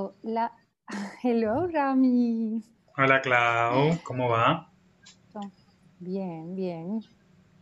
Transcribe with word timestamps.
Hola, 0.00 0.52
hello 1.24 1.66
Rami. 1.66 2.62
Hola 2.96 3.20
Clau, 3.20 4.00
¿cómo 4.04 4.28
va? 4.28 4.70
Bien, 5.98 6.54
bien. 6.54 7.00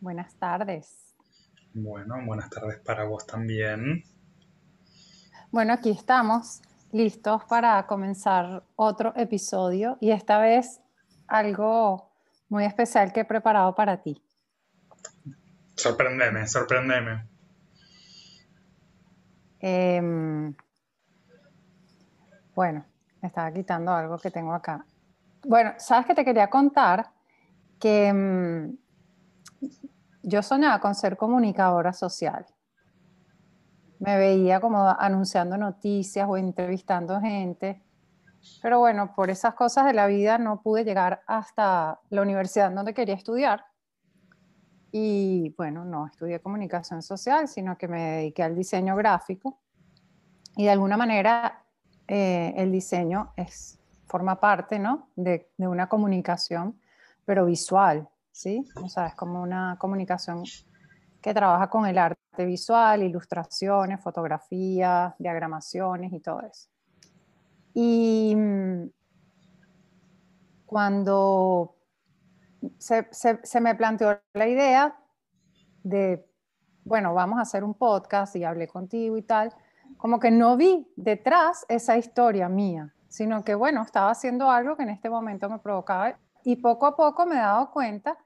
Buenas 0.03 0.35
tardes. 0.35 1.17
Bueno, 1.73 2.17
buenas 2.27 2.51
tardes 2.51 2.79
para 2.81 3.05
vos 3.05 3.27
también. 3.27 4.05
Bueno, 5.51 5.73
aquí 5.73 5.89
estamos 5.89 6.61
listos 6.93 7.43
para 7.45 7.87
comenzar 7.87 8.65
otro 8.77 9.15
episodio 9.17 9.97
y 10.03 10.11
esta 10.11 10.39
vez 10.39 10.83
algo 11.29 12.13
muy 12.51 12.67
especial 12.67 13.15
que 13.15 13.21
he 13.21 13.25
preparado 13.25 13.75
para 13.75 14.03
ti. 14.03 14.23
Sorprendeme, 15.75 16.47
sorprendeme. 16.47 17.27
Em, 19.59 20.55
bueno, 22.57 22.87
me 23.21 23.29
estaba 23.29 23.53
quitando 23.53 23.93
algo 23.93 24.17
que 24.17 24.31
tengo 24.31 24.55
acá. 24.55 24.85
Bueno, 25.45 25.75
sabes 25.77 26.07
que 26.07 26.15
te 26.15 26.25
quería 26.25 26.49
contar 26.49 27.11
que 27.79 28.09
em, 28.09 28.77
yo 30.23 30.43
soñaba 30.43 30.81
con 30.81 30.95
ser 30.95 31.19
comunicadora 31.19 31.93
social. 31.93 32.47
Me 33.99 34.17
veía 34.17 34.59
como 34.59 34.89
anunciando 34.89 35.59
noticias 35.59 36.27
o 36.29 36.39
entrevistando 36.39 37.21
gente. 37.21 37.83
Pero 38.63 38.79
bueno, 38.79 39.15
por 39.15 39.29
esas 39.29 39.55
cosas 39.55 39.85
de 39.85 39.93
la 39.93 40.07
vida 40.07 40.39
no 40.39 40.63
pude 40.63 40.83
llegar 40.85 41.21
hasta 41.27 42.01
la 42.09 42.23
universidad 42.23 42.71
donde 42.71 42.95
quería 42.95 43.17
estudiar. 43.17 43.67
Y 44.93 45.55
bueno, 45.59 45.85
no 45.85 46.07
estudié 46.07 46.41
comunicación 46.41 47.03
social, 47.03 47.49
sino 47.49 47.77
que 47.77 47.87
me 47.87 48.01
dediqué 48.13 48.43
al 48.43 48.55
diseño 48.55 48.97
gráfico. 48.97 49.61
Y 50.57 50.65
de 50.65 50.71
alguna 50.71 50.97
manera 50.97 51.66
eh, 52.09 52.55
el 52.57 52.71
diseño 52.71 53.33
es, 53.37 53.79
forma 54.07 54.39
parte 54.41 54.79
¿no? 54.79 55.09
de, 55.17 55.49
una 55.59 55.89
comunicación, 55.89 56.81
pero 57.25 57.47
visual, 57.47 58.09
¿sí? 58.31 58.65
O 58.83 58.89
sea, 58.89 59.09
es 59.09 59.15
como 59.15 59.43
una 59.43 59.77
comunicación 59.79 60.45
que 61.21 61.35
trabaja 61.35 61.69
con 61.69 61.87
el 61.87 61.99
arte 61.99 62.45
visual, 62.45 63.03
ilustraciones, 63.03 64.01
fotografías, 64.01 65.15
diagramaciones 65.19 66.13
y 66.13 66.21
todo 66.21 66.43
eso. 66.43 66.69
Y 67.75 68.35
mm, 68.37 68.91
cuando 70.67 71.77
se, 72.79 73.09
se, 73.11 73.61
me 73.61 73.75
planteó 73.75 74.21
la 74.35 74.49
idea 74.49 74.97
de, 75.83 76.25
bueno, 76.85 77.13
vamos 77.13 77.39
a 77.39 77.43
hacer 77.43 77.65
un 77.65 77.75
podcast 77.75 78.37
y 78.37 78.45
hablé 78.45 78.69
contigo 78.69 79.17
y 79.17 79.23
tal, 79.23 79.53
como 79.97 80.21
que 80.21 80.31
no 80.31 80.57
vi 80.57 80.87
detrás 80.97 81.65
esa 81.69 81.97
historia 81.97 82.49
mía, 82.49 82.95
sino 83.09 83.45
que, 83.45 83.55
bueno, 83.55 83.83
estaba 83.83 84.11
haciendo 84.11 84.51
algo 84.51 84.77
que 84.77 84.83
en 84.83 84.91
este 84.91 85.11
momento 85.11 85.49
me 85.49 85.59
provocaba 85.59 86.19
y 86.45 86.57
poco 86.57 86.87
a 86.87 86.97
poco 86.97 87.27
me 87.27 87.37
he 87.37 87.39
dado 87.39 87.71
cuenta 87.71 88.17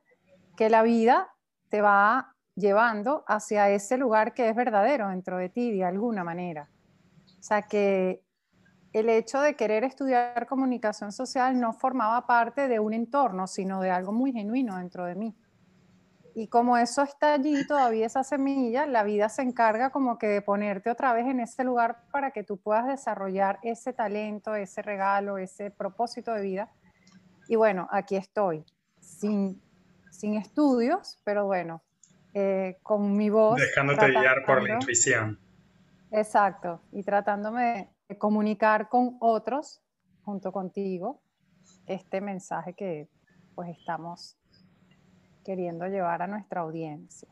que 0.57 0.69
la 0.69 0.83
vida 0.83 1.33
te 1.69 1.81
va 1.81 2.35
llevando 2.55 3.25
hacia 3.27 3.71
ese 3.71 3.97
lugar 3.97 4.35
que 4.35 4.49
es 4.49 4.55
verdadero 4.55 5.09
dentro 5.09 5.39
de 5.39 5.49
ti 5.49 5.73
de 5.73 5.85
alguna 5.85 6.25
manera. 6.25 6.69
O 7.39 7.43
sea, 7.43 7.63
que 7.63 8.23
el 8.93 9.09
hecho 9.09 9.41
de 9.41 9.55
querer 9.55 9.85
estudiar 9.85 10.47
comunicación 10.47 11.13
social 11.13 11.59
no 11.59 11.73
formaba 11.73 12.27
parte 12.27 12.69
de 12.69 12.81
un 12.81 12.93
entorno, 12.93 13.47
sino 13.47 13.81
de 13.81 13.91
algo 13.91 14.13
muy 14.13 14.33
genuino 14.33 14.77
dentro 14.77 15.05
de 15.05 15.15
mí. 15.15 15.37
Y 16.35 16.49
como 16.49 16.77
eso 16.77 17.03
está 17.03 17.35
allí, 17.35 17.67
todavía 17.67 18.07
esa 18.07 18.23
semilla, 18.25 18.87
la 18.87 19.03
vida 19.03 19.29
se 19.29 19.43
encarga 19.43 19.91
como 19.91 20.19
que 20.19 20.27
de 20.27 20.43
ponerte 20.43 20.91
otra 20.91 21.13
vez 21.13 21.27
en 21.27 21.41
ese 21.41 21.65
lugar 21.65 22.03
para 22.13 22.31
que 22.31 22.45
tú 22.45 22.57
puedas 22.57 22.87
desarrollar 22.87 23.59
ese 23.63 23.93
talento, 23.93 24.55
ese 24.55 24.83
regalo, 24.83 25.39
ese 25.39 25.71
propósito 25.71 26.33
de 26.33 26.43
vida. 26.43 26.73
Y 27.49 27.57
bueno, 27.57 27.89
aquí 27.91 28.17
estoy, 28.17 28.65
sin, 29.01 29.61
sin 30.11 30.35
estudios, 30.35 31.19
pero 31.25 31.47
bueno, 31.47 31.83
eh, 32.33 32.79
con 32.83 33.17
mi 33.17 33.29
voz. 33.29 33.61
Dejándote 33.61 34.11
guiar 34.11 34.45
por 34.47 34.63
la 34.63 34.75
intuición. 34.75 35.39
Exacto, 36.13 36.81
y 36.93 37.03
tratándome 37.03 37.91
de 38.09 38.19
comunicar 38.19 38.89
con 38.89 39.17
otros, 39.21 39.81
junto 40.23 40.53
contigo, 40.53 41.21
este 41.87 42.21
mensaje 42.21 42.75
que 42.75 43.09
pues 43.55 43.77
estamos 43.77 44.37
queriendo 45.51 45.89
llevar 45.89 46.23
a 46.23 46.29
nuestra 46.29 46.61
audiencia. 46.61 47.29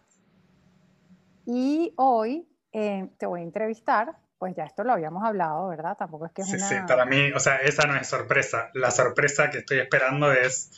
Y 1.47 1.93
hoy 1.95 2.49
eh, 2.73 3.07
te 3.17 3.27
voy 3.27 3.41
a 3.41 3.45
entrevistar, 3.45 4.17
pues 4.39 4.57
ya 4.57 4.65
esto 4.65 4.83
lo 4.83 4.93
habíamos 4.93 5.23
hablado, 5.25 5.69
¿verdad? 5.69 5.97
Tampoco 5.97 6.27
es 6.27 6.33
que 6.33 6.43
es 6.43 6.49
sí, 6.49 6.57
una... 6.57 6.69
Sí, 6.69 6.75
para 6.89 7.07
mí, 7.07 7.31
o 7.31 7.39
sea, 7.39 7.59
esa 7.59 7.87
no 7.87 7.95
es 7.95 8.09
sorpresa. 8.09 8.71
La 8.75 8.91
sorpresa 8.91 9.51
que 9.51 9.59
estoy 9.59 9.79
esperando 9.79 10.33
es 10.33 10.73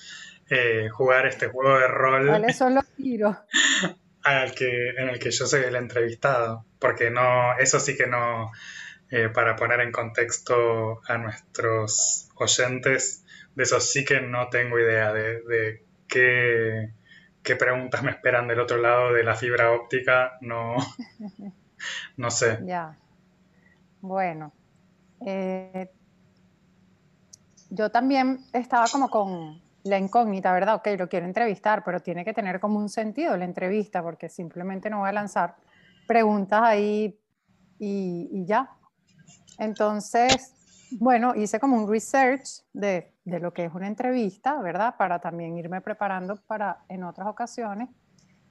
eh, 0.51 0.91
jugar 0.91 1.25
este 1.25 1.47
juego 1.47 1.79
de 1.79 1.89
rol. 1.89 2.29
¿Cuáles 2.29 2.59
son 2.59 2.75
los 2.75 2.87
tiros? 2.89 3.35
al 4.23 4.55
que, 4.55 4.91
en 4.91 5.09
el 5.09 5.19
que 5.19 5.31
yo 5.31 5.47
soy 5.47 5.63
el 5.63 5.77
entrevistado, 5.77 6.67
porque 6.79 7.11
no, 7.11 7.57
eso 7.59 7.81
sí 7.81 7.97
que 7.97 8.07
no, 8.07 8.53
eh, 9.11 9.31
para 9.31 9.57
poner 9.57 9.81
en 9.81 9.93
contexto 9.93 11.01
a 11.09 11.17
nuestros 11.17 12.29
oyentes, 12.35 13.25
de 13.55 13.63
eso 13.63 13.81
sí 13.81 14.05
que 14.05 14.21
no 14.21 14.51
tengo 14.51 14.79
idea 14.79 15.11
de, 15.15 15.41
de 15.41 15.83
qué, 16.07 17.00
qué, 17.43 17.57
preguntas 17.57 18.03
me 18.03 18.11
esperan 18.11 18.49
del 18.49 18.61
otro 18.61 18.79
lado 18.79 19.13
de 19.13 19.25
la 19.25 19.35
fibra 19.35 19.73
óptica, 19.73 20.39
no, 20.41 20.77
no 22.17 22.31
sé. 22.31 22.59
Ya, 22.65 22.97
bueno, 24.01 24.53
eh, 25.27 25.91
yo 27.71 27.91
también 27.91 28.45
estaba 28.53 28.87
como 28.89 29.11
con 29.11 29.61
la 29.85 29.99
incógnita, 29.99 30.53
¿verdad? 30.53 30.77
Ok, 30.77 30.89
lo 30.99 31.09
quiero 31.09 31.27
entrevistar, 31.27 31.83
pero 31.85 32.01
tiene 32.01 32.25
que 32.25 32.35
tener 32.35 32.61
como 32.61 32.79
un 32.79 32.89
sentido 32.89 33.37
la 33.37 33.45
entrevista, 33.45 34.03
porque 34.03 34.29
simplemente 34.29 34.91
no 34.91 35.01
voy 35.01 35.09
a 35.09 35.13
lanzar 35.13 35.57
preguntas 36.07 36.61
ahí 36.63 37.19
y, 37.79 38.29
y 38.33 38.45
ya. 38.47 38.71
Entonces, 39.59 40.55
bueno, 40.99 41.35
hice 41.35 41.61
como 41.61 41.77
un 41.77 41.91
research 41.91 42.63
de, 42.73 43.13
de, 43.31 43.41
lo 43.41 43.53
que 43.53 43.65
es 43.65 43.75
una 43.75 43.87
entrevista, 43.87 44.61
¿verdad? 44.61 44.97
Para 44.97 45.21
también 45.21 45.57
irme 45.57 45.81
preparando 45.81 46.37
para 46.37 46.85
en 46.89 47.05
otras 47.05 47.29
ocasiones. 47.29 47.89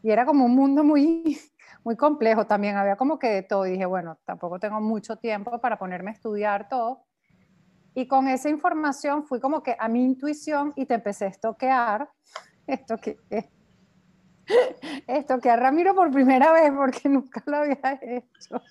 Y 0.02 0.12
era 0.12 0.26
como 0.26 0.46
un 0.46 0.56
mundo 0.56 0.84
muy, 0.84 1.38
muy 1.84 1.96
complejo 1.96 2.46
también. 2.48 2.78
Había 2.78 2.96
como 2.96 3.20
que 3.20 3.28
de 3.28 3.44
todo. 3.44 3.66
Y 3.66 3.72
dije, 3.72 3.86
bueno, 3.86 4.18
tampoco 4.26 4.60
tengo 4.60 4.80
mucho 4.82 5.18
tiempo 5.18 5.60
para 5.60 5.78
ponerme 5.78 6.12
a 6.12 6.14
estudiar 6.14 6.70
todo. 6.70 7.06
Y 7.94 8.08
con 8.08 8.28
esa 8.28 8.50
información 8.50 9.26
fui 9.26 9.40
como 9.40 9.62
que 9.62 9.76
a 9.78 9.88
mi 9.88 10.04
intuición 10.04 10.74
y 10.76 10.86
te 10.86 10.94
empecé 10.96 11.26
a 11.26 11.30
estoquear. 11.30 12.10
Esto 12.68 12.98
que 15.40 15.50
a 15.50 15.56
Ramiro 15.56 15.96
por 15.96 16.12
primera 16.12 16.52
vez 16.54 16.72
porque 16.72 17.10
nunca 17.10 17.44
lo 17.46 17.58
había 17.58 18.00
hecho. 18.02 18.62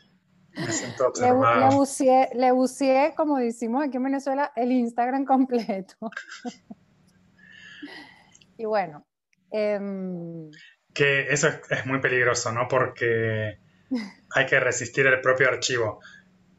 Me 0.59 0.67
siento 0.73 1.13
le, 1.21 1.27
le, 1.27 1.75
buceé, 1.75 2.29
le 2.35 2.53
buceé, 2.53 3.15
como 3.17 3.39
decimos 3.39 3.85
aquí 3.85 3.97
en 3.97 4.05
Venezuela, 4.05 4.53
el 4.57 4.73
Instagram 4.73 5.25
completo. 5.25 5.95
y 8.59 8.65
bueno. 8.65 9.05
Eh, 9.51 9.81
que 10.93 11.33
eso 11.33 11.49
es, 11.49 11.61
es, 11.71 11.87
muy 11.87 12.01
peligroso, 12.01 12.53
¿no? 12.53 12.69
Porque 12.69 13.59
hay 14.35 14.47
que 14.47 14.61
resistir 14.61 15.07
el 15.07 15.21
propio 15.21 15.49
archivo. 15.49 16.01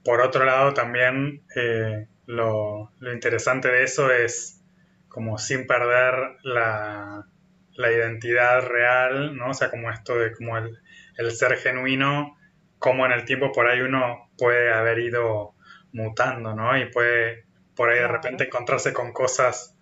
Por 0.03 0.21
otro 0.21 0.45
lado, 0.45 0.73
también 0.73 1.43
eh, 1.55 2.07
lo, 2.25 2.91
lo, 2.99 3.13
interesante 3.13 3.67
de 3.67 3.83
eso 3.83 4.11
es 4.11 4.61
como 5.07 5.37
sin 5.37 5.67
perder 5.67 6.37
la, 6.43 7.25
la, 7.73 7.91
identidad 7.91 8.61
real, 8.61 9.35
¿no? 9.35 9.49
O 9.49 9.53
sea, 9.53 9.69
como 9.69 9.91
esto 9.91 10.15
de 10.15 10.33
como 10.33 10.57
el, 10.57 10.79
el, 11.17 11.31
ser 11.31 11.57
genuino, 11.57 12.37
como 12.79 13.05
en 13.05 13.11
el 13.11 13.25
tiempo 13.25 13.51
por 13.51 13.67
ahí 13.67 13.81
uno 13.81 14.29
puede 14.37 14.73
haber 14.73 14.99
ido 14.99 15.53
mutando, 15.93 16.55
¿no? 16.55 16.77
Y 16.77 16.91
puede 16.91 17.45
por 17.75 17.89
ahí 17.89 17.99
de 17.99 18.07
repente 18.07 18.45
encontrarse 18.45 18.93
con 18.93 19.13
cosas 19.13 19.75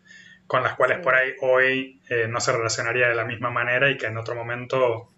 con 0.46 0.64
las 0.64 0.76
cuales 0.76 1.00
por 1.00 1.14
ahí 1.14 1.34
hoy 1.42 2.02
eh, 2.10 2.28
no 2.28 2.40
se 2.40 2.54
relacionaría 2.54 3.10
de 3.10 3.16
la 3.16 3.26
misma 3.26 3.50
manera 3.50 3.90
y 3.90 3.98
que 3.98 4.08
en 4.08 4.18
otro 4.18 4.34
momento, 4.34 5.12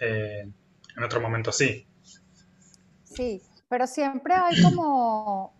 eh, 0.00 0.46
en 0.96 1.02
otro 1.02 1.20
momento 1.20 1.52
sí. 1.52 1.86
Sí, 3.04 3.42
pero 3.68 3.86
siempre 3.86 4.34
hay 4.34 4.62
como 4.62 5.54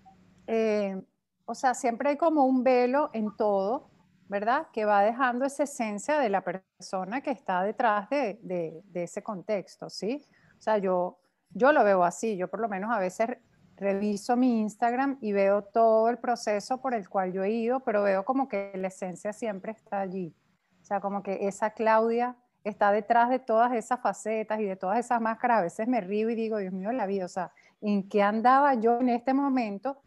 eh, 0.47 1.01
o 1.47 1.55
sea, 1.55 1.75
siempre 1.75 2.11
hay 2.11 2.17
como 2.17 2.45
un 2.45 2.65
velo 2.65 3.11
en 3.13 3.37
todo, 3.37 3.91
¿verdad? 4.29 4.69
Que 4.73 4.85
va 4.85 5.03
dejando 5.03 5.45
esa 5.45 5.65
esencia 5.65 6.19
de 6.19 6.31
la 6.31 6.43
persona 6.43 7.21
que 7.21 7.31
está 7.31 7.63
detrás 7.63 8.09
de, 8.11 8.39
de, 8.43 8.83
de 8.87 9.03
ese 9.05 9.23
contexto, 9.23 9.91
¿sí? 9.91 10.25
O 10.59 10.63
sea, 10.63 10.79
yo, 10.79 11.19
yo 11.55 11.73
lo 11.73 11.85
veo 11.85 12.05
así, 12.05 12.37
yo 12.37 12.49
por 12.49 12.61
lo 12.61 12.69
menos 12.69 12.91
a 12.93 12.99
veces 12.99 13.39
reviso 13.77 14.37
mi 14.37 14.61
Instagram 14.61 15.19
y 15.21 15.33
veo 15.33 15.63
todo 15.63 16.09
el 16.09 16.19
proceso 16.19 16.81
por 16.81 16.95
el 16.95 17.09
cual 17.09 17.33
yo 17.33 17.43
he 17.43 17.51
ido, 17.51 17.81
pero 17.81 18.03
veo 18.03 18.25
como 18.25 18.49
que 18.49 18.73
la 18.77 18.89
esencia 18.89 19.33
siempre 19.33 19.73
está 19.73 20.01
allí. 20.01 20.35
O 20.83 20.85
sea, 20.85 21.01
como 21.01 21.23
que 21.23 21.49
esa 21.49 21.71
Claudia 21.71 22.37
está 22.63 22.93
detrás 22.93 23.31
de 23.31 23.39
todas 23.39 23.73
esas 23.73 24.01
facetas 24.01 24.61
y 24.61 24.65
de 24.65 24.77
todas 24.77 24.99
esas 24.99 25.21
máscaras. 25.21 25.59
A 25.59 25.63
veces 25.63 25.89
me 25.89 26.01
río 26.01 26.31
y 26.31 26.35
digo, 26.35 26.59
Dios 26.59 26.73
mío, 26.73 26.93
la 26.93 27.07
vida, 27.07 27.25
o 27.25 27.29
sea, 27.29 27.53
¿en 27.81 28.09
qué 28.09 28.23
andaba 28.23 28.75
yo 28.75 29.01
en 29.01 29.09
este 29.09 29.35
momento 29.35 29.99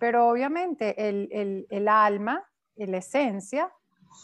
pero 0.00 0.30
obviamente 0.30 1.08
el, 1.08 1.28
el, 1.30 1.66
el 1.68 1.86
alma, 1.86 2.42
la 2.74 2.96
esencia, 2.96 3.70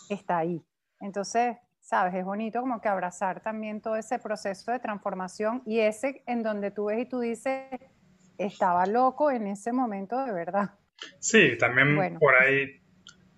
está 0.08 0.38
ahí. 0.38 0.64
Entonces, 1.00 1.58
sabes, 1.86 2.14
es 2.14 2.24
bonito 2.24 2.60
como 2.60 2.80
que 2.80 2.88
abrazar 2.88 3.40
también 3.40 3.80
todo 3.80 3.94
ese 3.94 4.18
proceso 4.18 4.72
de 4.72 4.80
transformación 4.80 5.62
y 5.64 5.78
ese 5.78 6.24
en 6.26 6.42
donde 6.42 6.72
tú 6.72 6.86
ves 6.86 6.98
y 6.98 7.06
tú 7.06 7.20
dices, 7.20 7.62
estaba 8.38 8.86
loco 8.86 9.30
en 9.30 9.46
ese 9.46 9.72
momento 9.72 10.24
de 10.24 10.32
verdad. 10.32 10.70
Sí, 11.20 11.56
también 11.58 12.18
por 12.18 12.34
ahí 12.34 12.82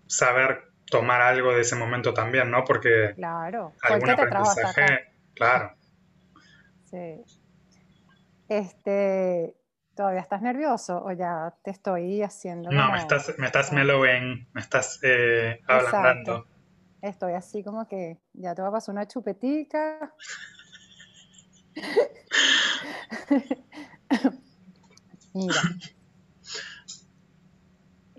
saber 0.06 0.62
tomar 0.90 1.20
algo 1.20 1.52
de 1.52 1.60
ese 1.60 1.76
momento 1.76 2.14
también, 2.14 2.50
¿no? 2.50 2.64
Porque 2.64 3.12
claro, 3.16 3.74
algún 3.82 4.10
aprendizaje, 4.10 5.12
claro. 5.34 5.74
Sí. 6.84 7.22
Este, 8.48 9.54
¿todavía 9.94 10.20
estás 10.20 10.40
nervioso 10.40 11.04
o 11.04 11.12
ya 11.12 11.54
te 11.62 11.70
estoy 11.70 12.22
haciendo? 12.22 12.70
No, 12.70 12.92
me 12.92 12.98
estás, 12.98 13.34
me 13.36 13.44
estás 13.44 13.72
mellowing, 13.72 14.48
me 14.54 14.60
estás 14.62 15.00
eh, 15.02 15.60
hablando. 15.66 16.46
Estoy 17.00 17.34
así 17.34 17.62
como 17.62 17.86
que 17.86 18.20
ya 18.32 18.54
te 18.54 18.62
va 18.62 18.68
a 18.68 18.72
pasar 18.72 18.94
una 18.94 19.06
chupetica. 19.06 20.14
Mira. 25.34 25.60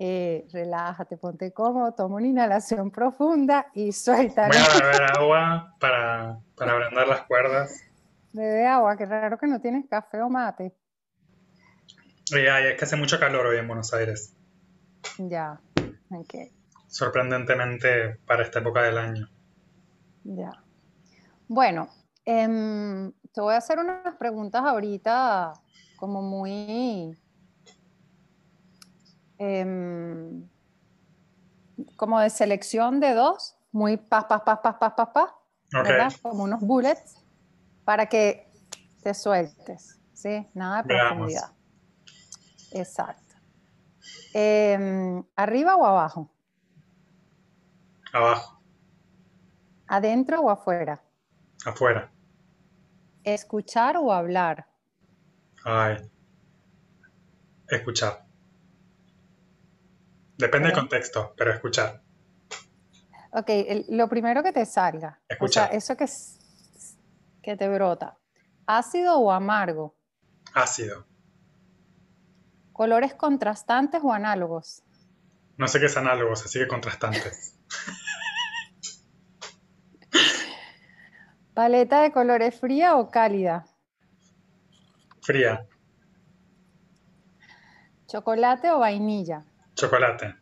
Eh, 0.01 0.47
relájate, 0.53 1.17
ponte 1.17 1.51
cómodo, 1.51 1.93
toma 1.93 2.15
una 2.15 2.27
inhalación 2.27 2.89
profunda 2.89 3.67
y 3.73 3.91
suelta. 3.91 4.47
Voy 4.47 4.55
a 4.55 4.81
beber 4.81 5.03
agua 5.17 5.75
para, 5.77 6.39
para 6.55 6.71
abrandar 6.71 7.05
las 7.05 7.23
cuerdas. 7.23 7.81
Bebe 8.31 8.65
agua, 8.65 8.95
qué 8.95 9.05
raro 9.05 9.37
que 9.37 9.47
no 9.47 9.59
tienes 9.59 9.89
café 9.89 10.21
o 10.21 10.29
mate. 10.29 10.73
Oye, 12.31 12.71
es 12.71 12.77
que 12.77 12.85
hace 12.85 12.95
mucho 12.95 13.19
calor 13.19 13.47
hoy 13.47 13.57
en 13.57 13.67
Buenos 13.67 13.93
Aires. 13.93 14.37
Ya, 15.17 15.59
ok. 16.11 16.33
Sorprendentemente 16.89 18.19
para 18.27 18.43
esta 18.43 18.59
época 18.59 18.83
del 18.83 18.97
año. 18.97 19.29
Ya. 20.25 20.51
Bueno, 21.47 21.87
em, 22.25 23.11
te 23.31 23.41
voy 23.41 23.53
a 23.53 23.57
hacer 23.57 23.79
unas 23.79 24.15
preguntas 24.17 24.61
ahorita 24.63 25.53
como 25.97 26.21
muy 26.21 27.17
Em, 29.39 30.49
como 31.95 32.19
de 32.19 32.29
selección 32.29 32.99
de 32.99 33.13
dos, 33.13 33.55
muy 33.71 33.95
pas, 33.95 34.25
pas, 34.25 34.41
pas, 34.41 34.59
pas, 34.59 34.75
pas, 34.75 34.93
pas, 34.93 35.09
pas, 35.13 35.29
¿verdad? 35.71 36.11
Como 36.21 36.43
unos 36.43 36.59
bullets 36.59 37.15
para 37.85 38.07
que 38.07 38.51
te 39.01 39.13
sueltes, 39.13 40.01
¿sí? 40.13 40.45
Nada 40.53 40.83
de 40.83 40.93
profundidad. 40.93 41.51
Exacto. 42.73 43.35
Em, 44.33 45.23
¿Arriba 45.37 45.77
o 45.77 45.85
abajo? 45.85 46.29
Abajo. 48.13 48.61
¿Adentro 49.87 50.41
o 50.41 50.49
afuera? 50.49 51.01
Afuera. 51.65 52.11
¿Escuchar 53.23 53.97
o 53.97 54.11
hablar? 54.11 54.67
Ay. 55.63 56.09
Escuchar. 57.67 58.25
Depende 60.37 60.69
del 60.69 60.77
contexto, 60.77 61.33
pero 61.37 61.51
escuchar. 61.51 62.01
Ok, 63.31 63.49
lo 63.89 64.07
primero 64.07 64.41
que 64.41 64.51
te 64.51 64.65
salga. 64.65 65.19
Escuchar. 65.27 65.73
eso 65.75 65.95
que, 65.97 66.05
que 67.43 67.57
te 67.57 67.69
brota. 67.69 68.17
¿Ácido 68.65 69.17
o 69.17 69.31
amargo? 69.31 69.95
Ácido. 70.53 71.05
¿Colores 72.71 73.13
contrastantes 73.13 74.01
o 74.03 74.13
análogos? 74.13 74.83
No 75.57 75.67
sé 75.67 75.79
qué 75.79 75.87
es 75.87 75.97
análogos, 75.97 76.45
así 76.45 76.57
que 76.59 76.67
contrastantes. 76.67 77.55
¿Paleta 81.53 82.01
de 82.01 82.11
colores 82.13 82.57
fría 82.57 82.95
o 82.95 83.11
cálida? 83.11 83.65
Fría. 85.21 85.67
¿Chocolate 88.07 88.71
o 88.71 88.79
vainilla? 88.79 89.43
Chocolate. 89.75 90.35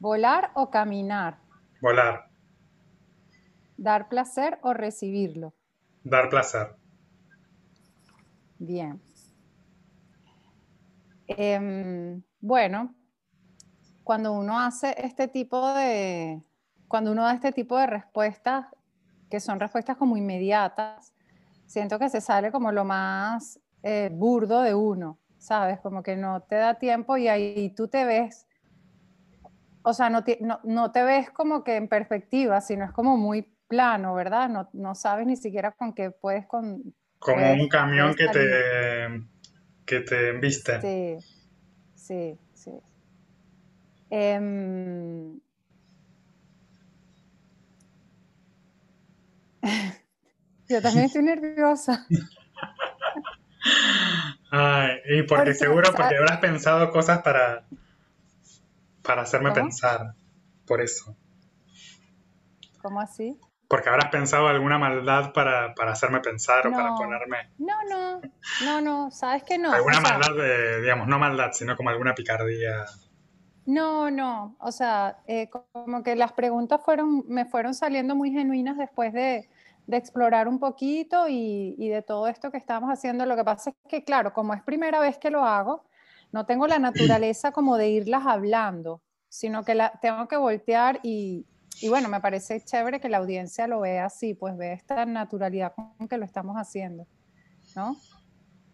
¿Volar 0.00 0.50
o 0.54 0.70
caminar? 0.70 1.38
Volar. 1.80 2.28
¿Dar 3.76 4.08
placer 4.08 4.58
o 4.62 4.74
recibirlo? 4.74 5.54
Dar 6.02 6.28
placer. 6.28 6.74
Bien. 8.58 9.00
Em, 11.28 12.22
bueno, 12.40 12.95
cuando 14.06 14.32
uno 14.32 14.58
hace 14.58 14.94
este 14.96 15.28
tipo 15.28 15.74
de, 15.74 16.40
cuando 16.88 17.12
uno 17.12 17.24
da 17.24 17.34
este 17.34 17.52
tipo 17.52 17.76
de 17.76 17.86
respuestas, 17.86 18.66
que 19.28 19.40
son 19.40 19.60
respuestas 19.60 19.98
como 19.98 20.16
inmediatas, 20.16 21.12
siento 21.66 21.98
que 21.98 22.08
se 22.08 22.22
sale 22.22 22.50
como 22.50 22.72
lo 22.72 22.84
más 22.84 23.60
eh, 23.82 24.08
burdo 24.10 24.62
de 24.62 24.74
uno. 24.74 25.18
¿sabes? 25.46 25.78
Como 25.80 26.02
que 26.02 26.16
no 26.16 26.42
te 26.42 26.56
da 26.56 26.74
tiempo 26.74 27.16
y 27.16 27.28
ahí 27.28 27.72
tú 27.76 27.86
te 27.88 28.04
ves, 28.04 28.46
o 29.82 29.92
sea, 29.92 30.10
no 30.10 30.24
te, 30.24 30.38
no, 30.40 30.90
te 30.90 31.02
ves 31.04 31.30
como 31.30 31.62
que 31.62 31.76
en 31.76 31.88
perspectiva, 31.88 32.60
sino 32.60 32.84
es 32.84 32.90
como 32.90 33.16
muy 33.16 33.42
plano, 33.68 34.14
¿verdad? 34.14 34.48
No, 34.48 34.68
no 34.72 34.94
sabes 34.96 35.26
ni 35.26 35.36
siquiera 35.36 35.70
con 35.70 35.94
qué 35.94 36.10
puedes 36.10 36.46
con... 36.46 36.94
Como 37.20 37.52
un 37.52 37.68
camión 37.68 38.14
que 38.14 38.28
te, 38.28 39.24
que 39.84 40.00
te 40.00 40.30
embiste. 40.30 40.80
Sí, 40.80 41.24
sí, 41.94 42.38
Em, 44.10 45.40
yo 50.68 50.82
también 50.82 51.06
estoy 51.06 51.22
nerviosa. 51.22 52.06
Ay, 54.50 55.00
y 55.10 55.22
porque 55.24 55.54
seguro, 55.54 55.90
porque 55.94 56.16
habrás 56.16 56.38
pensado 56.38 56.90
cosas 56.90 57.22
para, 57.22 57.64
para 59.02 59.22
hacerme 59.22 59.52
pensar. 59.52 60.14
Por 60.66 60.80
eso. 60.80 61.16
¿Cómo 62.82 63.00
así? 63.00 63.40
Porque 63.68 63.88
habrás 63.88 64.10
pensado 64.10 64.46
alguna 64.46 64.78
maldad 64.78 65.32
para, 65.32 65.74
hacerme 65.90 66.20
pensar 66.20 66.66
o 66.68 66.70
para 66.72 66.94
ponerme. 66.94 67.50
No, 67.58 67.74
no, 67.88 68.20
no, 68.64 68.80
no, 68.80 69.10
sabes 69.10 69.42
que 69.42 69.58
no. 69.58 69.72
Alguna 69.72 70.00
maldad 70.00 70.36
de, 70.36 70.80
digamos, 70.82 71.08
no 71.08 71.18
maldad, 71.18 71.50
sino 71.52 71.76
como 71.76 71.90
alguna 71.90 72.14
picardía. 72.14 72.86
No, 73.66 74.10
no, 74.10 74.56
o 74.60 74.70
sea, 74.70 75.18
eh, 75.26 75.50
como 75.50 76.02
que 76.02 76.14
las 76.14 76.32
preguntas 76.32 76.80
fueron, 76.84 77.24
me 77.28 77.44
fueron 77.44 77.74
saliendo 77.74 78.14
muy 78.14 78.30
genuinas 78.30 78.78
después 78.78 79.12
de, 79.12 79.48
de 79.86 79.96
explorar 79.96 80.48
un 80.48 80.58
poquito 80.58 81.26
y, 81.28 81.74
de 81.76 82.02
todo 82.02 82.28
esto 82.28 82.50
que 82.50 82.56
estamos 82.56 82.90
haciendo. 82.90 83.24
Lo 83.26 83.36
que 83.36 83.44
pasa 83.44 83.70
es 83.70 83.76
que, 83.88 84.04
claro, 84.04 84.32
como 84.32 84.54
es 84.54 84.62
primera 84.62 85.00
vez 85.00 85.18
que 85.18 85.30
lo 85.30 85.44
hago, 85.44 85.84
no 86.32 86.44
tengo 86.44 86.66
la 86.66 86.78
naturaleza 86.78 87.52
como 87.52 87.76
de 87.76 87.90
irlas 87.90 88.26
hablando, 88.26 89.00
sino 89.28 89.64
que 89.64 89.74
la, 89.74 89.92
tengo 90.02 90.26
que 90.28 90.36
voltear 90.36 91.00
y, 91.02 91.46
bueno, 91.88 92.08
me 92.08 92.20
parece 92.20 92.64
chévere 92.64 93.00
que 93.00 93.08
la 93.08 93.18
audiencia 93.18 93.66
lo 93.66 93.80
vea 93.80 94.06
así, 94.06 94.34
pues 94.34 94.56
ve 94.56 94.72
esta 94.72 95.06
naturalidad 95.06 95.72
con 95.74 96.08
que 96.08 96.18
lo 96.18 96.24
estamos 96.24 96.56
haciendo, 96.56 97.06
¿no? 97.76 97.96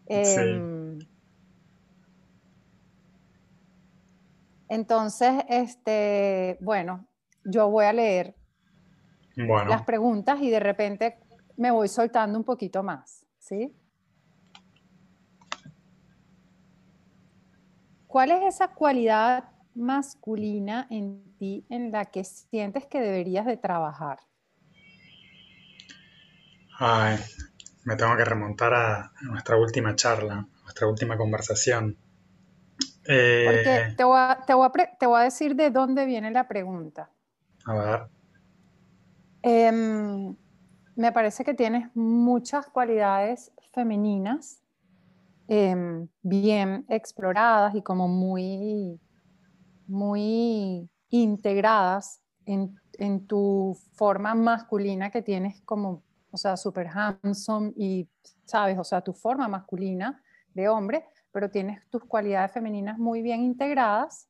Em, 0.06 0.98
entonces, 4.72 5.44
este, 5.48 6.56
bueno, 6.60 7.06
yo 7.44 7.68
voy 7.68 7.84
a 7.84 7.92
leer 7.92 8.34
las 9.36 9.82
preguntas 9.82 10.40
y 10.40 10.50
de 10.50 10.60
repente 10.60 11.18
me 11.56 11.70
voy 11.70 11.88
soltando 11.88 12.38
un 12.38 12.44
poquito 12.44 12.82
más, 12.82 13.26
¿sí? 13.38 13.74
¿Cuál 18.06 18.30
es 18.30 18.54
esa 18.54 18.68
cualidad 18.68 19.44
masculina 19.74 20.86
en 20.90 21.22
ti 21.38 21.66
en 21.68 21.92
la 21.92 22.06
que 22.06 22.24
sientes 22.24 22.86
que 22.86 23.00
deberías 23.00 23.44
de 23.44 23.58
trabajar? 23.58 24.20
Ay, 26.78 27.18
me 27.84 27.96
tengo 27.96 28.16
que 28.16 28.24
remontar 28.24 28.72
a 28.72 29.12
nuestra 29.20 29.56
última 29.56 29.94
charla, 29.96 30.46
nuestra 30.62 30.86
última 30.86 31.16
conversación. 31.16 31.98
Porque 33.04 33.76
eh, 33.76 33.94
te 33.96 34.04
voy, 34.04 34.16
a, 34.18 34.44
te 34.46 35.06
voy 35.06 35.20
a 35.20 35.24
decir 35.24 35.56
de 35.56 35.70
dónde 35.70 36.06
viene 36.06 36.30
la 36.30 36.46
pregunta. 36.46 37.10
A 37.66 37.74
ver. 37.74 38.08
Em, 39.42 40.36
me 40.94 41.12
parece 41.12 41.44
que 41.44 41.54
tienes 41.54 41.88
muchas 41.94 42.66
cualidades 42.68 43.50
femeninas 43.72 44.62
em, 45.48 46.06
bien 46.22 46.84
exploradas 46.88 47.74
y 47.74 47.82
como 47.82 48.06
muy, 48.06 49.00
muy 49.88 50.88
integradas 51.10 52.20
en, 52.46 52.76
en, 52.98 53.26
tu 53.26 53.76
forma 53.94 54.34
masculina 54.34 55.10
que 55.10 55.22
tienes 55.22 55.60
como, 55.62 56.02
o 56.30 56.36
sea, 56.36 56.56
super 56.56 56.86
handsome 56.86 57.72
y, 57.76 58.08
sabes, 58.44 58.78
o 58.78 58.84
sea, 58.84 59.00
tu 59.00 59.12
forma 59.12 59.48
masculina 59.48 60.22
de 60.54 60.68
hombre, 60.68 61.04
pero 61.32 61.50
tienes 61.50 61.88
tus 61.88 62.04
cualidades 62.04 62.52
femeninas 62.52 62.98
muy 62.98 63.22
bien 63.22 63.42
integradas. 63.42 64.28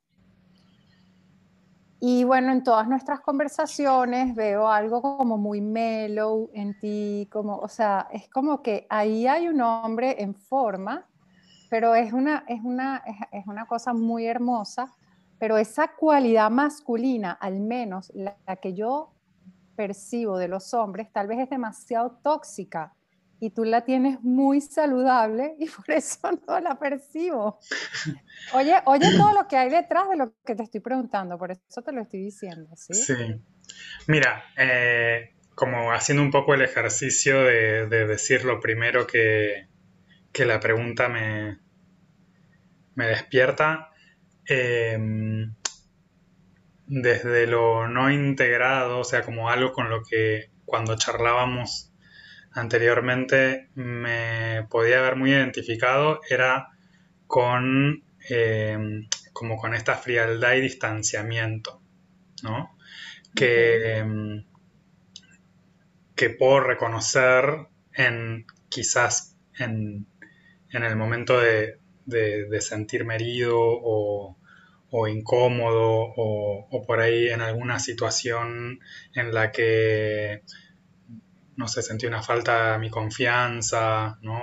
Y 2.01 2.25
bueno, 2.25 2.51
en 2.51 2.65
todas 2.65 2.89
nuestras 2.89 3.21
conversaciones 3.21 4.35
veo 4.35 4.69
algo 4.69 5.03
como 5.03 5.39
muy 5.39 5.61
mellow 5.61 6.51
en 6.53 6.77
ti, 6.81 7.29
como, 7.31 7.59
o 7.59 7.69
sea, 7.69 8.09
es 8.11 8.29
como 8.29 8.61
que 8.63 8.87
ahí 8.91 9.27
hay 9.27 9.49
un 9.49 9.61
hombre 9.61 10.21
en 10.21 10.35
forma, 10.35 11.07
pero 11.71 11.95
es 11.95 12.13
una, 12.13 12.45
es 12.49 12.61
una, 12.65 13.05
es, 13.31 13.47
una 13.47 13.67
cosa 13.67 13.95
muy 13.95 14.27
hermosa, 14.27 14.93
pero 15.39 15.57
esa 15.59 15.93
cualidad 15.95 16.51
masculina, 16.51 17.33
al 17.33 17.61
menos 17.61 18.11
la 18.15 18.37
que 18.61 18.75
yo 18.75 19.13
percibo 19.77 20.39
de 20.39 20.49
los 20.49 20.75
hombres, 20.75 21.13
tal 21.13 21.29
vez 21.29 21.39
es 21.39 21.51
demasiado 21.51 22.19
tóxica 22.23 22.95
y 23.43 23.51
tú 23.51 23.65
la 23.65 23.85
tienes 23.85 24.21
muy 24.23 24.61
saludable 24.61 25.57
y 25.59 25.69
por 25.69 25.91
eso 25.91 26.31
no 26.47 26.61
la 26.61 26.79
percibo. 26.79 27.59
Oye, 28.55 28.77
oye 28.85 29.17
todo 29.17 29.35
lo 29.35 29.49
que 29.49 29.57
hay 29.57 29.69
detrás 29.69 30.09
de 30.09 30.17
lo 30.17 30.33
que 30.47 30.55
te 30.55 30.63
estoy 30.63 30.81
preguntando, 30.81 31.37
por 31.37 31.51
eso 31.51 31.83
te 31.83 31.91
lo 31.91 32.03
estoy 32.03 32.23
diciendo, 32.23 32.71
¿sí? 32.77 32.95
Sí. 32.95 33.15
Mira, 34.07 34.45
eh, 34.57 35.35
como 35.57 35.93
haciendo 35.93 36.23
un 36.23 36.31
poco 36.31 36.55
el 36.55 36.63
ejercicio 36.63 37.43
de, 37.43 37.89
decir 37.89 38.45
lo 38.45 38.61
primero 38.61 39.09
que, 39.09 39.67
la 40.39 40.61
pregunta 40.61 41.09
me, 41.09 41.59
me 42.95 43.09
despierta, 43.09 43.91
em, 44.47 45.53
desde 46.87 47.49
lo 47.49 47.89
no 47.89 48.09
integrado, 48.09 49.01
o 49.01 49.05
sea, 49.05 49.23
como 49.23 49.51
algo 49.51 49.73
con 49.73 49.91
lo 49.91 50.05
que 50.05 50.53
cuando 50.65 50.97
charlábamos 50.97 51.92
anteriormente 52.55 53.69
me 53.75 54.67
podía 54.71 54.99
haber 54.99 55.17
muy 55.17 55.31
identificado 55.31 56.21
era 56.29 56.69
con 57.27 58.05
eh, 58.29 58.79
como 59.33 59.57
con 59.57 59.75
esta 59.75 59.97
frialdad 59.97 60.55
y 60.55 60.61
distanciamiento, 60.61 61.81
¿no? 62.43 62.77
Que, 63.35 64.05
que 66.15 66.31
puedo 66.31 66.61
reconocer 66.61 67.67
en 67.95 68.47
quizás 68.69 69.37
en, 69.59 70.07
el 70.71 70.97
momento 70.97 71.41
de, 71.41 71.79
sentirme 72.61 73.15
herido 73.15 73.59
o, 73.59 74.37
incómodo 75.09 76.13
o, 76.15 76.69
o, 76.71 76.87
por 76.87 77.01
ahí 77.01 77.29
en 77.29 77.41
alguna 77.41 77.79
situación 77.79 78.79
en 79.15 79.33
la 79.33 79.51
que 79.51 80.43
no 81.57 81.69
sé, 81.69 81.83
sentí 81.83 82.07
una 82.07 82.23
falta 82.23 82.73
de 82.73 82.79
mi 82.79 82.91
confianza, 82.91 84.19
¿no? 84.23 84.41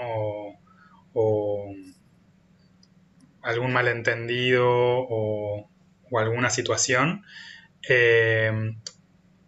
O, 1.14 1.74
algún 3.42 3.74
malentendido 3.74 4.68
o, 4.68 5.70
alguna 6.18 6.50
situación. 6.50 7.24
Eh, 7.88 8.52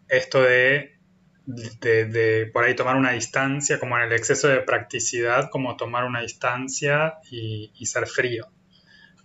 esto 0.07 0.41
de, 0.41 0.99
de, 1.45 2.49
por 2.53 2.63
ahí 2.63 2.75
tomar 2.75 2.95
una 2.95 3.11
distancia, 3.11 3.79
como 3.79 3.97
en 3.97 4.03
el 4.03 4.13
exceso 4.13 4.47
de 4.47 4.61
practicidad, 4.61 5.49
como 5.49 5.77
tomar 5.77 6.05
una 6.05 6.21
distancia 6.21 7.15
y, 7.29 7.85
ser 7.85 8.07
frío, 8.07 8.51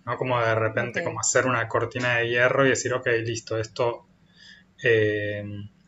¿no? 0.05 0.17
Como 0.17 0.39
de 0.41 0.55
repente, 0.55 1.03
como 1.03 1.19
hacer 1.19 1.45
una 1.45 1.67
cortina 1.67 2.17
de 2.17 2.29
hierro 2.29 2.65
y 2.65 2.69
decir, 2.69 2.93
ok, 2.93 3.07
listo, 3.23 3.57
esto 3.57 4.07
eh, 4.83 5.43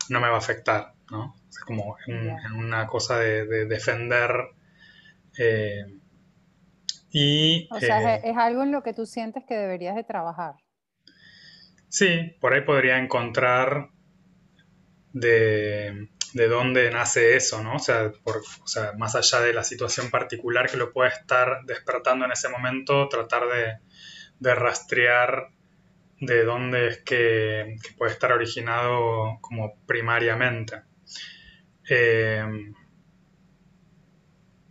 no 0.09 0.19
me 0.19 0.27
va 0.27 0.35
a 0.35 0.39
afectar, 0.39 0.93
¿no? 1.11 1.35
Como 1.65 1.97
en, 2.07 2.29
una 2.55 2.87
cosa 2.87 3.19
de, 3.19 3.65
defender. 3.65 4.31
Eh, 5.37 5.85
y, 7.11 7.67
o 7.71 7.79
sea, 7.79 8.15
eh, 8.15 8.21
es, 8.23 8.37
algo 8.37 8.63
en 8.63 8.71
lo 8.71 8.83
que 8.83 8.93
tú 8.93 9.05
sientes 9.05 9.43
que 9.45 9.55
deberías 9.55 9.95
de 9.95 10.03
trabajar. 10.03 10.55
Sí, 11.87 12.35
por 12.39 12.53
ahí 12.53 12.61
podría 12.61 12.99
encontrar 12.99 13.89
de, 15.11 16.09
dónde 16.33 16.91
nace 16.91 17.35
eso, 17.35 17.63
¿no? 17.63 17.75
O 17.75 17.79
sea, 17.79 18.11
o 18.23 18.67
sea, 18.67 18.93
más 18.93 19.15
allá 19.15 19.41
de 19.41 19.53
la 19.53 19.63
situación 19.63 20.11
particular 20.11 20.69
que 20.69 20.77
lo 20.77 20.93
puede 20.93 21.09
estar 21.09 21.65
despertando 21.65 22.25
en 22.25 22.31
ese 22.31 22.49
momento, 22.49 23.09
tratar 23.09 23.43
de, 24.39 24.55
rastrear 24.55 25.49
de 26.19 26.43
dónde 26.43 26.87
es 26.89 26.97
que, 26.99 27.77
que, 27.81 27.93
puede 27.97 28.11
estar 28.11 28.31
originado 28.31 29.39
como 29.41 29.73
primariamente. 29.87 30.83
Eh, 31.89 32.45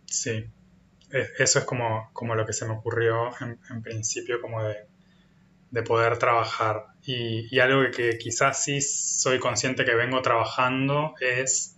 sí, 0.05 0.45
e, 1.11 1.27
eso 1.37 1.59
es 1.59 1.65
como, 1.65 2.09
como, 2.13 2.33
lo 2.35 2.45
que 2.45 2.53
se 2.53 2.65
me 2.65 2.73
ocurrió 2.73 3.29
en, 3.41 3.81
principio, 3.83 4.41
como 4.41 4.63
de, 4.63 5.83
poder 5.83 6.17
trabajar. 6.17 6.85
Y, 7.03 7.59
algo 7.59 7.91
que, 7.91 8.17
quizás 8.17 8.63
sí 8.63 8.81
soy 8.81 9.39
consciente 9.39 9.85
que 9.85 9.95
vengo 9.95 10.21
trabajando 10.21 11.13
es, 11.19 11.77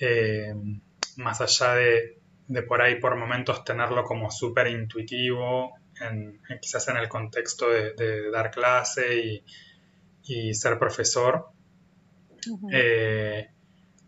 eh, 0.00 0.54
más 1.16 1.40
allá 1.40 1.74
de, 1.74 2.18
por 2.68 2.82
ahí 2.82 3.00
por 3.00 3.16
momentos 3.16 3.64
tenerlo 3.64 4.04
como 4.04 4.30
súper 4.30 4.68
intuitivo, 4.68 5.74
quizás 6.60 6.88
en 6.88 6.96
el 6.96 7.08
contexto 7.08 7.68
de, 7.68 8.30
dar 8.30 8.50
clase 8.50 9.42
y, 10.22 10.54
ser 10.54 10.78
profesor, 10.78 11.48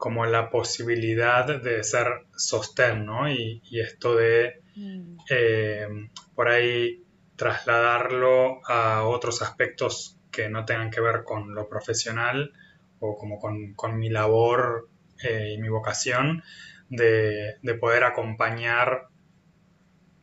como 0.04 0.26
la 0.26 0.50
posibilidad 0.50 1.62
de 1.62 1.82
ser 1.82 2.26
sostén, 2.37 3.06
¿no? 3.06 3.26
Y, 3.32 3.62
esto 3.80 4.14
de 4.14 4.61
mm. 4.76 5.16
eh, 5.30 5.88
por 6.34 6.49
ahí 6.49 7.02
trasladarlo 7.37 8.61
a 8.68 9.04
otros 9.04 9.40
aspectos 9.40 10.18
que 10.30 10.50
no 10.50 10.66
tengan 10.66 10.90
que 10.90 11.00
ver 11.00 11.25
con 11.25 11.54
lo 11.54 11.70
profesional 11.70 12.52
o 12.99 13.16
como 13.16 13.38
con, 13.40 13.99
mi 13.99 14.11
labor 14.11 14.90
eh, 15.23 15.54
y 15.54 15.58
mi 15.58 15.70
vocación 15.70 16.42
de, 16.90 17.54
poder 17.80 18.04
acompañar 18.04 19.08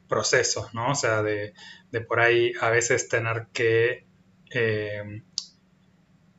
procesos, 0.07 0.75
¿no? 0.75 0.91
O 0.91 0.95
sea, 0.95 1.23
de, 1.23 1.55
por 2.07 2.19
ahí 2.19 2.53
a 2.61 2.69
veces 2.69 3.09
tener 3.09 3.47
que, 3.51 4.05
eh, 4.53 5.23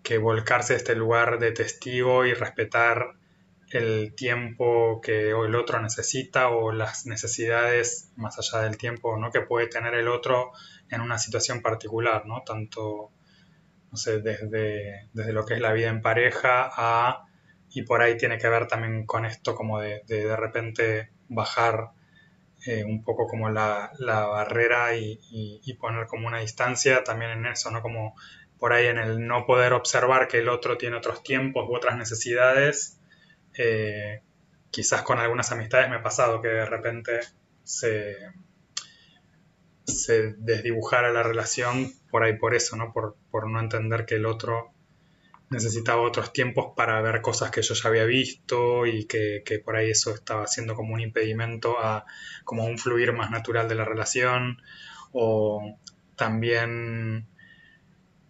que 0.04 0.18
volcarse 0.18 0.74
a 0.74 0.76
este 0.76 0.94
lugar 0.94 1.40
de 1.40 1.50
testigo 1.50 2.24
y 2.24 2.34
respetar 2.34 3.16
el 3.72 4.14
tiempo 4.14 5.00
que 5.00 5.30
el 5.30 5.54
otro 5.54 5.80
necesita 5.80 6.50
o 6.50 6.72
las 6.72 7.06
necesidades 7.06 8.12
más 8.16 8.38
allá 8.38 8.64
del 8.64 8.76
tiempo 8.76 9.16
¿no? 9.16 9.30
que 9.30 9.40
puede 9.40 9.66
tener 9.66 9.94
el 9.94 10.08
otro 10.08 10.52
en 10.90 11.00
una 11.00 11.18
situación 11.18 11.62
particular, 11.62 12.26
¿no? 12.26 12.42
Tanto, 12.44 13.10
no 13.90 13.96
sé, 13.96 14.20
desde, 14.20 15.08
desde 15.12 15.32
lo 15.32 15.46
que 15.46 15.54
es 15.54 15.60
la 15.60 15.72
vida 15.72 15.88
en 15.88 16.02
pareja 16.02 16.70
a, 16.70 17.26
y 17.70 17.82
por 17.82 18.02
ahí 18.02 18.16
tiene 18.18 18.38
que 18.38 18.48
ver 18.48 18.66
también 18.66 19.06
con 19.06 19.24
esto 19.24 19.54
como 19.54 19.80
de 19.80 20.02
de, 20.06 20.36
repente 20.36 21.10
bajar 21.28 21.92
eh, 22.66 22.84
un 22.84 23.02
poco 23.02 23.26
como 23.26 23.48
la, 23.48 23.90
barrera 23.98 24.94
y, 24.94 25.18
y, 25.30 25.74
poner 25.74 26.06
como 26.06 26.26
una 26.28 26.40
distancia 26.40 27.02
también 27.04 27.30
en 27.30 27.46
eso, 27.46 27.70
¿no? 27.70 27.80
Como 27.80 28.14
por 28.58 28.74
ahí 28.74 28.86
en 28.86 28.98
el 28.98 29.26
no 29.26 29.46
poder 29.46 29.72
observar 29.72 30.28
que 30.28 30.38
el 30.38 30.50
otro 30.50 30.76
tiene 30.76 30.96
otros 30.96 31.22
tiempos 31.22 31.66
u 31.68 31.74
otras 31.74 31.96
necesidades 31.96 33.01
eh, 33.56 34.22
quizás 34.70 35.02
con 35.02 35.18
algunas 35.18 35.52
amistades 35.52 35.88
me 35.88 35.96
ha 35.96 36.02
pasado 36.02 36.40
que 36.40 36.48
de 36.48 36.66
repente 36.66 37.20
se, 37.62 38.16
se 39.84 40.34
desdibujara 40.38 41.12
la 41.12 41.22
relación 41.22 41.92
por 42.10 42.24
ahí 42.24 42.36
por 42.36 42.54
eso, 42.54 42.76
¿no? 42.76 42.92
Por, 42.92 43.16
no 43.50 43.60
entender 43.60 44.06
que 44.06 44.16
el 44.16 44.26
otro 44.26 44.72
necesitaba 45.50 46.00
otros 46.00 46.32
tiempos 46.32 46.72
para 46.76 47.00
ver 47.02 47.20
cosas 47.20 47.50
que 47.50 47.62
yo 47.62 47.74
ya 47.74 47.88
había 47.88 48.04
visto 48.04 48.86
y 48.86 49.04
que, 49.04 49.62
por 49.64 49.76
ahí 49.76 49.90
eso 49.90 50.14
estaba 50.14 50.46
siendo 50.46 50.74
como 50.74 50.94
un 50.94 51.00
impedimento 51.00 51.78
a 51.78 52.06
como 52.44 52.64
un 52.64 52.78
fluir 52.78 53.12
más 53.12 53.30
natural 53.30 53.68
de 53.68 53.74
la 53.74 53.84
relación 53.84 54.62
o 55.12 55.78
también 56.16 57.26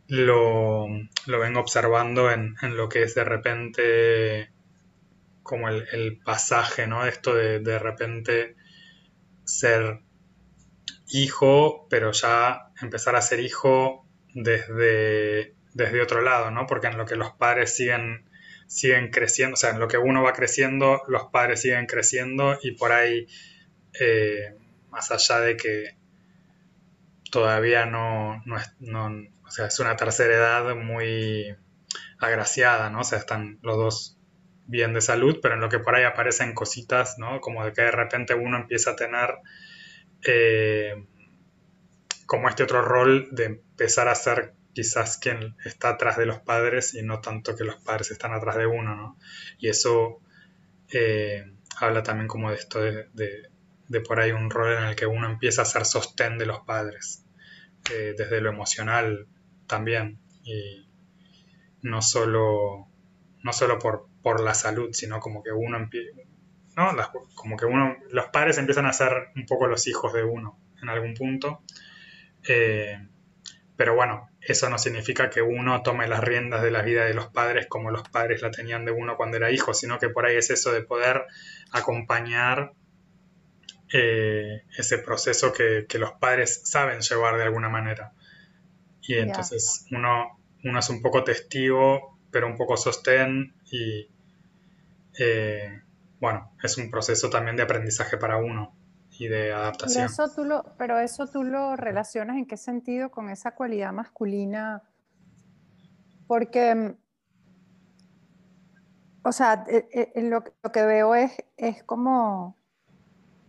lo, 0.09 0.89
vengo 1.27 1.61
observando 1.61 2.31
en, 2.31 2.57
en, 2.61 2.77
lo 2.77 2.89
que 2.89 3.03
es 3.05 3.15
de 3.15 3.25
repente 3.25 4.52
como 5.43 5.69
el, 5.69 6.21
pasaje, 6.25 6.87
¿no? 6.87 7.07
Esto 7.07 7.35
de 7.35 7.61
de 7.61 7.79
repente 7.79 8.57
ser 9.45 10.01
hijo, 11.13 11.87
pero 11.89 12.13
ya 12.13 12.73
empezar 12.81 13.17
a 13.17 13.23
ser 13.23 13.41
hijo 13.41 14.07
desde, 14.35 15.55
desde 15.75 16.01
otro 16.01 16.23
lado, 16.23 16.51
¿no? 16.51 16.67
Porque 16.67 16.87
en 16.87 16.99
lo 16.99 17.07
que 17.07 17.17
los 17.17 17.33
padres 17.33 17.75
siguen, 17.77 18.29
siguen 18.67 19.11
creciendo, 19.11 19.55
o 19.55 19.57
sea, 19.57 19.71
en 19.71 19.81
lo 19.81 19.89
que 19.89 19.99
uno 19.99 20.23
va 20.23 20.33
creciendo, 20.33 21.03
los 21.09 21.25
padres 21.25 21.61
siguen 21.63 21.87
creciendo 21.87 22.59
y 22.63 22.73
por 22.73 22.93
ahí, 22.93 23.27
eh, 24.01 24.57
más 24.91 25.11
allá 25.11 25.41
de 25.41 25.57
que 25.57 25.97
todavía 27.31 27.87
no, 27.87 28.43
no 28.47 28.59
es, 28.59 28.75
no, 28.81 29.11
o 29.47 29.51
sea, 29.51 29.67
es 29.67 29.79
una 29.81 29.97
tercera 29.97 30.35
edad 30.35 30.75
muy 30.77 31.57
agraciada, 32.19 32.91
¿no? 32.91 33.01
O 33.01 33.05
sea, 33.05 33.19
están 33.19 33.59
los 33.63 33.77
dos 33.77 34.19
bien 34.67 34.95
de 34.95 35.01
salud, 35.01 35.39
pero 35.43 35.55
en 35.55 35.61
lo 35.61 35.69
que 35.69 35.79
por 35.79 35.95
ahí 35.95 36.05
aparecen 36.05 36.55
cositas, 36.55 37.19
¿no? 37.19 37.41
Como 37.41 37.65
de 37.65 37.73
que 37.73 37.83
de 37.83 37.91
repente 37.91 38.35
uno 38.35 38.57
empieza 38.57 38.93
a 38.93 38.97
tener, 38.97 39.37
eh, 40.27 41.05
como 42.27 42.49
este 42.49 42.63
otro 42.63 42.83
rol 42.83 43.29
de 43.33 43.45
empezar 43.45 44.09
a 44.09 44.15
ser 44.15 44.55
quizás 44.73 45.19
quien 45.19 45.57
está 45.65 45.91
atrás 45.91 46.17
de 46.17 46.27
los 46.27 46.39
padres 46.39 46.95
y 46.95 47.03
no 47.03 47.21
tanto 47.21 47.55
que 47.57 47.65
los 47.65 47.77
padres 47.83 48.11
están 48.11 48.33
atrás 48.33 48.57
de 48.57 48.67
uno, 48.67 48.97
¿no? 48.97 49.19
Y 49.59 49.69
eso 49.69 50.21
eh, 50.93 51.45
habla 51.79 52.03
también 52.03 52.29
como 52.29 52.51
de 52.51 52.57
esto 52.57 52.81
de, 52.81 53.09
de, 53.13 54.01
por 54.01 54.21
ahí 54.21 54.33
un 54.33 54.51
rol 54.51 54.79
en 54.79 54.85
el 54.85 54.97
que 54.97 55.07
uno 55.07 55.29
empieza 55.29 55.63
a 55.63 55.67
ser 55.67 55.85
sostén 55.85 56.39
de 56.39 56.47
los 56.47 56.61
padres, 56.61 57.25
eh, 57.93 58.15
desde 58.17 58.41
lo 58.41 58.51
emocional 58.51 59.27
también, 59.67 60.19
y 60.45 60.89
no 61.83 62.01
solo, 62.01 62.89
no 63.43 63.53
solo 63.53 63.79
por, 63.79 64.09
por 64.23 64.41
la 64.41 64.55
salud, 64.55 64.91
sino 64.93 65.21
como 65.21 65.43
que 65.43 65.53
uno 65.53 65.89
¿no? 66.77 66.97
como 67.35 67.57
que 67.57 67.67
uno, 67.67 67.97
los 68.11 68.27
padres 68.27 68.59
empiezan 68.59 68.87
a 68.87 68.93
ser 68.93 69.29
un 69.37 69.47
poco 69.47 69.67
los 69.67 69.87
hijos 69.87 70.13
de 70.13 70.25
uno 70.25 70.59
en 70.81 70.89
algún 70.89 71.15
punto. 71.15 71.63
Eh, 72.49 72.99
pero 73.77 73.95
bueno, 73.95 74.31
eso 74.41 74.69
no 74.69 74.79
significa 74.79 75.31
que 75.31 75.43
uno 75.43 75.83
tome 75.83 76.07
las 76.07 76.23
riendas 76.23 76.63
de 76.63 76.71
la 76.71 76.83
vida 76.83 77.05
de 77.05 77.15
los 77.15 77.29
padres 77.29 77.67
como 77.69 77.91
los 77.91 78.09
padres 78.09 78.43
la 78.43 78.51
tenían 78.51 78.85
de 78.85 78.93
uno 78.93 79.17
cuando 79.17 79.37
era 79.37 79.51
hijo, 79.51 79.75
sino 79.75 79.99
que 79.99 80.09
por 80.09 80.27
ahí 80.27 80.37
es 80.37 80.51
eso 80.51 80.73
de 80.73 80.83
poder 80.83 81.27
acompañar 81.71 82.73
eh, 83.93 84.63
ese 84.77 84.99
proceso 84.99 85.53
que, 85.53 85.87
los 85.99 86.13
padres 86.13 86.63
saben 86.65 87.01
llevar 87.01 87.37
de 87.37 87.45
alguna 87.45 87.69
manera. 87.69 88.13
Y 89.03 89.15
entonces 89.15 89.87
uno, 89.91 90.39
uno 90.65 90.79
es 90.79 90.89
un 90.89 91.03
poco 91.03 91.25
testigo, 91.25 92.12
pero 92.33 92.49
un 92.49 92.57
poco 92.57 92.77
sostén 92.77 93.55
y 93.71 94.09
eh, 95.19 95.83
bueno, 96.19 96.53
es 96.63 96.79
un 96.79 96.91
proceso 96.91 97.31
también 97.31 97.57
de 97.57 97.63
aprendizaje 97.63 98.17
para 98.17 98.39
uno 98.39 98.75
y 99.19 99.29
de 99.29 99.53
adaptación. 99.53 100.07
Pero 100.07 100.25
eso, 100.25 100.35
tú 100.35 100.45
lo, 100.45 100.65
pero 100.79 100.99
eso 100.99 101.27
tú 101.27 101.45
lo 101.45 101.77
relacionas 101.77 102.37
en 102.37 102.47
qué 102.47 102.57
sentido 102.57 103.11
con 103.11 103.29
esa 103.29 103.53
cualidad 103.55 103.93
masculina, 103.93 104.83
porque, 106.27 106.95
o 109.23 109.33
sea, 109.33 109.65
e, 109.69 110.13
e, 110.15 110.23
lo, 110.23 110.43
que 110.45 110.83
veo 110.83 111.15
es, 111.15 111.33
es 111.57 111.83
como 111.85 112.57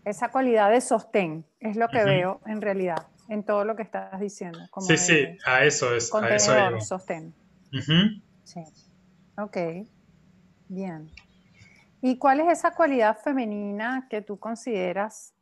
esa 0.03 0.29
cualidad 0.29 0.69
de 0.69 0.81
sostén, 0.81 1.45
es 1.59 1.77
lo 1.77 1.87
que 1.87 2.03
veo 2.03 2.41
en 2.45 2.61
realidad, 2.61 3.07
en 3.29 3.43
todo 3.43 3.63
lo 3.63 3.75
que 3.77 3.83
estás 3.83 4.19
diciendo. 4.19 4.59
sí, 4.79 4.97
sí, 4.97 5.37
a 5.45 5.63
eso 5.63 5.95
es. 5.95 6.13
A 6.13 6.35
eso 6.35 6.81
sostén. 6.81 7.33
Sí. 8.43 8.63
Ok, 9.37 9.57
bien. 10.67 11.09
¿Y 12.01 12.17
cuál 12.17 12.41
es 12.41 12.59
esa 12.59 12.71
cualidad 12.75 13.17
femenina 13.17 14.07
que 14.09 14.21
tú 14.21 14.37
consideras 14.37 15.33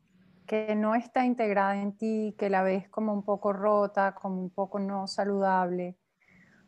que 0.46 0.74
no 0.74 0.94
está 0.94 1.24
integrada 1.24 1.76
en 1.76 1.96
ti, 1.96 2.34
que 2.38 2.50
la 2.50 2.62
ves 2.62 2.88
como 2.88 3.12
un 3.12 3.24
poco 3.24 3.52
rota, 3.52 4.14
como 4.14 4.40
un 4.40 4.50
poco 4.50 4.78
no 4.78 5.06
saludable. 5.06 5.96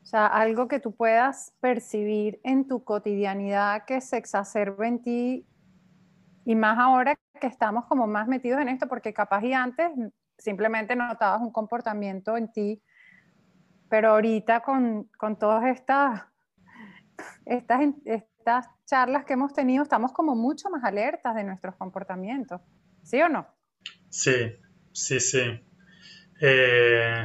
O 0.02 0.06
sea, 0.06 0.26
algo 0.26 0.68
que 0.68 0.80
tú 0.80 0.94
puedas 0.94 1.52
percibir 1.60 2.40
en 2.44 2.66
tu 2.66 2.84
cotidianidad 2.84 3.84
que 3.84 4.00
se 4.00 4.16
exacerbe 4.16 4.86
en 4.86 5.02
ti 5.02 5.46
y 6.44 6.54
más 6.54 6.78
ahora 6.78 7.14
que 7.40 7.46
estamos 7.46 7.86
como 7.86 8.06
más 8.06 8.28
metidos 8.28 8.60
en 8.60 8.68
esto, 8.68 8.86
porque 8.86 9.12
capaz 9.12 9.42
y 9.44 9.52
antes 9.52 9.90
simplemente 10.38 10.94
notabas 10.94 11.40
un 11.40 11.52
comportamiento 11.52 12.36
en 12.36 12.52
ti, 12.52 12.82
pero 13.94 14.10
ahorita 14.10 14.58
con, 14.58 15.04
con 15.16 15.38
todas 15.38 15.66
estas, 15.66 16.24
estas, 17.46 17.80
estas 18.04 18.66
charlas 18.84 19.24
que 19.24 19.34
hemos 19.34 19.52
tenido, 19.54 19.84
estamos 19.84 20.12
como 20.12 20.34
mucho 20.34 20.68
más 20.68 20.82
alertas 20.82 21.32
de 21.36 21.44
nuestros 21.44 21.76
comportamientos, 21.76 22.60
¿sí 23.04 23.22
o 23.22 23.28
no? 23.28 23.46
Sí, 24.10 24.52
sí, 24.90 25.20
sí. 25.20 25.64
Eh, 26.40 27.24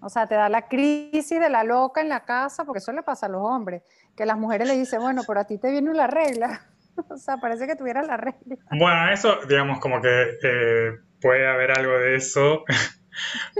o 0.00 0.08
sea, 0.08 0.26
te 0.26 0.34
da 0.34 0.48
la 0.48 0.66
crisis 0.66 1.38
de 1.38 1.50
la 1.50 1.62
loca 1.62 2.00
en 2.00 2.08
la 2.08 2.24
casa, 2.24 2.64
porque 2.64 2.78
eso 2.78 2.90
le 2.90 3.04
pasa 3.04 3.26
a 3.26 3.28
los 3.28 3.42
hombres, 3.42 3.84
que 4.16 4.26
las 4.26 4.38
mujeres 4.38 4.66
le 4.66 4.76
dicen, 4.76 5.00
bueno, 5.00 5.22
pero 5.24 5.38
a 5.38 5.44
ti 5.44 5.58
te 5.58 5.70
viene 5.70 5.94
la 5.94 6.08
regla. 6.08 6.62
o 7.08 7.16
sea, 7.16 7.36
parece 7.36 7.68
que 7.68 7.76
tuviera 7.76 8.02
la 8.02 8.16
regla. 8.16 8.56
Bueno, 8.72 9.12
eso, 9.12 9.38
digamos, 9.48 9.78
como 9.78 10.02
que 10.02 10.36
eh, 10.42 10.98
puede 11.20 11.46
haber 11.46 11.78
algo 11.78 11.92
de 11.92 12.16
eso, 12.16 12.64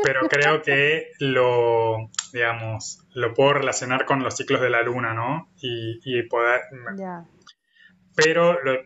pero 0.02 0.28
creo 0.28 0.62
que 0.62 1.12
lo, 1.18 2.10
digamos, 2.32 3.06
lo 3.14 3.34
puedo 3.34 3.54
relacionar 3.54 4.04
con 4.04 4.22
los 4.22 4.36
ciclos 4.36 4.60
de 4.60 4.70
la 4.70 4.82
luna, 4.82 5.14
¿no? 5.14 5.50
Y, 5.60 6.22
poder... 6.24 6.62
Ya. 6.96 7.24
Pero 8.14 8.62
lo, 8.62 8.82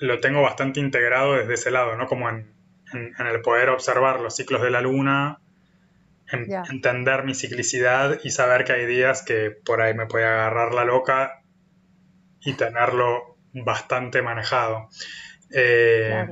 lo 0.00 0.20
tengo 0.20 0.42
bastante 0.42 0.80
integrado 0.80 1.34
desde 1.34 1.54
ese 1.54 1.70
lado, 1.70 1.96
¿no? 1.96 2.06
Como 2.06 2.28
en, 2.28 2.54
el 2.92 3.40
poder 3.40 3.70
observar 3.70 4.20
los 4.20 4.36
ciclos 4.36 4.62
de 4.62 4.70
la 4.70 4.80
luna, 4.80 5.40
entender 6.30 7.24
mi 7.24 7.34
ciclicidad 7.34 8.18
y 8.22 8.30
saber 8.30 8.64
que 8.64 8.72
hay 8.72 8.86
días 8.86 9.22
que 9.22 9.50
por 9.50 9.80
ahí 9.80 9.94
me 9.94 10.06
puede 10.06 10.24
agarrar 10.24 10.74
la 10.74 10.84
loca 10.84 11.42
y 12.40 12.54
tenerlo 12.54 13.36
bastante 13.52 14.22
manejado. 14.22 14.88
Eh, 15.52 16.26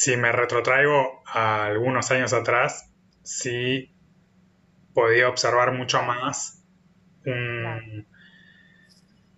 si 0.00 0.16
me 0.16 0.32
retrotraigo 0.32 1.22
a 1.26 1.66
algunos 1.66 2.10
años 2.10 2.32
atrás, 2.32 2.90
sí 3.22 3.92
podía 4.94 5.28
observar 5.28 5.72
mucho 5.72 6.02
más 6.02 6.64
un, 7.26 8.06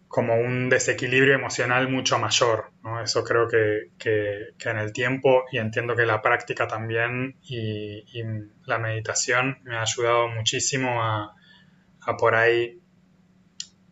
como 0.07 0.37
un 0.37 0.69
desequilibrio 0.69 1.35
emocional 1.35 1.89
mucho 1.89 2.17
mayor. 2.21 2.71
¿no? 2.85 3.03
Eso 3.03 3.25
creo 3.25 3.49
que, 3.49 3.91
en 4.65 4.79
el 4.79 4.93
tiempo, 4.93 5.43
y 5.51 5.59
entiendo 5.59 5.97
que 5.97 6.07
la 6.07 6.23
práctica 6.23 6.69
también 6.69 7.39
y, 7.43 8.23
la 8.65 8.79
meditación 8.79 9.59
me 9.65 9.75
ha 9.79 9.83
ayudado 9.83 10.29
muchísimo 10.29 11.03
a, 11.03 11.35
por 12.17 12.37
ahí 12.37 12.81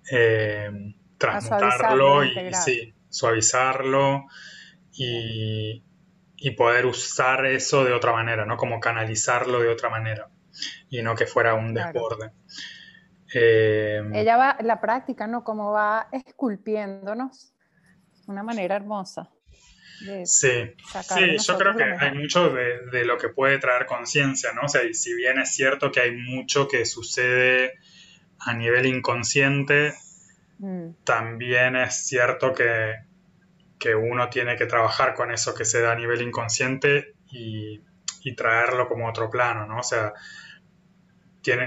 eh, 0.08 0.70
transmutarlo 1.18 2.24
y, 2.24 2.54
sí, 2.54 2.94
suavizarlo 3.08 4.26
y, 4.92 5.82
poder 6.52 6.86
usar 6.86 7.44
eso 7.44 7.84
de 7.84 7.92
otra 7.92 8.12
manera, 8.12 8.46
¿no? 8.46 8.56
Como 8.56 8.80
canalizarlo 8.80 9.60
de 9.60 9.68
otra 9.68 9.90
manera 9.90 10.30
y 10.88 11.02
no 11.02 11.14
que 11.14 11.26
fuera 11.26 11.54
un 11.54 11.74
desborde. 11.74 12.32
Eh, 13.34 14.02
Ella 14.14 14.36
va, 14.36 14.56
la 14.62 14.80
práctica, 14.80 15.26
¿no? 15.26 15.44
Como 15.44 15.70
va 15.70 16.08
esculpiéndonos 16.12 17.52
de 18.26 18.32
una 18.32 18.42
manera 18.42 18.76
hermosa. 18.76 19.30
sí, 20.24 20.74
sí 20.84 21.36
yo 21.46 21.58
creo 21.58 21.76
que 21.76 21.84
hay 21.84 22.14
mucho 22.14 22.50
de, 22.50 23.04
lo 23.04 23.18
que 23.18 23.28
puede 23.28 23.58
traer 23.58 23.86
conciencia, 23.86 24.52
¿no? 24.52 24.62
O 24.62 24.68
sea, 24.68 24.82
si 24.92 25.14
bien 25.14 25.38
es 25.38 25.54
cierto 25.54 25.92
que 25.92 26.00
hay 26.00 26.16
mucho 26.16 26.66
que 26.66 26.86
sucede 26.86 27.74
a 28.38 28.54
nivel 28.54 28.86
inconsciente, 28.86 29.94
mm. 30.58 31.04
también 31.04 31.76
es 31.76 32.06
cierto 32.06 32.54
que, 32.54 32.94
que, 33.80 33.94
uno 33.94 34.28
tiene 34.28 34.56
que 34.56 34.66
trabajar 34.66 35.14
con 35.14 35.32
eso 35.32 35.54
que 35.54 35.64
se 35.64 35.80
da 35.80 35.92
a 35.92 35.96
nivel 35.96 36.22
inconsciente 36.22 37.14
y, 37.32 37.82
traerlo 38.36 38.86
como 38.86 39.08
otro 39.08 39.28
plano, 39.28 39.66
¿no? 39.66 39.78
O 39.78 39.82
sea, 39.82 40.12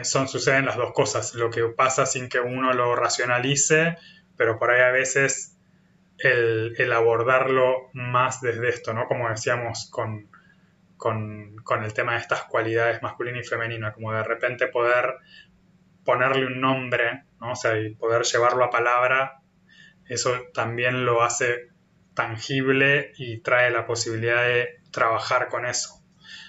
son, 0.03 0.27
suceden 0.27 0.65
las 0.65 0.77
dos 0.77 0.93
cosas, 0.93 1.33
lo 1.33 1.49
que 1.49 1.63
pasa 1.65 2.05
sin 2.05 2.29
que 2.29 2.39
uno 2.39 2.73
lo 2.73 2.95
racionalice, 2.95 3.97
pero 4.37 4.57
por 4.59 4.71
ahí 4.71 4.81
a 4.81 4.91
veces 4.91 5.57
el, 6.19 6.93
abordarlo 6.93 7.89
más 7.93 8.39
desde 8.39 8.69
esto, 8.69 8.93
¿no? 8.93 9.07
Como 9.07 9.29
decíamos 9.29 9.89
con, 9.91 10.29
con, 10.97 11.83
el 11.83 11.93
tema 11.93 12.13
de 12.13 12.19
estas 12.19 12.43
cualidades 12.43 13.01
masculina 13.01 13.39
y 13.39 13.43
femenina, 13.43 13.91
como 13.91 14.13
de 14.13 14.23
repente 14.23 14.67
poder 14.67 15.15
ponerle 16.05 16.45
un 16.45 16.61
nombre, 16.61 17.23
¿no? 17.41 17.51
O 17.51 17.55
sea, 17.55 17.77
y 17.77 17.95
poder 17.95 18.23
llevarlo 18.23 18.63
a 18.63 18.69
palabra, 18.69 19.41
eso 20.07 20.43
también 20.53 21.05
lo 21.05 21.23
hace 21.23 21.72
tangible 22.13 23.13
y 23.17 23.39
trae 23.39 23.71
la 23.71 23.85
posibilidad 23.85 24.43
de 24.43 24.81
trabajar 24.91 25.49
con 25.49 25.65
eso 25.65 26.03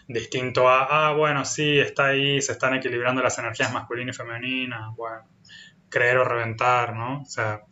distinto 0.06 0.68
a, 0.68 1.08
ah, 1.08 1.12
bueno, 1.12 1.44
sí, 1.44 1.78
está 1.78 2.06
ahí, 2.08 2.40
se 2.42 2.52
están 2.52 2.74
equilibrando 2.74 3.22
las 3.22 3.38
energías 3.38 3.72
masculina 3.72 4.10
y 4.10 4.14
femenina, 4.14 4.92
bueno, 4.96 5.26
creer 5.88 6.18
o 6.18 6.24
reventar, 6.24 6.94
¿no? 6.94 7.22
O 7.22 7.26
sea, 7.26 7.62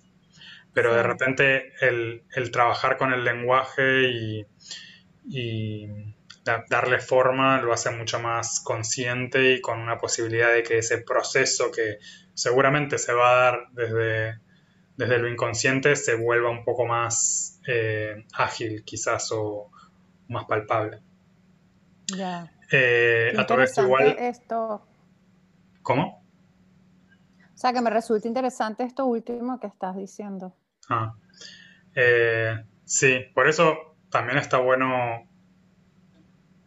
pero 0.72 0.94
de 0.94 1.02
repente 1.02 1.72
el, 1.80 2.22
trabajar 2.50 2.96
con 2.96 3.12
el 3.12 3.24
lenguaje 3.24 4.02
y, 4.04 4.46
darle 6.68 6.98
forma 6.98 7.60
lo 7.62 7.72
hace 7.72 7.90
mucho 7.90 8.18
más 8.18 8.60
consciente 8.64 9.52
y 9.52 9.60
con 9.60 9.78
una 9.78 9.98
posibilidad 9.98 10.52
de 10.52 10.64
que 10.64 10.78
ese 10.78 10.98
proceso 10.98 11.70
que 11.70 11.98
seguramente 12.34 12.98
se 12.98 13.12
va 13.12 13.30
a 13.30 13.36
dar 13.36 13.66
desde, 13.70 14.40
desde 14.96 15.18
lo 15.18 15.28
inconsciente 15.28 15.94
se 15.94 16.16
vuelva 16.16 16.50
un 16.50 16.64
poco 16.64 16.84
más 16.84 17.51
eh, 17.66 18.24
ágil 18.34 18.84
quizás 18.84 19.30
o 19.32 19.70
más 20.28 20.44
palpable. 20.46 21.00
Ya. 22.16 22.52
Eh, 22.70 23.32
a 23.36 23.62
esto 23.62 23.82
igual. 23.82 24.16
Esto. 24.18 24.86
¿Cómo? 25.82 26.22
O 27.54 27.56
sea, 27.56 27.72
que 27.72 27.80
me 27.80 27.90
resulta 27.90 28.26
interesante 28.26 28.82
esto 28.82 29.06
último 29.06 29.60
que 29.60 29.66
estás 29.66 29.96
diciendo. 29.96 30.54
Ah. 30.88 31.14
Eh, 31.94 32.56
sí, 32.84 33.20
por 33.34 33.48
eso 33.48 33.96
también 34.10 34.38
está 34.38 34.58
bueno 34.58 35.28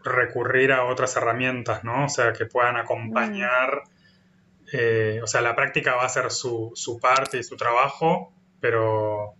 recurrir 0.03 0.71
a 0.71 0.85
otras 0.85 1.15
herramientas, 1.17 1.83
¿no? 1.83 2.05
O 2.05 2.09
sea, 2.09 2.33
que 2.33 2.45
puedan 2.45 2.77
acompañar, 2.77 3.83
eh, 4.71 5.19
o 5.23 5.27
sea, 5.27 5.41
la 5.41 5.55
práctica 5.55 5.95
va 5.95 6.05
a 6.05 6.09
ser 6.09 6.31
su, 6.31 6.71
su, 6.75 6.99
parte 6.99 7.39
y 7.39 7.43
su 7.43 7.57
trabajo, 7.57 8.31
pero, 8.59 9.33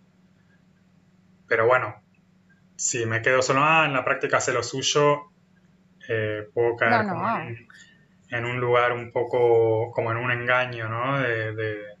pero 1.48 1.66
bueno, 1.66 1.94
si 2.76 3.06
me 3.06 3.22
quedo 3.22 3.42
solo, 3.42 3.60
ah, 3.62 3.84
en 3.86 3.92
la 3.92 4.04
práctica 4.04 4.36
hace 4.38 4.52
lo 4.52 4.62
suyo, 4.62 5.30
eh, 6.08 6.48
puedo 6.52 6.76
caer 6.76 7.06
En, 8.30 8.44
un 8.44 8.60
lugar 8.60 8.92
un 8.92 9.12
poco 9.12 9.90
como 9.92 10.10
en 10.12 10.18
un 10.18 10.30
engaño, 10.30 10.88
¿no? 10.88 11.18
De, 11.18 11.96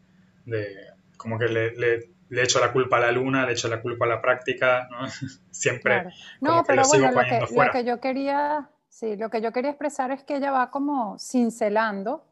como 1.16 1.38
que 1.38 1.46
le, 1.46 1.74
le, 1.74 2.42
echo 2.42 2.60
la 2.60 2.72
culpa 2.72 2.98
a 2.98 3.00
la 3.00 3.12
luna, 3.12 3.46
le 3.46 3.52
echo 3.52 3.68
la 3.68 3.80
culpa 3.80 4.04
a 4.04 4.08
la 4.08 4.20
práctica, 4.20 4.88
¿no? 4.90 5.08
Siempre. 5.50 6.04
No, 6.40 6.62
pero 6.66 6.82
bueno, 6.86 7.10
lo 7.10 7.20
que, 7.20 7.54
lo 7.54 7.70
que, 7.72 7.84
yo 7.84 8.00
quería, 8.00 8.68
sí, 8.88 9.16
lo 9.16 9.30
que 9.30 9.40
yo 9.40 9.52
quería 9.52 9.70
expresar 9.70 10.10
es 10.10 10.22
que 10.22 10.36
ella 10.36 10.52
va 10.52 10.70
como 10.70 11.18
cincelando, 11.18 12.24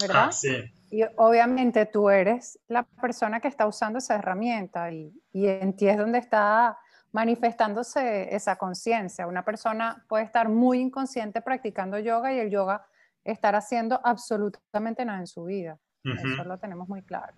¿verdad? 0.00 0.26
Ah, 0.28 0.32
sí. 0.32 0.72
Y 0.90 1.02
obviamente 1.16 1.86
tú 1.86 2.08
eres 2.08 2.58
la 2.68 2.82
persona 2.82 3.40
que 3.40 3.48
está 3.48 3.66
usando 3.66 3.98
esa 3.98 4.14
herramienta 4.14 4.90
y, 4.90 5.12
y 5.32 5.46
en 5.46 5.76
ti 5.76 5.88
es 5.88 5.98
donde 5.98 6.18
está 6.18 6.78
manifestándose 7.12 8.34
esa 8.34 8.56
conciencia. 8.56 9.26
Una 9.26 9.44
persona 9.44 10.04
puede 10.08 10.24
estar 10.24 10.48
muy 10.48 10.80
inconsciente 10.80 11.40
practicando 11.40 11.98
yoga 11.98 12.32
y 12.32 12.38
el 12.38 12.50
yoga 12.50 12.86
estar 13.24 13.54
haciendo 13.54 14.00
absolutamente 14.04 15.04
nada 15.04 15.18
en 15.18 15.26
su 15.26 15.44
vida. 15.44 15.78
Eso 16.04 16.44
lo 16.44 16.58
tenemos 16.58 16.88
muy 16.88 17.02
claro. 17.02 17.34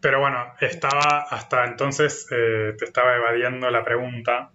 Pero 0.00 0.20
bueno, 0.20 0.38
estaba 0.60 1.26
hasta 1.30 1.64
entonces, 1.66 2.26
eh, 2.30 2.74
te 2.78 2.84
estaba 2.86 3.14
evadiendo 3.16 3.70
la 3.70 3.84
pregunta. 3.84 4.50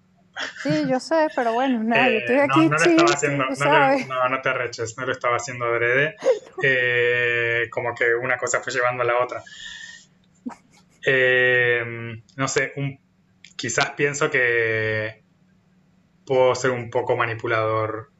Sí, 0.61 0.85
yo 0.87 0.99
sé, 0.99 1.27
pero 1.35 1.53
bueno, 1.53 1.83
nada, 1.83 2.09
yo 2.09 2.19
estoy 2.19 2.35
eh, 2.35 2.41
aquí. 2.41 2.59
No, 2.61 2.69
no, 2.69 2.75
estaba 2.77 3.13
haciendo, 3.13 3.45
no, 4.07 4.29
no, 4.29 4.41
te 4.41 4.49
arreches, 4.49 4.97
no 4.97 5.05
lo 5.05 5.11
estaba 5.11 5.37
haciendo 5.37 5.65
adrede. 5.65 6.15
Eh, 6.63 7.67
como 7.69 7.93
que 7.93 8.15
una 8.15 8.35
cosa 8.37 8.61
fue 8.61 8.73
llevando 8.73 9.03
a 9.03 9.05
la 9.05 9.19
otra. 9.19 9.43
no 12.35 12.47
sé, 12.47 12.73
un 12.77 12.99
quizás 13.57 13.91
pienso 13.91 14.31
que 14.31 15.23
puedo 16.25 16.55
ser 16.55 16.71
un 16.71 16.89
poco 16.89 17.17
manipulador 17.17 18.11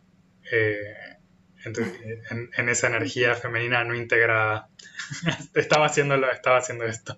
eh, 0.52 1.18
en, 1.66 2.70
esa 2.70 2.88
energía 2.88 3.36
femenina 3.36 3.84
no 3.84 3.96
integrada. 3.96 4.70
estaba, 5.54 5.86
haciéndolo, 5.86 6.30
estaba 6.32 6.58
haciendo 6.58 6.86
esto. 6.86 7.18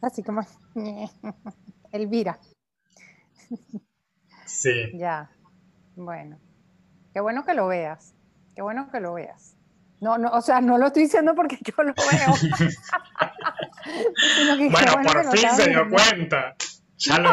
Así 0.00 0.22
como 0.22 0.42
Elvira. 1.92 2.38
Sí. 4.46 4.90
Ya. 4.94 5.30
Bueno. 5.96 6.38
Qué 7.12 7.20
bueno 7.20 7.44
que 7.44 7.54
lo 7.54 7.66
veas. 7.66 8.14
Qué 8.54 8.62
bueno 8.62 8.90
que 8.90 9.00
lo 9.00 9.14
veas. 9.14 9.56
No, 10.00 10.18
no, 10.18 10.30
o 10.30 10.42
sea, 10.42 10.60
no 10.60 10.76
lo 10.78 10.88
estoy 10.88 11.04
diciendo 11.04 11.34
porque 11.34 11.58
yo 11.64 11.82
lo 11.82 11.94
veo. 11.94 12.34
bueno, 14.70 14.92
por 15.02 15.36
fin 15.36 15.50
se 15.50 15.70
dio 15.70 15.88
cuenta. 15.88 16.54
Ya 16.98 17.18
lo 17.18 17.30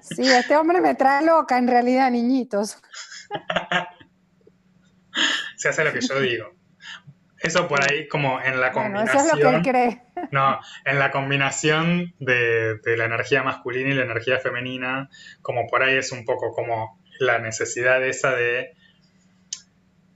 Sí, 0.00 0.26
este 0.26 0.56
hombre 0.56 0.80
me 0.80 0.94
trae 0.94 1.24
loca 1.24 1.58
en 1.58 1.68
realidad, 1.68 2.10
niñitos. 2.10 2.78
Se 5.56 5.68
hace 5.68 5.84
lo 5.84 5.92
que 5.92 6.00
yo 6.00 6.20
digo. 6.20 6.46
Eso 7.44 7.68
por 7.68 7.80
ahí 7.82 8.08
como 8.08 8.40
en 8.40 8.60
la 8.60 8.72
combinación. 8.72 9.16
eso 9.16 9.26
es 9.26 9.34
lo 9.34 9.50
que 9.50 9.56
él 9.56 9.62
cree. 9.62 10.02
No, 10.30 10.58
en 10.84 10.98
la 10.98 11.10
combinación 11.10 12.14
de, 12.18 12.80
la 12.96 13.04
energía 13.04 13.42
masculina 13.42 13.90
y 13.90 13.94
la 13.94 14.04
energía 14.04 14.38
femenina, 14.40 15.10
como 15.42 15.66
por 15.68 15.82
ahí 15.82 15.96
es 15.96 16.10
un 16.10 16.24
poco 16.24 16.52
como 16.52 17.00
la 17.20 17.38
necesidad 17.38 18.02
esa 18.02 18.34
de, 18.34 18.72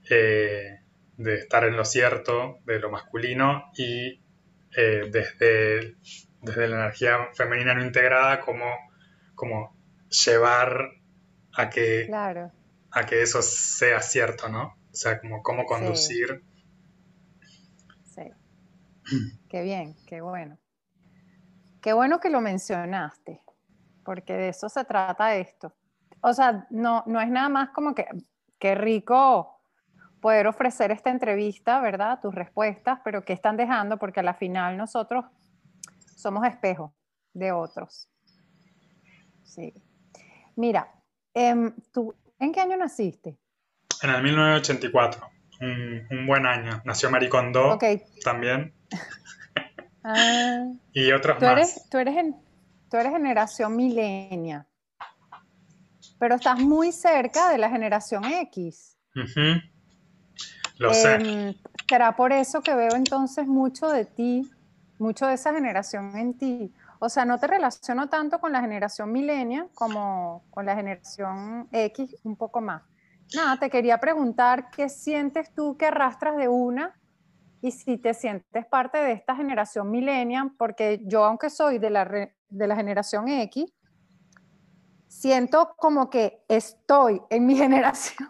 eh, 0.09 0.79
de 1.17 1.35
estar 1.35 1.63
en 1.65 1.77
lo 1.77 1.85
cierto, 1.85 2.57
de 2.65 2.79
lo 2.79 2.89
masculino, 2.89 3.71
y 3.77 4.21
eh, 4.75 5.09
desde 5.11 5.95
desde 6.41 6.67
la 6.67 6.83
energía 6.83 7.29
femenina 7.33 7.73
no 7.73 7.83
integrada, 7.83 8.39
como, 8.39 8.65
como 9.35 9.75
llevar 10.09 10.89
a 11.53 11.69
que, 11.69 12.09
a 12.91 13.05
que 13.05 13.21
eso 13.21 13.41
sea 13.41 14.01
cierto, 14.01 14.49
¿no? 14.49 14.77
O 14.91 14.95
sea, 14.95 15.19
como 15.19 15.43
cómo 15.43 15.65
conducir. 15.65 16.27
Sí. 16.27 16.48
Qué 19.49 19.61
bien, 19.63 19.95
qué 20.07 20.21
bueno. 20.21 20.57
Qué 21.81 21.93
bueno 21.93 22.19
que 22.19 22.29
lo 22.29 22.41
mencionaste, 22.41 23.41
porque 24.03 24.33
de 24.33 24.49
eso 24.49 24.67
se 24.69 24.83
trata 24.83 25.35
esto. 25.35 25.73
O 26.21 26.33
sea, 26.33 26.67
no, 26.69 27.03
no 27.05 27.21
es 27.21 27.29
nada 27.29 27.49
más 27.49 27.69
como 27.69 27.95
que, 27.95 28.05
qué 28.59 28.75
rico 28.75 29.59
poder 30.19 30.47
ofrecer 30.47 30.91
esta 30.91 31.09
entrevista, 31.09 31.79
¿verdad? 31.79 32.19
Tus 32.21 32.35
respuestas, 32.35 32.99
pero 33.03 33.23
¿qué 33.23 33.33
están 33.33 33.55
dejando? 33.55 33.97
Porque 33.97 34.19
a 34.19 34.23
la 34.23 34.33
final 34.33 34.75
nosotros 34.75 35.25
somos 36.15 36.45
espejos 36.45 36.91
de 37.33 37.51
otros. 37.51 38.09
Sí. 39.43 39.73
Mira, 40.55 40.91
em, 41.33 41.73
¿tú 41.93 42.13
en 42.37 42.51
qué 42.51 42.59
año 42.59 42.75
naciste? 42.75 43.37
En 44.01 44.09
el 44.09 44.23
1984, 44.23 45.29
un, 45.61 46.25
buen 46.27 46.45
año. 46.45 46.81
Nació 46.85 47.09
Maricondo 47.09 47.77
también. 48.23 48.73
Ah. 50.01 50.63
y 50.93 51.11
otros 51.11 51.39
tú 51.39 51.45
eres, 51.45 51.89
Tú 51.89 51.97
eres, 51.97 52.15
tú 52.89 52.95
eres 52.95 53.11
generación 53.11 53.75
milenia, 53.75 54.65
pero 56.17 56.35
estás 56.35 56.57
muy 56.57 56.93
cerca 56.93 57.49
de 57.49 57.57
la 57.57 57.69
generación 57.69 58.23
X. 58.23 58.97
Lo 60.77 60.93
sé. 60.93 61.15
Em, 61.15 61.53
¿Será 61.87 62.15
por 62.15 62.31
eso 62.31 62.61
que 62.61 62.73
veo 62.75 62.95
entonces 62.95 63.45
mucho 63.45 63.89
de 63.89 64.05
ti 64.05 64.49
mucho 64.99 65.25
de 65.25 65.33
esa 65.33 65.53
generación 65.53 66.15
en 66.15 66.37
ti. 66.37 66.73
O 66.99 67.09
sea, 67.09 67.25
no 67.25 67.39
te 67.39 67.47
relaciono 67.47 68.09
tanto 68.09 68.39
con 68.39 68.51
la 68.51 68.61
generación 68.61 69.11
milenia 69.11 69.65
como 69.73 70.43
con 70.51 70.65
la 70.65 70.75
generación 70.75 71.67
X, 71.71 72.17
un 72.23 72.35
poco 72.35 72.61
más. 72.61 72.83
Nada, 73.35 73.57
te 73.57 73.69
quería 73.69 73.99
preguntar 73.99 74.69
qué 74.71 74.89
sientes 74.89 75.53
tú 75.53 75.77
que 75.77 75.85
arrastras 75.85 76.35
de 76.37 76.47
una 76.47 76.95
y 77.61 77.71
si 77.71 77.97
te 77.97 78.13
sientes 78.13 78.65
parte 78.65 78.97
de 78.97 79.11
esta 79.11 79.35
generación 79.35 79.91
millennial, 79.91 80.51
porque 80.57 81.01
yo 81.03 81.25
aunque 81.25 81.49
soy 81.49 81.77
de 81.77 81.89
la, 81.89 82.05
de 82.05 82.67
la 82.67 82.75
generación 82.75 83.27
X, 83.27 83.65
siento 85.07 85.75
como 85.77 86.09
que 86.09 86.43
estoy 86.47 87.21
en 87.29 87.45
mi 87.45 87.55
generación 87.57 88.29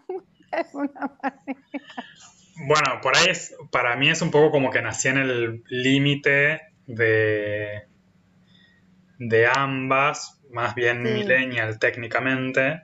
bueno, 2.68 3.00
por 3.02 3.16
ahí 3.16 3.28
es, 3.30 3.56
para 3.72 3.96
mí 3.96 4.10
es 4.10 4.22
un 4.22 4.32
poco 4.32 4.52
como 4.52 4.70
que 4.72 4.82
nací 4.82 5.08
en 5.08 5.18
el 5.18 5.64
límite 5.70 6.62
de, 6.88 7.88
de 9.18 9.48
ambas, 9.48 10.42
más 10.52 10.76
bien 10.76 11.04
millennial 11.04 11.80
técnicamente, 11.80 12.82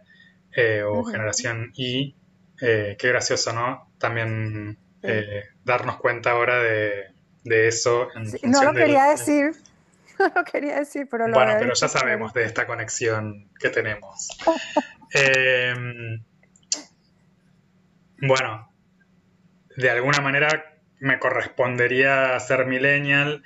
eh, 0.55 0.83
o 0.83 1.03
generación 1.03 1.71
Y. 1.75 2.15
Eh, 2.61 2.95
qué 2.97 3.09
gracioso, 3.09 3.51
¿no? 3.51 3.91
También 3.97 4.77
eh, 5.03 5.43
darnos 5.63 5.97
cuenta 5.97 6.31
ahora 6.31 6.59
de, 6.59 7.11
eso. 7.43 8.07
no 8.43 8.63
lo 8.63 8.73
quería 8.73 9.05
decir, 9.05 9.51
no 10.19 10.31
lo 10.33 10.43
quería 10.45 10.79
decir, 10.79 11.07
pero 11.11 11.27
lo 11.27 11.33
Bueno, 11.33 11.53
pero 11.59 11.73
ya 11.73 11.87
sabemos 11.87 12.33
de 12.33 12.45
esta 12.45 12.65
conexión 12.65 13.49
que 13.59 13.69
tenemos. 13.69 14.29
Em, 15.17 16.23
bueno, 18.17 18.69
de 19.77 19.89
alguna 19.89 20.19
manera 20.19 20.75
me 20.99 21.19
correspondería 21.19 22.37
ser 22.39 22.65
millennial, 22.65 23.43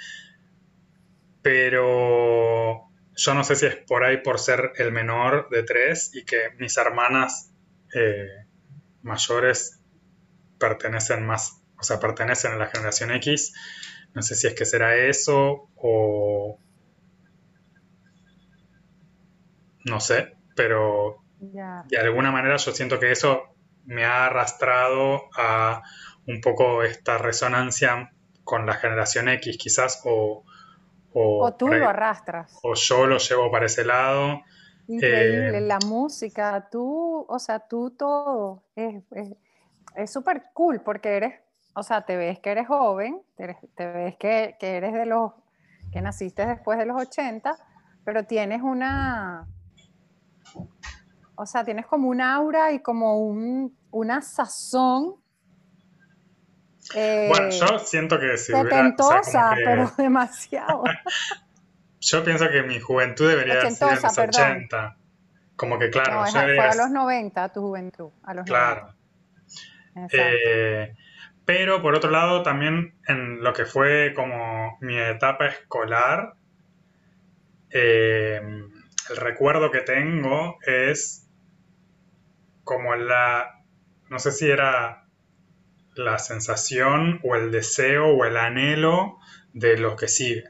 pero 1.43 2.88
yo 3.19 3.33
no 3.33 3.43
sé 3.43 3.55
si 3.57 3.65
es 3.65 3.75
por 3.75 4.05
ahí 4.05 4.17
por 4.21 4.39
ser 4.39 4.71
el 4.77 4.93
menor 4.93 5.49
de 5.49 5.63
tres 5.63 6.11
y 6.15 6.23
que 6.23 6.51
mis 6.57 6.77
hermanas 6.77 7.51
eh, 7.93 8.45
mayores 9.01 9.81
pertenecen 10.57 11.25
más, 11.25 11.61
o 11.77 11.83
sea, 11.83 11.99
pertenecen 11.99 12.53
a 12.53 12.55
la 12.55 12.67
generación 12.67 13.11
X. 13.11 13.53
No 14.13 14.21
sé 14.21 14.35
si 14.35 14.47
es 14.47 14.53
que 14.53 14.65
será 14.65 14.95
eso 14.95 15.69
o... 15.75 16.59
No 19.83 19.99
sé, 19.99 20.37
pero 20.55 21.23
de 21.41 21.97
alguna 21.97 22.31
manera 22.31 22.55
yo 22.55 22.71
siento 22.71 22.99
que 22.99 23.11
eso 23.11 23.43
me 23.85 24.05
ha 24.05 24.27
arrastrado 24.27 25.29
a 25.35 25.83
un 26.25 26.39
poco 26.41 26.83
esta 26.83 27.17
resonancia 27.17 28.13
con 28.45 28.65
la 28.65 28.75
generación 28.75 29.27
X 29.27 29.57
quizás, 29.57 30.01
o... 30.05 30.45
O, 31.13 31.53
tú 31.53 31.67
lo 31.67 31.89
arrastras. 31.89 32.59
O 32.63 32.73
yo 32.75 33.07
lo 33.07 33.17
llevo 33.17 33.51
para 33.51 33.65
ese 33.65 33.83
lado. 33.83 34.41
Increíble, 34.87 35.57
eh, 35.57 35.61
la 35.61 35.79
música, 35.85 36.67
tú, 36.71 37.25
o 37.27 37.39
sea, 37.39 37.59
tú 37.59 37.91
todo, 37.91 38.63
es 38.75 40.11
súper 40.11 40.45
cool 40.53 40.81
porque 40.81 41.09
eres, 41.09 41.39
o 41.75 41.83
sea, 41.83 42.01
te 42.01 42.17
ves 42.17 42.39
que 42.39 42.49
eres 42.49 42.67
joven, 42.67 43.21
te, 43.35 43.45
ves 43.77 44.15
que, 44.17 44.55
que, 44.59 44.77
eres 44.77 44.93
de 44.93 45.05
los, 45.05 45.33
que 45.91 46.01
naciste 46.01 46.45
después 46.45 46.79
de 46.79 46.87
los 46.87 46.99
80, 46.99 47.55
pero 48.03 48.25
tienes 48.25 48.63
una, 48.63 49.47
o 51.35 51.45
sea, 51.45 51.63
tienes 51.63 51.85
como 51.85 52.09
un 52.09 52.21
aura 52.21 52.71
y 52.73 52.79
como 52.79 53.19
un, 53.19 53.77
una 53.91 54.21
sazón. 54.21 55.15
Bueno, 56.93 57.49
yo 57.49 57.65
eh, 57.75 57.79
siento 57.83 58.19
que 58.19 58.37
si 58.37 58.53
hubiera... 58.53 58.95
pero 59.55 59.91
demasiado. 59.97 60.83
yo 61.99 62.23
pienso 62.23 62.49
que 62.49 62.63
mi 62.63 62.79
juventud 62.79 63.27
debería 63.27 63.69
ser 63.69 63.89
en 63.89 64.01
los 64.01 64.17
80. 64.17 64.95
Como 65.55 65.77
que 65.77 65.89
claro, 65.89 66.23
no, 66.23 66.31
fue 66.31 66.59
a 66.59 66.75
los 66.75 66.89
90 66.89 67.49
tu 67.51 67.61
juventud, 67.61 68.09
a 68.23 68.33
los 68.33 68.45
claro. 68.45 68.93
Eh, 70.13 70.95
pero 71.43 71.81
por 71.81 71.95
otro 71.95 72.09
lado, 72.11 72.43
también 72.43 72.93
en 73.07 73.43
lo 73.43 73.51
que 73.51 73.65
fue 73.65 74.13
como 74.15 74.77
mi 74.79 74.97
etapa 74.97 75.47
escolar, 75.47 76.35
eh, 77.71 78.39
el 79.09 79.17
recuerdo 79.17 79.69
que 79.69 79.81
tengo 79.81 80.59
es 80.65 81.27
como 82.63 82.95
la, 82.95 83.63
no 84.09 84.19
sé 84.19 84.31
si 84.31 84.49
era 84.49 85.08
la 85.99 86.17
sensación 86.17 87.19
o 87.23 87.35
el 87.35 87.51
deseo 87.51 88.07
o 88.07 88.25
el 88.25 88.37
anhelo 88.37 89.19
de 89.53 89.77
lo 89.77 89.95
que 89.95 90.07
sigue, 90.07 90.45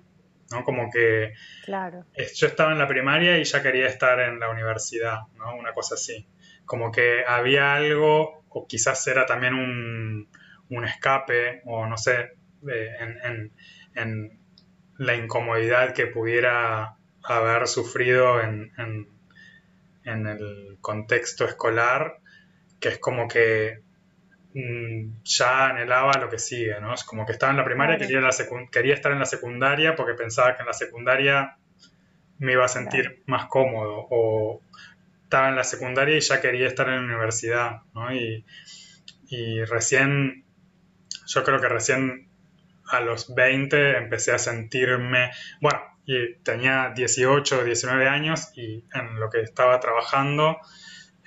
¿no? 0.52 0.64
Como 0.64 0.90
que 0.92 1.34
claro. 1.66 2.06
yo 2.36 2.48
estaba 2.48 2.72
en 2.72 2.78
la 2.78 2.88
primaria 2.88 3.38
y 3.40 3.44
ya 3.44 3.62
quería 3.64 3.88
estar 3.88 4.20
en 4.20 4.40
la 4.40 4.50
universidad, 4.50 5.22
¿no? 5.36 5.56
Una 5.56 5.74
cosa 5.74 5.96
así. 5.96 6.28
Como 6.66 6.92
que 6.92 7.24
había 7.28 7.74
algo, 7.74 8.44
o 8.50 8.68
quizás 8.68 9.06
era 9.08 9.26
también 9.26 9.56
un, 9.56 10.28
escape, 10.86 11.62
o 11.66 11.88
no 11.88 11.98
sé, 11.98 12.34
en, 12.64 13.52
en, 13.96 14.40
la 14.98 15.16
incomodidad 15.16 15.94
que 15.94 16.08
pudiera 16.08 16.98
haber 17.24 17.68
sufrido 17.68 18.42
en, 18.42 18.72
en 20.04 20.28
el 20.28 20.78
contexto 20.82 21.46
escolar, 21.46 22.20
que 22.80 22.90
es 22.90 23.00
como 23.00 23.28
que 23.28 23.82
ya 24.54 25.68
anhelaba 25.68 26.14
lo 26.14 26.30
que 26.30 26.40
sigue, 26.40 26.80
¿no? 26.82 26.94
Es 26.94 27.04
como 27.04 27.26
que 27.26 27.34
estaba 27.34 27.52
en 27.52 27.58
la 27.58 27.66
primaria, 27.66 27.98
quería, 27.98 28.20
la 28.20 28.32
quería 28.72 28.94
estar 28.96 29.12
en 29.12 29.20
la 29.20 29.26
secundaria 29.26 29.96
porque 29.96 30.16
pensaba 30.16 30.56
que 30.56 30.62
en 30.62 30.68
la 30.68 30.74
secundaria 30.74 31.58
me 32.40 32.54
iba 32.54 32.66
a 32.66 32.70
sentir 32.70 33.22
más 33.28 33.46
cómodo, 33.48 34.08
o 34.10 34.62
estaba 35.24 35.50
en 35.50 35.56
la 35.56 35.64
secundaria 35.64 36.18
y 36.18 36.22
ya 36.22 36.42
quería 36.42 36.68
estar 36.68 36.88
en 36.90 36.96
la 36.96 37.02
universidad, 37.02 37.82
¿no? 37.94 38.14
Y, 38.14 38.46
y 39.28 39.64
recién, 39.66 40.46
yo 41.28 41.44
creo 41.44 41.60
que 41.60 41.70
recién 41.70 42.30
a 42.90 43.02
los 43.02 43.34
20 43.36 43.98
empecé 43.98 44.32
a 44.32 44.40
sentirme, 44.40 45.32
bueno, 45.62 45.80
y 46.06 46.36
tenía 46.38 46.92
18 46.96 47.60
o 47.60 47.64
19 47.64 48.08
años 48.08 48.52
y 48.56 48.84
en 48.94 49.20
lo 49.20 49.30
que 49.30 49.42
estaba 49.42 49.80
trabajando, 49.80 50.58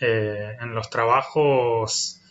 eh, 0.01 0.57
en 0.61 0.75
los 0.75 0.91
trabajos 0.91 2.22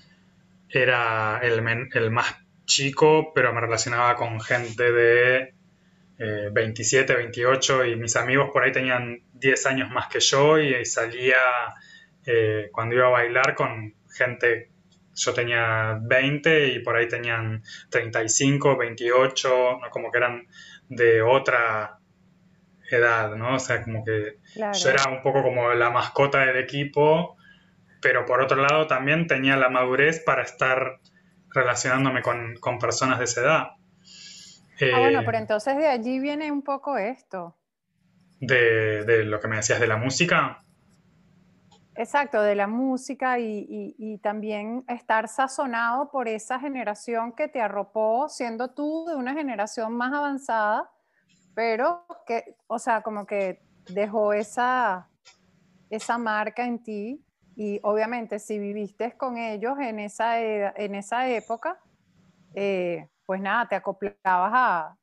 era 0.72 1.40
el, 1.44 1.90
el, 1.94 2.12
más 2.12 2.36
chico, 2.66 3.34
pero 3.34 3.54
me 3.54 3.62
relacionaba 3.62 4.16
con 4.16 4.40
gente 4.40 4.92
de 4.92 5.54
27, 6.52 7.14
eh, 7.14 7.16
28 7.16 7.86
y 7.86 7.96
mis 7.96 8.16
amigos 8.16 8.50
por 8.54 8.64
ahí 8.64 8.72
tenían 8.72 9.24
10 9.34 9.66
años 9.66 9.90
más 9.90 10.08
que 10.08 10.20
yo 10.20 10.60
y, 10.60 10.86
salía 10.86 11.38
eh, 12.26 12.70
cuando 12.72 12.96
iba 12.96 13.08
a 13.08 13.12
bailar 13.12 13.56
con 13.56 13.96
gente, 14.16 14.70
yo 15.16 15.34
tenía 15.34 16.00
20 16.02 16.68
y 16.68 16.80
por 16.80 16.96
ahí 16.96 17.08
tenían 17.08 17.64
35, 17.90 18.78
28, 18.78 19.80
como 19.90 20.12
que 20.12 20.18
eran 20.18 20.48
de 20.88 21.22
otra 21.22 21.98
edad, 22.92 23.36
¿no? 23.36 23.56
O 23.56 23.60
sea, 23.60 23.82
como 23.84 24.04
que 24.04 24.38
yo 24.56 24.90
era 24.90 25.10
un 25.10 25.22
poco 25.22 25.42
como 25.42 25.74
la 25.74 25.90
mascota 25.90 26.46
del 26.46 26.58
equipo, 26.58 27.38
pero 28.02 28.26
por 28.26 28.42
otro 28.42 28.58
lado 28.58 28.88
también 28.88 29.28
tenía 29.28 29.56
la 29.56 29.70
madurez 29.70 30.22
para 30.24 30.42
estar 30.42 31.00
relacionándome 31.54 32.22
con, 32.22 32.80
personas 32.80 33.20
de 33.20 33.26
esa 33.26 33.42
edad. 33.42 33.68
ah, 34.94 35.00
bueno, 35.00 35.22
eh, 35.22 35.24
pero 35.26 35.38
entonces 35.38 35.78
de 35.78 35.88
allí 35.88 36.20
viene 36.20 36.52
un 36.52 36.64
poco 36.64 36.98
esto. 36.98 37.56
De, 38.40 39.24
lo 39.26 39.40
que 39.40 39.48
me 39.48 39.58
decías 39.58 39.80
de 39.80 39.88
la 39.88 39.98
música. 39.98 40.64
Exacto, 41.96 42.42
de 42.42 42.56
la 42.56 42.66
música 42.66 43.38
y, 43.38 43.96
y, 43.98 44.18
también 44.20 44.84
estar 44.88 45.28
sazonado 45.28 46.10
por 46.10 46.28
esa 46.28 46.60
generación 46.60 47.34
que 47.34 47.50
te 47.50 47.62
arropó, 47.62 48.30
siendo 48.30 48.74
tú 48.74 49.06
de 49.08 49.16
una 49.16 49.34
generación 49.34 49.94
más 49.94 50.12
avanzada, 50.12 50.90
pero 51.54 52.06
que, 52.26 52.56
o 52.66 52.80
sea, 52.80 53.02
como 53.02 53.28
que 53.28 53.62
dejó 53.94 54.34
esa, 54.34 55.10
esa 55.90 56.18
marca 56.18 56.66
en 56.66 56.82
ti 56.82 57.24
y 57.56 57.80
obviamente 57.84 58.40
si 58.40 58.60
viviste 58.60 59.14
con 59.18 59.38
ellos 59.38 59.78
en 59.80 60.00
esa, 60.00 60.40
en 60.42 60.96
esa 60.96 61.30
época, 61.30 61.80
eh, 62.56 63.08
pues 63.26 63.42
nada, 63.42 63.68
te 63.68 63.76
acoplabas 63.76 64.52
a, 64.54 64.98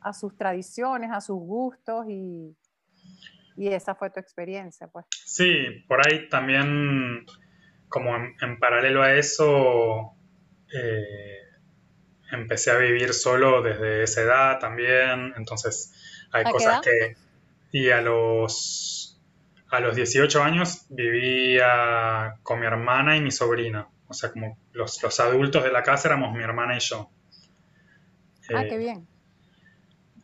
a, 0.00 0.12
sus 0.12 0.36
tradiciones, 0.36 1.10
a 1.12 1.20
sus 1.20 1.38
gustos 1.38 2.06
y, 2.08 2.56
y, 3.56 3.68
esa 3.68 3.94
fue 3.94 4.10
tu 4.10 4.20
experiencia, 4.20 4.88
pues. 4.88 5.06
Sí, 5.10 5.84
por 5.88 6.06
ahí 6.06 6.28
también, 6.28 7.26
como 7.88 8.14
en, 8.16 8.58
paralelo 8.58 9.02
a 9.02 9.14
eso, 9.14 10.14
eh, 10.74 11.38
empecé 12.32 12.70
a 12.70 12.78
vivir 12.78 13.12
solo 13.12 13.62
desde 13.62 14.02
esa 14.02 14.22
edad 14.22 14.58
también, 14.58 15.34
entonces 15.36 16.26
hay 16.32 16.44
cosas 16.44 16.80
que... 16.80 17.16
Y 17.72 17.90
a 17.90 18.00
los, 18.00 19.03
a 19.74 19.80
los 19.80 19.96
18 19.96 20.42
años 20.42 20.86
vivía 20.88 22.36
con 22.42 22.60
mi 22.60 22.66
hermana 22.66 23.16
y 23.16 23.20
mi 23.20 23.30
sobrina, 23.30 23.88
o 24.06 24.14
sea, 24.14 24.30
como 24.30 24.58
los, 24.72 25.20
adultos 25.20 25.64
de 25.64 25.72
la 25.72 25.82
casa 25.82 26.08
éramos 26.08 26.34
mi 26.34 26.42
hermana 26.42 26.76
y 26.76 26.80
yo. 26.80 27.10
Ah, 28.54 28.62
qué 28.62 28.74
eh, 28.74 28.78
bien. 28.78 29.06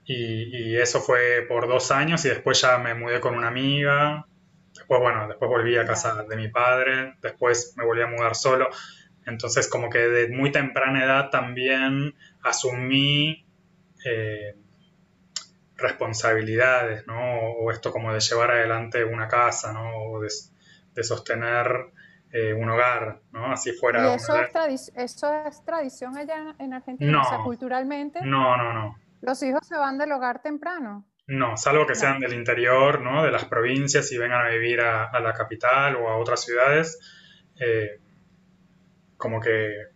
Y, 0.05 0.73
y, 0.73 0.77
eso 0.77 1.01
fue 1.01 1.45
por 1.49 1.69
dos 1.69 1.91
años 1.91 2.25
y 2.25 2.29
después 2.29 2.61
ya 2.61 2.79
me 2.79 2.95
mudé 2.95 3.21
con 3.21 3.35
una 3.35 3.49
amiga. 3.49 4.27
Después, 4.75 5.01
bueno, 5.01 5.29
después 5.29 5.49
volví 5.49 5.77
a 5.77 5.87
casa 5.87 6.25
de 6.25 6.37
mi 6.37 6.49
padre. 6.49 7.15
Después 7.23 7.75
me 7.77 7.85
volví 7.85 8.03
a 8.03 8.07
mudar 8.07 8.35
solo. 8.35 8.69
Entonces, 9.27 9.69
como 9.69 9.89
que 9.91 9.99
de 9.99 10.29
muy 10.29 10.51
temprana 10.51 11.05
edad 11.05 11.31
también 11.31 12.15
asumí 12.43 13.47
eh, 14.05 14.55
responsabilidades, 15.81 17.07
¿no? 17.07 17.41
O 17.59 17.71
esto 17.71 17.93
como 17.93 18.13
de 18.13 18.21
llevar 18.21 18.51
adelante 18.51 19.05
una 19.05 19.29
casa, 19.29 19.73
¿no? 19.73 19.97
O 20.05 20.21
de, 20.21 20.31
sostener 21.03 21.93
eh, 22.31 22.53
un 22.53 22.69
hogar, 22.69 23.21
¿no? 23.33 23.53
Así 23.53 23.73
fuera. 23.73 24.13
¿Y 24.13 24.17
eso, 24.17 24.37
es, 24.69 24.93
eso 24.95 25.33
es 25.47 25.65
tradición 25.65 26.17
allá 26.17 26.55
en 26.59 26.75
Argentina? 26.75 27.11
No, 27.11 27.23
o 27.23 27.25
sea, 27.25 27.39
culturalmente. 27.39 28.21
No, 28.23 28.57
no, 28.57 28.75
no. 28.75 28.99
¿Los 29.23 29.43
hijos 29.43 29.67
se 29.67 29.77
van 29.77 29.99
del 29.99 30.13
hogar 30.13 30.43
temprano? 30.43 31.07
No, 31.27 31.57
salvo 31.57 31.87
que 31.87 31.95
sean 31.95 32.19
del 32.19 32.35
interior, 32.35 33.01
¿no? 33.01 33.23
De 33.23 33.31
las 33.31 33.45
provincias 33.45 34.11
y 34.13 34.19
vengan 34.19 34.45
a 34.45 34.49
vivir 34.49 34.81
a, 34.81 35.19
la 35.21 35.33
capital 35.33 35.97
o 35.97 36.09
a 36.09 36.17
otras 36.17 36.45
ciudades. 36.45 36.99
Eh, 37.61 38.01
como 39.17 39.41
que 39.41 39.91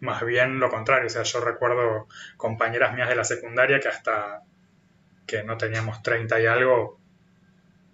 más 0.00 0.24
bien 0.24 0.58
lo 0.58 0.70
contrario. 0.70 1.06
O 1.06 1.10
sea, 1.10 1.22
yo 1.22 1.40
recuerdo 1.40 2.08
compañeras 2.36 2.94
mías 2.94 3.08
de 3.08 3.16
la 3.16 3.24
secundaria 3.24 3.78
que 3.78 3.88
hasta 3.88 4.42
que 5.30 5.44
no 5.44 5.56
teníamos 5.56 6.02
30 6.02 6.40
y 6.40 6.46
algo, 6.46 6.98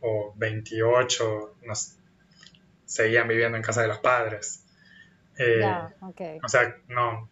o 0.00 0.32
28, 0.36 1.56
nos, 1.66 1.98
seguían 2.86 3.28
viviendo 3.28 3.58
en 3.58 3.62
casa 3.62 3.82
de 3.82 3.88
los 3.88 3.98
padres. 3.98 4.64
Eh, 5.38 5.62
o 6.42 6.48
sea, 6.48 6.76
no, 6.88 7.28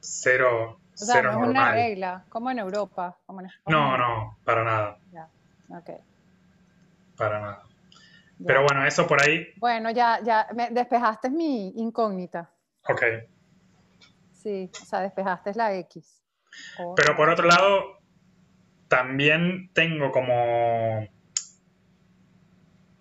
cero. 0.00 0.80
O 0.92 0.96
sea, 0.96 1.22
no 1.22 1.30
es 1.30 1.48
una 1.48 1.70
regla, 1.70 2.24
como 2.28 2.50
en 2.50 2.58
Europa. 2.58 3.16
Como 3.26 3.42
en 3.42 3.48
no, 3.68 3.96
no, 3.96 4.38
para 4.44 4.64
nada. 4.64 4.98
Para 7.16 7.40
nada. 7.40 7.62
Pero 8.44 8.64
bueno, 8.64 8.84
eso 8.84 9.06
por 9.06 9.22
ahí. 9.22 9.46
Bueno, 9.56 9.90
ya, 9.90 10.20
ya, 10.22 10.48
me 10.54 10.70
despejaste 10.70 11.30
mi 11.30 11.68
incógnita. 11.76 12.50
Ok. 12.88 13.02
Sí, 14.32 14.68
o 14.82 14.84
sea, 14.84 15.00
despejaste 15.00 15.54
la 15.54 15.74
X. 15.74 16.22
Pero 16.96 17.16
por 17.16 17.28
otro 17.28 17.46
lado, 17.46 17.97
también 18.88 19.70
tengo 19.74 20.10
como, 20.10 21.06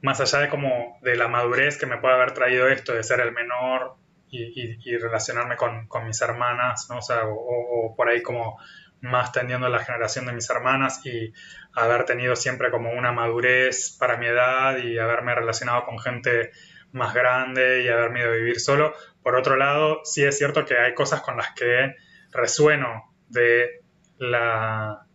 más 0.01 0.21
allá 0.21 0.39
de 0.39 0.49
como 0.49 0.99
de 1.01 1.15
la 1.15 1.27
madurez 1.27 1.77
que 1.77 1.85
me 1.85 1.97
puede 1.97 2.15
haber 2.15 2.33
traído 2.33 2.67
esto 2.67 2.93
de 2.93 3.03
ser 3.03 3.21
el 3.21 3.31
menor 3.31 3.95
y, 4.29 4.97
relacionarme 4.97 5.55
con, 5.55 5.87
mis 6.05 6.21
hermanas, 6.21 6.87
¿no? 6.89 6.97
O, 6.97 7.01
sea, 7.01 7.21
o, 7.25 7.95
por 7.95 8.09
ahí 8.09 8.21
como 8.21 8.59
más 8.99 9.31
tendiendo 9.31 9.69
la 9.69 9.79
generación 9.79 10.25
de 10.25 10.33
mis 10.33 10.49
hermanas 10.49 11.05
y 11.05 11.33
haber 11.73 12.03
tenido 12.03 12.35
siempre 12.35 12.71
como 12.71 12.91
una 12.91 13.11
madurez 13.11 13.95
para 13.97 14.17
mi 14.17 14.25
edad 14.25 14.77
y 14.77 14.97
haberme 14.97 15.35
relacionado 15.35 15.85
con 15.85 15.99
gente 15.99 16.51
más 16.91 17.13
grande 17.13 17.83
y 17.83 17.87
haberme 17.87 18.21
ido 18.21 18.29
a 18.29 18.35
vivir 18.35 18.59
solo. 18.59 18.93
Por 19.23 19.35
otro 19.35 19.55
lado, 19.55 20.01
sí 20.03 20.23
es 20.23 20.37
cierto 20.37 20.65
que 20.65 20.77
hay 20.77 20.93
cosas 20.93 21.21
con 21.21 21.37
las 21.37 21.51
que 21.53 21.95
resueno 22.31 23.13
de 23.29 23.81
la, 24.17 25.06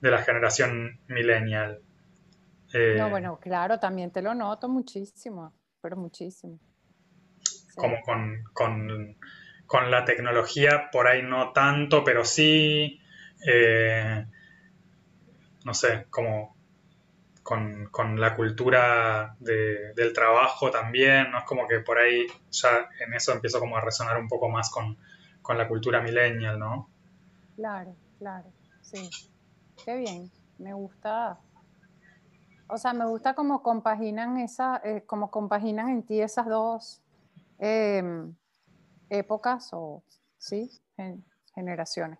de 0.00 0.10
la 0.10 0.22
generación 0.22 1.00
millennial. 1.08 1.80
no, 2.72 2.78
eh, 2.78 3.10
bueno, 3.10 3.38
claro, 3.40 3.78
también 3.78 4.10
te 4.10 4.22
lo 4.22 4.34
noto 4.34 4.68
muchísimo. 4.68 5.52
pero 5.80 5.96
muchísimo. 5.96 6.58
Como 7.76 7.96
con, 8.52 9.90
la 9.90 10.04
tecnología, 10.04 10.90
por 10.90 11.06
ahí 11.06 11.22
no 11.22 11.52
tanto, 11.52 12.02
pero 12.02 12.24
sí, 12.24 13.00
eh, 13.46 14.26
no 15.64 15.74
sé, 15.74 16.06
como 16.10 16.56
con, 17.42 18.20
la 18.20 18.34
cultura 18.34 19.36
del 19.38 20.12
trabajo 20.12 20.70
también, 20.70 21.30
¿no? 21.30 21.38
Es 21.38 21.44
como 21.44 21.66
que 21.66 21.80
por 21.80 21.98
ahí 21.98 22.26
ya 22.50 22.88
en 23.00 23.14
eso 23.14 23.32
empiezo 23.32 23.58
como 23.60 23.76
a 23.76 23.80
resonar 23.80 24.18
un 24.18 24.28
poco 24.28 24.48
más 24.48 24.70
con, 24.70 24.98
la 25.56 25.66
cultura 25.66 26.02
millennial, 26.02 26.58
¿no? 26.58 26.90
Claro, 27.56 27.96
claro, 28.18 28.52
sí. 28.82 29.08
Qué 29.84 29.96
bien, 29.96 30.30
me 30.58 30.74
gusta. 30.74 31.38
O 32.68 32.76
sea, 32.76 32.92
me 32.92 33.06
gusta 33.06 33.34
como 33.34 33.62
compaginan 33.62 34.38
esa, 34.38 34.80
eh, 34.84 35.04
como 35.06 35.30
compaginan 35.30 35.88
en 35.88 36.02
ti 36.02 36.20
esas 36.20 36.46
dos 36.46 37.00
em, 37.58 38.34
épocas 39.08 39.70
o 39.72 40.02
sí, 40.38 40.70
generaciones. 41.54 42.18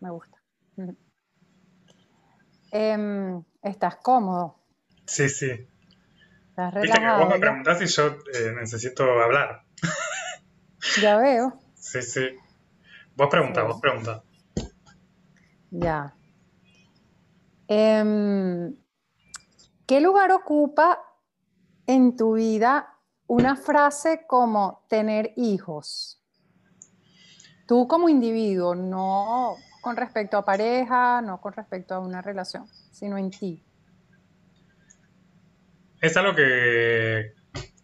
Me 0.00 0.10
gusta. 0.10 0.38
Em, 2.74 3.44
¿Estás 3.62 3.96
cómodo? 3.96 4.56
Sí, 5.06 5.28
sí. 5.28 5.50
¿Estás 5.50 6.72
relajado? 6.72 7.20
vos 7.20 7.28
me 7.34 7.38
preguntás 7.38 7.78
si 7.78 7.86
yo 7.86 8.06
eh, 8.32 8.52
necesito 8.54 9.04
hablar. 9.22 9.62
Ya 11.02 11.18
veo. 11.18 11.52
Sí, 11.74 12.00
sí. 12.00 12.30
Vos 13.14 13.28
pregunta, 13.28 13.62
vos 13.62 13.78
pregunta. 13.80 14.22
Ya. 15.70 16.14
Em, 17.74 18.76
¿Qué 19.86 20.00
lugar 20.02 20.30
ocupa 20.30 21.00
en 21.86 22.16
tu 22.16 22.34
vida 22.34 22.98
una 23.28 23.56
frase 23.56 24.26
como 24.26 24.84
tener 24.90 25.32
hijos? 25.36 26.22
Tú 27.66 27.88
como 27.88 28.10
individuo, 28.10 28.74
no 28.74 29.56
con 29.80 29.96
respecto 29.96 30.36
a 30.36 30.44
pareja, 30.44 31.22
no 31.22 31.40
con 31.40 31.54
respecto 31.54 31.94
a 31.94 32.00
una 32.00 32.20
relación, 32.20 32.66
sino 32.90 33.16
en 33.16 33.30
ti. 33.30 33.64
Es 36.02 36.14
algo 36.18 36.34
que 36.34 37.32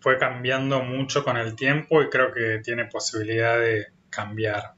fue 0.00 0.18
cambiando 0.18 0.82
mucho 0.82 1.24
con 1.24 1.38
el 1.38 1.56
tiempo 1.56 2.02
y 2.02 2.10
creo 2.10 2.34
que 2.34 2.60
tiene 2.62 2.84
posibilidad 2.84 3.58
de 3.58 3.86
cambiar 4.10 4.74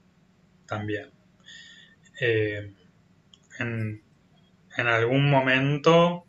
también. 0.67 1.11
Eh, 2.21 2.77
en, 3.59 4.05
en, 4.77 4.87
algún 4.87 5.31
momento 5.31 6.25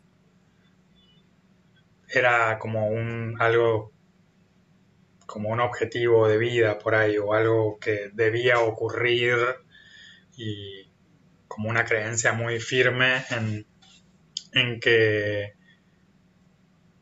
era 2.08 2.58
como 2.58 2.88
un 2.88 3.36
algo 3.40 3.92
como 5.26 5.48
un 5.48 5.60
objetivo 5.60 6.28
de 6.28 6.36
vida 6.36 6.78
por 6.78 6.94
ahí 6.94 7.16
o 7.16 7.32
algo 7.32 7.78
que 7.78 8.10
debía 8.12 8.60
ocurrir 8.60 9.36
y 10.36 10.90
como 11.48 11.70
una 11.70 11.84
creencia 11.84 12.32
muy 12.32 12.60
firme 12.60 13.24
en, 13.30 14.80
que 14.80 15.54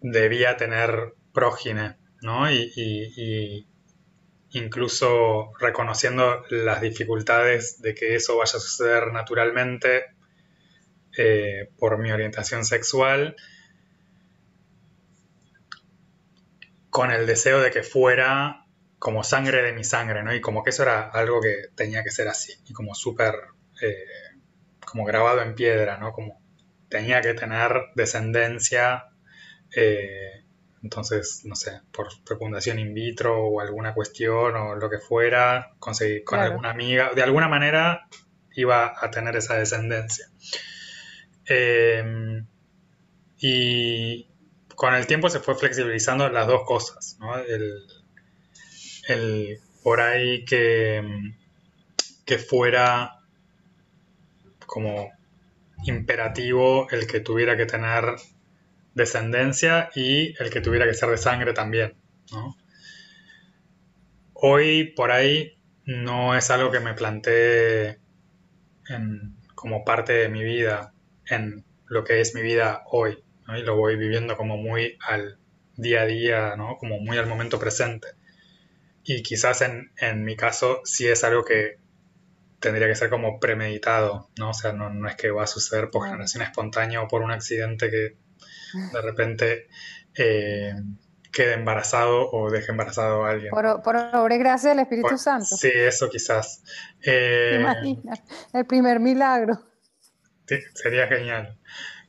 debía 0.00 0.56
tener 0.56 1.14
prógine, 1.32 1.96
¿no? 2.22 2.50
Y, 2.50 3.66
incluso 4.52 5.52
reconociendo 5.60 6.42
las 6.50 6.80
dificultades 6.80 7.80
de 7.80 7.94
que 7.94 8.16
eso 8.16 8.36
vaya 8.36 8.58
a 8.58 8.60
suceder 8.60 9.12
naturalmente 9.12 10.06
eh, 11.22 11.68
por 11.78 11.98
mi 11.98 12.10
orientación 12.10 12.64
sexual, 12.64 13.36
con 16.88 17.10
el 17.10 17.26
deseo 17.26 17.60
de 17.60 17.70
que 17.70 17.82
fuera 17.82 18.64
como 18.98 19.22
sangre 19.22 19.62
de 19.62 19.74
mi 19.74 19.84
sangre, 19.84 20.22
¿no? 20.22 20.34
Y 20.34 20.40
como 20.40 20.62
que 20.64 20.70
eso 20.70 20.82
era 20.82 21.10
algo 21.10 21.42
que 21.42 21.68
tenía 21.74 22.02
que 22.02 22.10
ser 22.10 22.28
así, 22.28 22.54
y 22.66 22.72
como 22.72 22.94
súper, 22.94 23.34
eh, 23.82 24.38
como 24.86 25.04
grabado 25.04 25.42
en 25.42 25.54
piedra, 25.54 25.98
¿no? 25.98 26.14
Como 26.14 26.40
tenía 26.88 27.20
que 27.20 27.34
tener 27.34 27.70
descendencia, 27.94 29.10
eh, 29.76 30.46
entonces, 30.82 31.42
no 31.44 31.54
sé, 31.54 31.82
por 31.92 32.08
fecundación 32.26 32.78
in 32.78 32.94
vitro 32.94 33.44
o 33.44 33.60
alguna 33.60 33.92
cuestión 33.92 34.56
o 34.56 34.74
lo 34.74 34.88
que 34.88 34.98
fuera, 34.98 35.74
conseguir 35.78 36.24
con 36.24 36.40
alguna 36.40 36.70
amiga, 36.70 37.10
de 37.14 37.22
alguna 37.22 37.48
manera 37.48 38.08
iba 38.54 38.94
a 38.98 39.10
tener 39.10 39.36
esa 39.36 39.56
descendencia. 39.56 40.26
Eh, 41.52 42.44
y 43.40 44.28
con 44.76 44.94
el 44.94 45.08
tiempo 45.08 45.28
se 45.28 45.40
fue 45.40 45.56
flexibilizando 45.56 46.28
las 46.28 46.46
dos 46.46 46.62
cosas, 46.64 47.16
¿no? 47.18 47.36
El, 47.36 49.58
por 49.82 50.00
ahí 50.00 50.44
que, 50.44 51.02
que 52.24 52.38
fuera 52.38 53.16
como 54.64 55.10
imperativo 55.84 56.88
el 56.90 57.08
que 57.08 57.18
tuviera 57.18 57.56
que 57.56 57.66
tener 57.66 58.04
descendencia 58.94 59.90
y 59.96 60.40
el 60.40 60.50
que 60.50 60.60
tuviera 60.60 60.86
que 60.86 60.94
ser 60.94 61.08
de 61.08 61.18
sangre 61.18 61.52
también. 61.52 61.94
Hoy 64.34 64.92
por 64.94 65.10
ahí 65.10 65.58
no 65.84 66.36
es 66.36 66.48
algo 66.50 66.70
que 66.70 66.78
me 66.78 66.94
planteé 66.94 67.98
como 69.56 69.84
parte 69.84 70.12
de 70.12 70.28
mi 70.28 70.44
vida, 70.44 70.94
en 71.30 71.64
lo 71.86 72.04
que 72.04 72.20
es 72.20 72.34
mi 72.34 72.42
vida 72.42 72.82
hoy, 72.90 73.22
y 73.48 73.62
lo 73.62 73.76
voy 73.76 73.96
viviendo 73.96 74.36
como 74.36 74.56
muy 74.56 74.98
al 75.06 75.38
día 75.76 76.02
a 76.02 76.06
día, 76.06 76.56
¿no? 76.56 76.76
como 76.78 76.98
muy 77.00 77.16
al 77.18 77.26
momento 77.26 77.58
presente. 77.58 78.08
Y 79.02 79.22
quizás 79.22 79.62
en, 79.62 79.92
en 79.96 80.24
mi 80.24 80.36
caso 80.36 80.82
sí 80.84 81.08
es 81.08 81.24
algo 81.24 81.44
que 81.44 81.78
tendría 82.60 82.86
que 82.86 82.94
ser 82.94 83.10
como 83.10 83.40
premeditado, 83.40 84.28
¿no? 84.38 84.50
O 84.50 84.54
sea, 84.54 84.72
no, 84.72 85.08
es 85.08 85.16
que 85.16 85.30
va 85.30 85.44
a 85.44 85.46
suceder 85.46 85.90
por 85.90 86.04
generación 86.04 86.42
espontánea 86.42 87.00
o 87.02 87.08
por 87.08 87.22
un 87.22 87.30
accidente 87.30 87.90
que 87.90 88.16
de 88.92 89.00
repente 89.02 89.68
eh, 90.14 90.74
quede 91.32 91.54
embarazado 91.54 92.30
o 92.30 92.50
deje 92.50 92.70
embarazado 92.70 93.24
a 93.24 93.30
alguien. 93.30 93.50
Por, 93.50 93.82
por 93.82 93.96
obra 93.96 94.34
y 94.34 94.38
gracia 94.38 94.70
del 94.70 94.80
Espíritu 94.80 95.16
Santo. 95.16 95.56
Sí, 95.56 95.70
eso 95.72 96.08
quizás. 96.10 96.62
Eh, 97.02 97.52
¿Te 97.52 97.60
imaginas? 97.60 98.22
El 98.52 98.66
primer 98.66 99.00
milagro. 99.00 99.69
Sí, 100.50 100.58
sería 100.74 101.06
genial. 101.06 101.56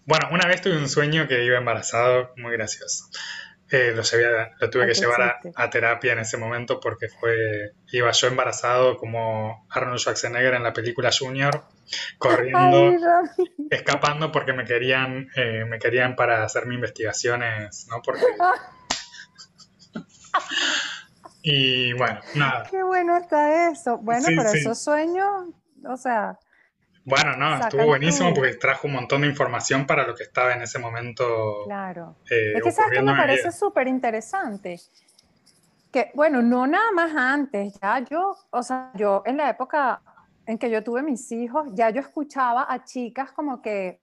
Bueno, 0.03 0.29
una 0.31 0.47
vez 0.47 0.61
tuve 0.61 0.75
un 0.75 0.89
sueño 0.89 1.27
que 1.27 1.45
iba 1.45 1.59
embarazado, 1.59 2.33
muy 2.37 2.51
gracioso. 2.53 3.05
Eh, 3.69 3.93
lo, 3.95 4.01
lo, 4.59 4.69
tuve 4.71 4.87
que 4.87 4.95
llevar 4.95 5.39
a, 5.55 5.69
terapia 5.69 6.13
en 6.13 6.19
ese 6.19 6.37
momento 6.37 6.79
porque 6.79 7.07
fue 7.07 7.73
iba 7.91 8.09
yo 8.09 8.27
embarazado 8.27 8.97
como 8.97 9.67
Arnold 9.69 9.99
Schwarzenegger 9.99 10.55
en 10.55 10.63
la 10.63 10.73
película 10.73 11.11
Junior, 11.15 11.65
corriendo, 12.17 12.93
escapando 13.69 14.31
porque 14.31 14.53
me 14.53 14.65
querían, 14.65 15.27
eh, 15.35 15.63
me 15.65 15.77
querían 15.77 16.15
para 16.15 16.43
hacerme 16.43 16.73
investigaciones, 16.73 17.85
¿no? 17.91 18.01
Porque... 18.01 18.23
y 21.43 21.93
bueno, 21.93 22.21
nada. 22.33 22.63
Qué 22.71 22.81
bueno 22.81 23.17
está 23.17 23.69
eso. 23.69 23.99
Bueno, 23.99 24.25
pero 24.25 24.49
esos 24.49 24.83
sueños, 24.83 25.29
o 25.87 25.95
sea, 25.95 26.39
bueno, 27.03 27.35
no, 27.35 27.59
estuvo 27.59 27.85
buenísimo 27.85 28.33
porque 28.33 28.53
trajo 28.53 28.87
un 28.87 28.93
montón 28.93 29.21
de 29.21 29.27
información 29.27 29.87
para 29.87 30.05
lo 30.05 30.15
que 30.15 30.23
estaba 30.23 30.53
en 30.53 30.61
ese 30.61 30.77
momento. 30.77 31.63
Claro. 31.65 32.17
Eh, 32.29 32.53
es 32.55 32.63
que 32.63 32.71
sabes 32.71 32.99
que 32.99 33.01
me 33.03 33.15
parece 33.15 33.51
súper 33.51 33.87
interesante. 33.87 34.79
Que, 35.91 36.11
bueno, 36.13 36.41
no 36.41 36.67
nada 36.67 36.91
más 36.93 37.15
antes, 37.15 37.77
ya 37.81 37.99
yo, 37.99 38.37
o 38.49 38.63
sea, 38.63 38.91
yo 38.95 39.23
en 39.25 39.37
la 39.37 39.49
época 39.49 40.01
en 40.45 40.57
que 40.57 40.69
yo 40.69 40.83
tuve 40.83 41.01
mis 41.01 41.31
hijos, 41.31 41.67
ya 41.73 41.89
yo 41.89 42.01
escuchaba 42.01 42.65
a 42.69 42.83
chicas 42.83 43.31
como 43.31 43.61
que 43.61 43.99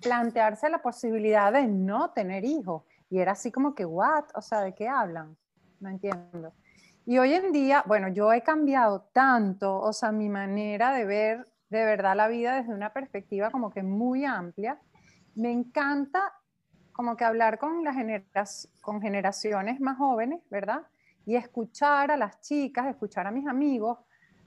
plantearse 0.00 0.68
la 0.68 0.78
posibilidad 0.78 1.52
de 1.52 1.66
no 1.66 2.10
tener 2.10 2.44
hijos. 2.44 2.82
Y 3.10 3.18
era 3.20 3.32
así 3.32 3.50
como 3.50 3.74
que, 3.74 3.84
¿what? 3.84 4.24
O 4.34 4.42
sea, 4.42 4.60
¿de 4.62 4.74
qué 4.74 4.88
hablan? 4.88 5.36
No 5.80 5.88
entiendo. 5.88 6.52
Y 7.06 7.18
hoy 7.18 7.32
en 7.34 7.52
día, 7.52 7.82
bueno, 7.86 8.08
yo 8.08 8.32
he 8.32 8.42
cambiado 8.42 9.08
tanto, 9.12 9.78
o 9.80 9.92
sea, 9.92 10.12
mi 10.12 10.28
manera 10.28 10.92
de 10.92 11.04
ver 11.04 11.46
de 11.70 11.84
verdad 11.84 12.16
la 12.16 12.28
vida 12.28 12.56
desde 12.56 12.72
una 12.72 12.92
perspectiva 12.92 13.50
como 13.50 13.70
que 13.70 13.82
muy 13.82 14.24
amplia. 14.24 14.78
Me 15.34 15.52
encanta 15.52 16.32
como 16.92 17.16
que 17.16 17.24
hablar 17.24 17.58
con 17.58 17.84
las 17.84 18.68
con 18.80 19.00
generaciones 19.00 19.80
más 19.80 19.98
jóvenes, 19.98 20.40
¿verdad? 20.50 20.82
Y 21.26 21.36
escuchar 21.36 22.10
a 22.10 22.16
las 22.16 22.40
chicas, 22.40 22.86
escuchar 22.86 23.26
a 23.26 23.30
mis 23.30 23.46
amigos, 23.46 23.98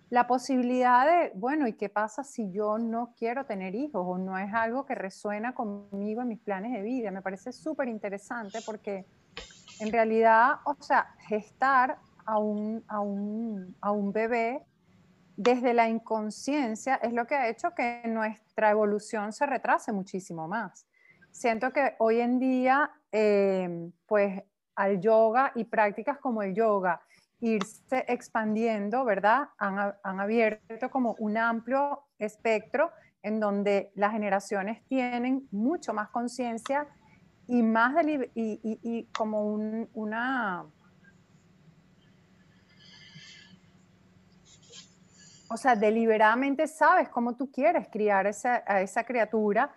la 0.09 0.27
posibilidad 0.27 1.05
de, 1.05 1.31
bueno, 1.35 1.67
¿y 1.67 1.73
qué 1.73 1.87
pasa 1.87 2.25
si 2.25 2.51
yo 2.51 2.77
no 2.77 3.13
quiero 3.17 3.45
tener 3.45 3.75
hijos 3.75 4.03
o 4.05 4.17
no 4.17 4.37
es 4.37 4.53
algo 4.53 4.85
que 4.85 4.93
resuena 4.93 5.53
conmigo 5.53 6.21
en 6.21 6.27
mis 6.27 6.39
planes 6.39 6.73
de 6.73 6.81
vida? 6.81 7.11
Me 7.11 7.21
parece 7.21 7.53
súper 7.53 7.87
interesante 7.87 8.59
porque 8.65 9.05
en 9.79 9.91
realidad, 9.91 10.55
o 10.65 10.75
sea, 10.81 11.15
gestar 11.27 11.97
a 12.25 12.37
un, 12.37 12.83
a 12.89 12.99
un, 12.99 13.73
a 13.79 13.91
un 13.91 14.11
bebé 14.11 14.65
desde 15.41 15.73
la 15.73 15.89
inconsciencia 15.89 16.95
es 16.95 17.13
lo 17.13 17.25
que 17.25 17.33
ha 17.33 17.49
hecho 17.49 17.71
que 17.75 18.03
nuestra 18.05 18.69
evolución 18.69 19.33
se 19.33 19.47
retrase 19.47 19.91
muchísimo 19.91 20.47
más. 20.47 20.85
Siento 21.31 21.71
que 21.71 21.95
hoy 21.97 22.19
en 22.19 22.37
día, 22.37 22.91
eh, 23.11 23.89
pues 24.05 24.43
al 24.75 25.01
yoga 25.01 25.51
y 25.55 25.63
prácticas 25.63 26.19
como 26.19 26.43
el 26.43 26.53
yoga 26.53 27.01
irse 27.39 28.05
expandiendo, 28.07 29.03
¿verdad? 29.03 29.49
Han, 29.57 29.95
han 30.03 30.19
abierto 30.19 30.91
como 30.91 31.15
un 31.17 31.35
amplio 31.37 32.03
espectro 32.19 32.91
en 33.23 33.39
donde 33.39 33.91
las 33.95 34.11
generaciones 34.11 34.85
tienen 34.85 35.47
mucho 35.49 35.91
más 35.91 36.09
conciencia 36.09 36.87
y 37.47 37.63
más 37.63 37.95
y, 38.05 38.29
y, 38.35 39.07
como 39.17 39.43
una 39.93 40.65
o 45.51 45.57
sea, 45.57 45.75
deliberadamente 45.75 46.67
sabes 46.67 47.09
cómo 47.09 47.35
tú 47.35 47.51
quieres 47.51 47.87
criar 47.91 48.25
esa, 48.25 48.63
a 48.65 48.81
esa 48.81 49.03
criatura 49.03 49.73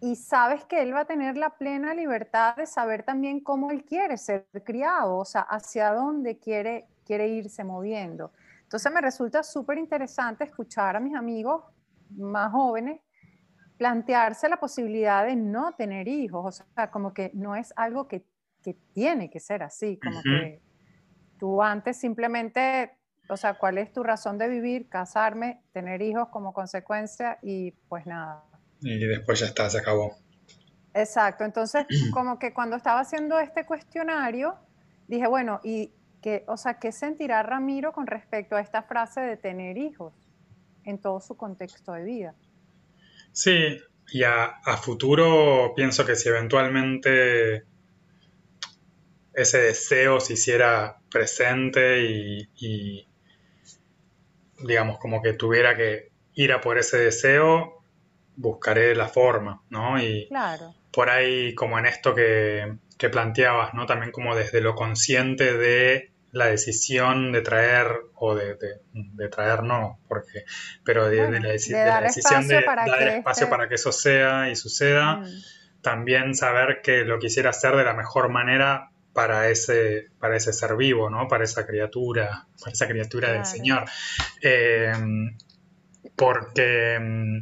y 0.00 0.16
sabes 0.16 0.64
que 0.64 0.80
él 0.80 0.94
va 0.94 1.00
a 1.00 1.04
tener 1.04 1.36
la 1.36 1.50
plena 1.50 1.92
libertad 1.92 2.56
de 2.56 2.66
saber 2.66 3.02
también 3.02 3.40
cómo 3.40 3.70
él 3.70 3.84
quiere 3.84 4.16
ser 4.16 4.46
criado, 4.64 5.16
o 5.16 5.24
sea, 5.24 5.42
hacia 5.42 5.92
dónde 5.92 6.38
quiere, 6.38 6.86
quiere 7.04 7.28
irse 7.28 7.64
moviendo. 7.64 8.32
Entonces 8.62 8.92
me 8.92 9.00
resulta 9.00 9.42
súper 9.42 9.78
interesante 9.78 10.44
escuchar 10.44 10.96
a 10.96 11.00
mis 11.00 11.14
amigos 11.14 11.64
más 12.10 12.52
jóvenes 12.52 13.00
plantearse 13.76 14.48
la 14.48 14.58
posibilidad 14.58 15.24
de 15.24 15.36
no 15.36 15.72
tener 15.72 16.08
hijos, 16.08 16.60
o 16.60 16.64
sea, 16.74 16.90
como 16.90 17.14
que 17.14 17.30
no 17.34 17.54
es 17.54 17.72
algo 17.76 18.08
que, 18.08 18.24
que 18.62 18.74
tiene 18.92 19.30
que 19.30 19.38
ser 19.38 19.62
así, 19.62 19.98
como 20.02 20.20
que 20.20 20.60
tú 21.38 21.62
antes 21.62 21.96
simplemente 21.96 22.97
o 23.28 23.36
sea, 23.36 23.54
¿cuál 23.54 23.78
es 23.78 23.92
tu 23.92 24.02
razón 24.02 24.38
de 24.38 24.48
vivir, 24.48 24.88
casarme, 24.88 25.62
tener 25.72 26.02
hijos 26.02 26.28
como 26.28 26.52
consecuencia 26.52 27.38
y 27.42 27.72
pues 27.88 28.06
nada? 28.06 28.44
Y 28.80 28.98
después 28.98 29.40
ya 29.40 29.46
está, 29.46 29.68
se 29.68 29.78
acabó. 29.78 30.16
Exacto, 30.94 31.44
entonces 31.44 31.86
como 32.12 32.38
que 32.38 32.52
cuando 32.52 32.76
estaba 32.76 33.00
haciendo 33.00 33.38
este 33.38 33.66
cuestionario, 33.66 34.56
dije, 35.06 35.26
bueno, 35.26 35.60
¿y 35.62 35.92
qué, 36.22 36.44
o 36.48 36.56
sea, 36.56 36.78
qué 36.78 36.92
sentirá 36.92 37.42
Ramiro 37.42 37.92
con 37.92 38.06
respecto 38.06 38.56
a 38.56 38.60
esta 38.60 38.82
frase 38.82 39.20
de 39.20 39.36
tener 39.36 39.76
hijos 39.76 40.14
en 40.84 40.98
todo 40.98 41.20
su 41.20 41.36
contexto 41.36 41.92
de 41.92 42.04
vida? 42.04 42.34
Sí, 43.32 43.78
y 44.10 44.22
a, 44.24 44.60
futuro 44.82 45.74
pienso 45.76 46.04
que 46.06 46.16
si 46.16 46.28
eventualmente 46.28 47.64
ese 49.34 49.58
deseo 49.58 50.18
se 50.20 50.32
hiciera 50.32 50.98
presente 51.10 52.02
y, 52.02 53.06
digamos, 54.60 54.98
como 54.98 55.22
que 55.22 55.32
tuviera 55.32 55.76
que 55.76 56.10
ir 56.34 56.52
a 56.52 56.60
por 56.60 56.78
ese 56.78 56.98
deseo, 56.98 57.82
buscaré 58.36 58.94
la 58.94 59.08
forma, 59.08 59.62
¿no? 59.70 60.00
Y 60.00 60.28
por 60.92 61.10
ahí, 61.10 61.54
como 61.54 61.78
en 61.78 61.86
esto 61.86 62.14
que, 62.14 62.78
planteabas, 63.10 63.74
¿no? 63.74 63.86
También 63.86 64.12
como 64.12 64.34
desde 64.34 64.60
lo 64.60 64.74
consciente 64.74 65.56
de 65.56 66.12
la 66.30 66.46
decisión 66.46 67.32
de 67.32 67.40
traer, 67.40 67.88
o 68.14 68.34
de, 68.34 68.56
traer 69.30 69.62
no, 69.62 69.98
porque, 70.08 70.44
pero 70.84 71.08
de, 71.08 71.40
la, 71.40 71.48
decisión 71.48 71.80
de 71.80 71.84
dar 71.84 72.04
espacio 72.04 72.58
este 73.30 73.46
para 73.46 73.68
que 73.68 73.74
eso 73.76 73.92
sea 73.92 74.50
y 74.50 74.56
suceda, 74.56 75.16
mm. 75.16 75.26
también 75.80 76.34
saber 76.34 76.80
que 76.82 77.04
lo 77.04 77.18
quisiera 77.18 77.50
hacer 77.50 77.76
de 77.76 77.84
la 77.84 77.94
mejor 77.94 78.28
manera 78.28 78.90
para 79.18 79.48
ese, 79.48 80.10
para 80.20 80.36
ese 80.36 80.52
ser 80.52 80.76
vivo, 80.76 81.10
¿no? 81.10 81.26
Para 81.26 81.42
esa 81.42 81.66
criatura, 81.66 82.46
para 82.60 82.70
esa 82.70 82.86
criatura 82.86 83.32
del 83.32 83.44
Señor. 83.44 83.82
Em, 84.40 85.36
porque 86.14 86.96
mm, 87.00 87.38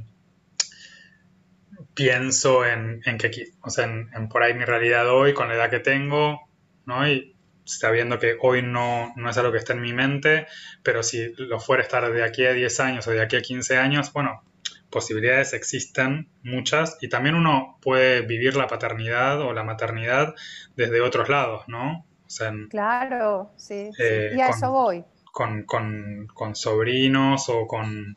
pienso 1.92 2.64
en, 2.64 3.02
que, 3.18 3.48
o 3.60 3.68
sea, 3.68 3.84
en, 3.84 4.26
por 4.30 4.42
ahí 4.42 4.54
mi 4.54 4.64
realidad 4.64 5.06
hoy, 5.10 5.34
con 5.34 5.48
la 5.48 5.56
edad 5.56 5.68
que 5.68 5.80
tengo, 5.80 6.48
¿no? 6.86 7.06
Y 7.06 7.36
sabiendo 7.66 8.18
que 8.18 8.38
hoy 8.40 8.62
no, 8.62 9.12
no 9.14 9.28
es 9.28 9.36
algo 9.36 9.52
que 9.52 9.58
está 9.58 9.74
en 9.74 9.82
mi 9.82 9.92
mente, 9.92 10.46
pero 10.82 11.02
si 11.02 11.34
lo 11.36 11.60
fuera 11.60 11.82
a 11.82 11.84
estar 11.84 12.10
de 12.10 12.24
aquí 12.24 12.46
a 12.46 12.54
10 12.54 12.80
años 12.80 13.06
o 13.06 13.10
de 13.10 13.20
aquí 13.20 13.36
a 13.36 13.42
15 13.42 13.76
años, 13.76 14.14
bueno, 14.14 14.42
posibilidades 14.90 15.52
existen 15.52 16.28
muchas 16.42 16.98
y 17.00 17.08
también 17.08 17.34
uno 17.34 17.78
puede 17.82 18.22
vivir 18.22 18.56
la 18.56 18.66
paternidad 18.66 19.40
o 19.40 19.52
la 19.52 19.64
maternidad 19.64 20.34
desde 20.76 21.00
otros 21.00 21.28
lados, 21.28 21.64
¿no? 21.68 22.04
claro, 22.70 23.52
sí, 23.56 23.90
eh, 23.98 24.32
Y 24.36 24.40
a 24.40 24.48
eso 24.48 24.70
voy. 24.70 25.04
Con, 25.32 26.54
sobrinos 26.54 27.48
o 27.50 27.66
con, 27.66 28.16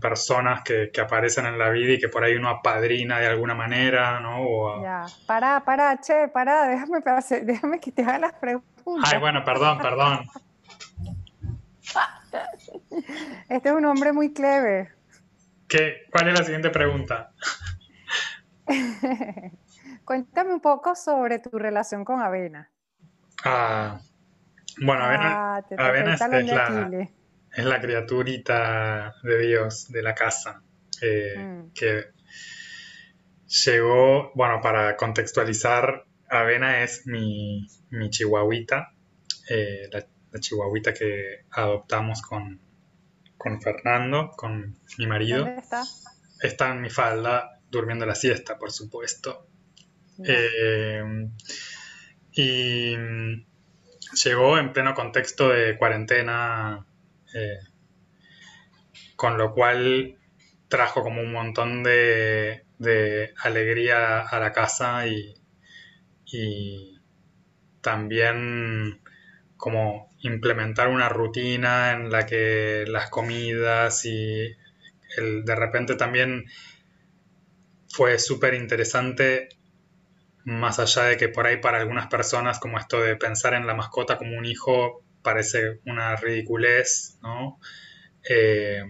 personas 0.00 0.62
que, 0.64 0.90
aparecen 1.00 1.46
en 1.46 1.58
la 1.58 1.70
vida 1.70 1.94
y 1.94 1.98
que 1.98 2.08
por 2.08 2.24
ahí 2.24 2.34
uno 2.34 2.48
apadrina 2.48 3.20
de 3.20 3.28
alguna 3.28 3.54
manera, 3.54 4.18
¿no? 4.18 4.82
Ya, 4.82 5.06
pará, 5.26 5.62
pará, 5.64 6.00
che, 6.00 6.28
pará, 6.28 6.66
déjame, 6.68 7.00
déjame 7.42 7.80
que 7.80 7.92
te 7.92 8.02
haga 8.02 8.18
las 8.18 8.32
preguntas. 8.34 9.12
Ay, 9.12 9.20
bueno, 9.20 9.44
perdón, 9.44 9.78
perdón. 9.78 10.28
Este 13.48 13.70
es 13.70 13.74
un 13.74 13.86
hombre 13.86 14.12
muy 14.12 14.34
clever. 14.34 14.97
¿Cuál 16.10 16.28
es 16.28 16.38
la 16.38 16.44
siguiente 16.44 16.70
pregunta? 16.70 17.32
Cuéntame 20.04 20.54
un 20.54 20.60
poco 20.60 20.94
sobre 20.94 21.38
tu 21.38 21.58
relación 21.58 22.04
con 22.04 22.20
Avena. 22.20 22.70
Ah, 23.44 24.00
bueno, 24.80 25.04
Avena, 25.04 25.56
ah, 25.56 25.62
es, 25.68 27.64
la, 27.64 27.80
criaturita 27.80 29.14
de 29.22 29.38
Dios 29.38 29.88
de 29.88 30.02
la 30.02 30.14
casa 30.14 30.62
eh, 31.02 31.36
mm. 31.38 31.72
que 31.74 32.06
llegó, 33.46 34.32
bueno, 34.34 34.60
para 34.62 34.96
contextualizar, 34.96 36.04
Avena 36.30 36.82
es 36.82 37.06
mi, 37.06 37.66
chihuahuita, 38.10 38.92
eh, 39.50 39.88
la 39.90 40.40
chihuahuita 40.40 40.94
que 40.94 41.44
adoptamos 41.50 42.22
con, 42.22 42.60
con 43.38 43.62
Fernando, 43.62 44.32
con 44.36 44.76
mi 44.98 45.06
marido. 45.06 45.44
¿Dónde 45.44 45.60
está? 45.60 45.84
Está 46.42 46.70
en 46.72 46.82
mi 46.82 46.90
falda, 46.90 47.60
durmiendo 47.70 48.04
la 48.04 48.14
siesta, 48.14 48.58
por 48.58 48.72
supuesto. 48.72 49.46
Eh, 50.24 51.02
y 52.32 52.96
llegó 54.24 54.58
en 54.58 54.72
pleno 54.72 54.94
contexto 54.94 55.48
de 55.50 55.78
cuarentena, 55.78 56.84
eh, 57.34 57.58
con 59.16 59.38
lo 59.38 59.54
cual 59.54 60.18
trajo 60.66 61.02
como 61.02 61.22
un 61.22 61.32
montón 61.32 61.82
de, 61.84 62.64
alegría 63.42 64.20
a 64.20 64.38
la 64.40 64.52
casa 64.52 65.06
y, 65.06 65.34
y 66.26 67.00
también 67.80 69.00
como 69.56 70.07
implementar 70.20 70.88
una 70.88 71.08
rutina 71.08 71.92
en 71.92 72.10
la 72.10 72.26
que 72.26 72.84
las 72.88 73.10
comidas 73.10 74.04
y 74.04 74.56
el, 75.16 75.44
de 75.44 75.54
repente 75.54 75.94
también 75.94 76.46
fue 77.88 78.18
súper 78.18 78.54
interesante, 78.54 79.48
más 80.44 80.78
allá 80.78 81.04
de 81.04 81.16
que 81.16 81.28
por 81.28 81.46
ahí 81.46 81.58
para 81.58 81.78
algunas 81.78 82.08
personas 82.08 82.58
como 82.58 82.78
esto 82.78 83.00
de 83.00 83.16
pensar 83.16 83.54
en 83.54 83.66
la 83.66 83.74
mascota 83.74 84.18
como 84.18 84.36
un 84.36 84.46
hijo 84.46 85.02
parece 85.22 85.80
una 85.84 86.16
ridiculez, 86.16 87.18
¿no? 87.22 87.58
Eh, 88.28 88.82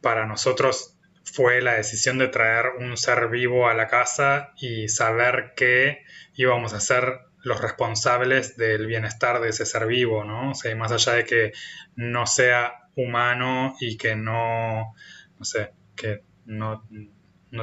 para 0.00 0.26
nosotros 0.26 0.96
fue 1.24 1.62
la 1.62 1.74
decisión 1.74 2.18
de 2.18 2.28
traer 2.28 2.66
un 2.78 2.96
ser 2.96 3.28
vivo 3.28 3.68
a 3.68 3.74
la 3.74 3.88
casa 3.88 4.52
y 4.56 4.88
saber 4.88 5.52
que 5.56 6.02
íbamos 6.34 6.74
a 6.74 6.78
hacer 6.78 7.20
los 7.42 7.60
responsables 7.60 8.56
del 8.56 8.86
bienestar 8.86 9.40
de 9.40 9.50
ese 9.50 9.66
ser 9.66 9.86
vivo, 9.86 10.24
¿no? 10.24 10.50
O 10.50 10.54
sea, 10.54 10.74
más 10.76 10.92
allá 10.92 11.14
de 11.14 11.24
que 11.24 11.52
no 11.96 12.26
sea 12.26 12.88
humano 12.94 13.76
y 13.80 13.96
que 13.96 14.16
no, 14.16 14.94
no 15.38 15.44
sé, 15.44 15.72
que 15.96 16.22
no, 16.46 16.86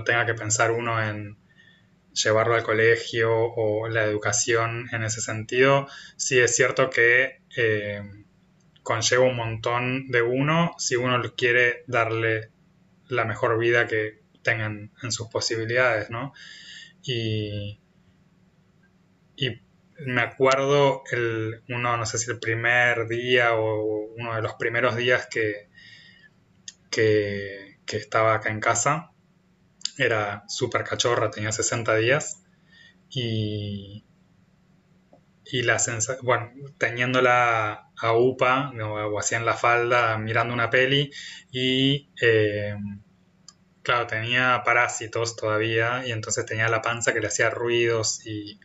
tenga 0.05 0.25
que 0.25 0.33
pensar 0.33 0.71
uno 0.71 1.01
en 1.01 1.37
llevarlo 2.13 2.55
al 2.55 2.63
colegio 2.63 3.31
o 3.33 3.87
la 3.87 4.03
educación 4.03 4.89
en 4.91 5.03
ese 5.03 5.21
sentido, 5.21 5.87
sí 6.17 6.39
es 6.39 6.55
cierto 6.55 6.89
que 6.89 7.41
eh, 7.55 8.03
conlleva 8.83 9.25
un 9.25 9.35
montón 9.35 10.07
de 10.09 10.21
uno 10.21 10.73
si 10.77 10.95
uno 10.95 11.21
quiere 11.35 11.83
darle 11.87 12.49
la 13.07 13.25
mejor 13.25 13.57
vida 13.59 13.87
que 13.87 14.21
tengan 14.41 14.91
en 15.01 15.11
sus 15.11 15.27
posibilidades, 15.27 16.09
¿no? 16.09 16.33
Y, 17.03 17.79
y 19.35 19.61
me 20.05 20.21
acuerdo 20.21 21.03
el, 21.11 21.63
uno, 21.69 21.97
no 21.97 22.05
sé 22.05 22.17
si 22.17 22.29
el 22.31 22.39
primer 22.39 23.07
día 23.07 23.55
o 23.55 24.13
uno 24.17 24.35
de 24.35 24.41
los 24.41 24.53
primeros 24.53 24.95
días 24.95 25.27
que, 25.29 25.69
que, 26.89 27.77
estaba 27.87 28.35
acá 28.35 28.49
en 28.49 28.59
casa. 28.59 29.11
Era 29.97 30.43
súper 30.47 30.83
cachorra, 30.83 31.31
tenía 31.31 31.51
60 31.51 31.95
días. 31.97 32.43
Y, 33.09 34.05
y 35.45 35.63
la 35.63 35.79
sensación, 35.79 36.25
bueno, 36.25 36.51
teniéndola 36.77 37.89
a 37.97 38.13
UPA 38.13 38.71
o 38.71 39.21
en 39.31 39.45
la 39.45 39.53
falda, 39.55 40.17
mirando 40.17 40.53
una 40.53 40.69
peli 40.69 41.11
y... 41.51 42.09
Eh, 42.21 42.75
claro, 43.81 44.05
tenía 44.05 44.61
parásitos 44.63 45.35
todavía 45.35 46.05
y 46.05 46.11
entonces 46.11 46.45
tenía 46.45 46.69
la 46.69 46.81
panza 46.83 47.11
que 47.11 47.21
le 47.21 47.27
hacía 47.27 47.49
ruidos 47.49 48.23
y, 48.23 48.59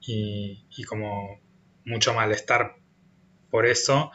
y, 0.00 0.84
como 0.84 1.40
mucho 1.84 2.14
malestar 2.14 2.76
por 3.50 3.66
eso. 3.66 4.10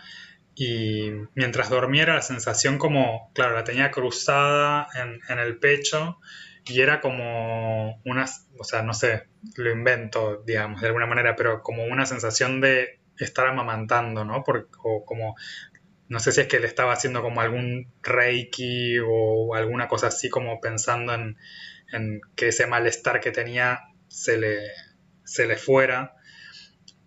Y 0.56 1.12
mientras 1.36 1.70
dormiera 1.70 2.16
la 2.16 2.22
sensación 2.22 2.78
como, 2.78 3.32
claro, 3.34 3.56
la 3.56 3.64
tenía 3.64 3.92
cruzada 3.92 4.88
en, 4.96 5.20
en 5.30 5.40
el 5.40 5.58
pecho 5.58 6.20
y 6.66 6.82
era 6.82 7.02
como 7.02 8.02
una, 8.06 8.26
o 8.58 8.64
sea, 8.64 8.84
no 8.84 8.94
sé, 8.94 9.28
lo 9.58 9.72
invento, 9.72 10.44
digamos, 10.46 10.82
de 10.82 10.88
alguna 10.88 11.06
manera, 11.06 11.36
pero 11.36 11.62
como 11.62 11.84
una 11.84 12.06
sensación 12.06 12.62
de 12.62 13.00
estar 13.20 13.48
amamantando, 13.48 14.24
¿no? 14.24 14.44
Por, 14.44 14.70
o 14.84 15.04
como, 15.06 15.36
no 16.08 16.20
sé 16.20 16.32
si 16.32 16.42
es 16.42 16.48
que 16.48 16.60
le 16.60 16.68
estaba 16.68 16.94
haciendo 16.94 17.22
como 17.22 17.42
algún 17.42 17.92
reiki 18.02 18.98
o 19.00 19.56
alguna 19.56 19.88
cosa 19.88 20.08
así, 20.08 20.30
como 20.30 20.62
pensando 20.62 21.14
en, 21.14 21.38
que 22.36 22.48
ese 22.48 22.66
malestar 22.66 23.20
que 23.20 23.32
tenía 23.32 23.82
se 24.08 24.38
le, 24.38 24.60
se 25.24 25.46
le 25.46 25.58
fuera, 25.58 26.16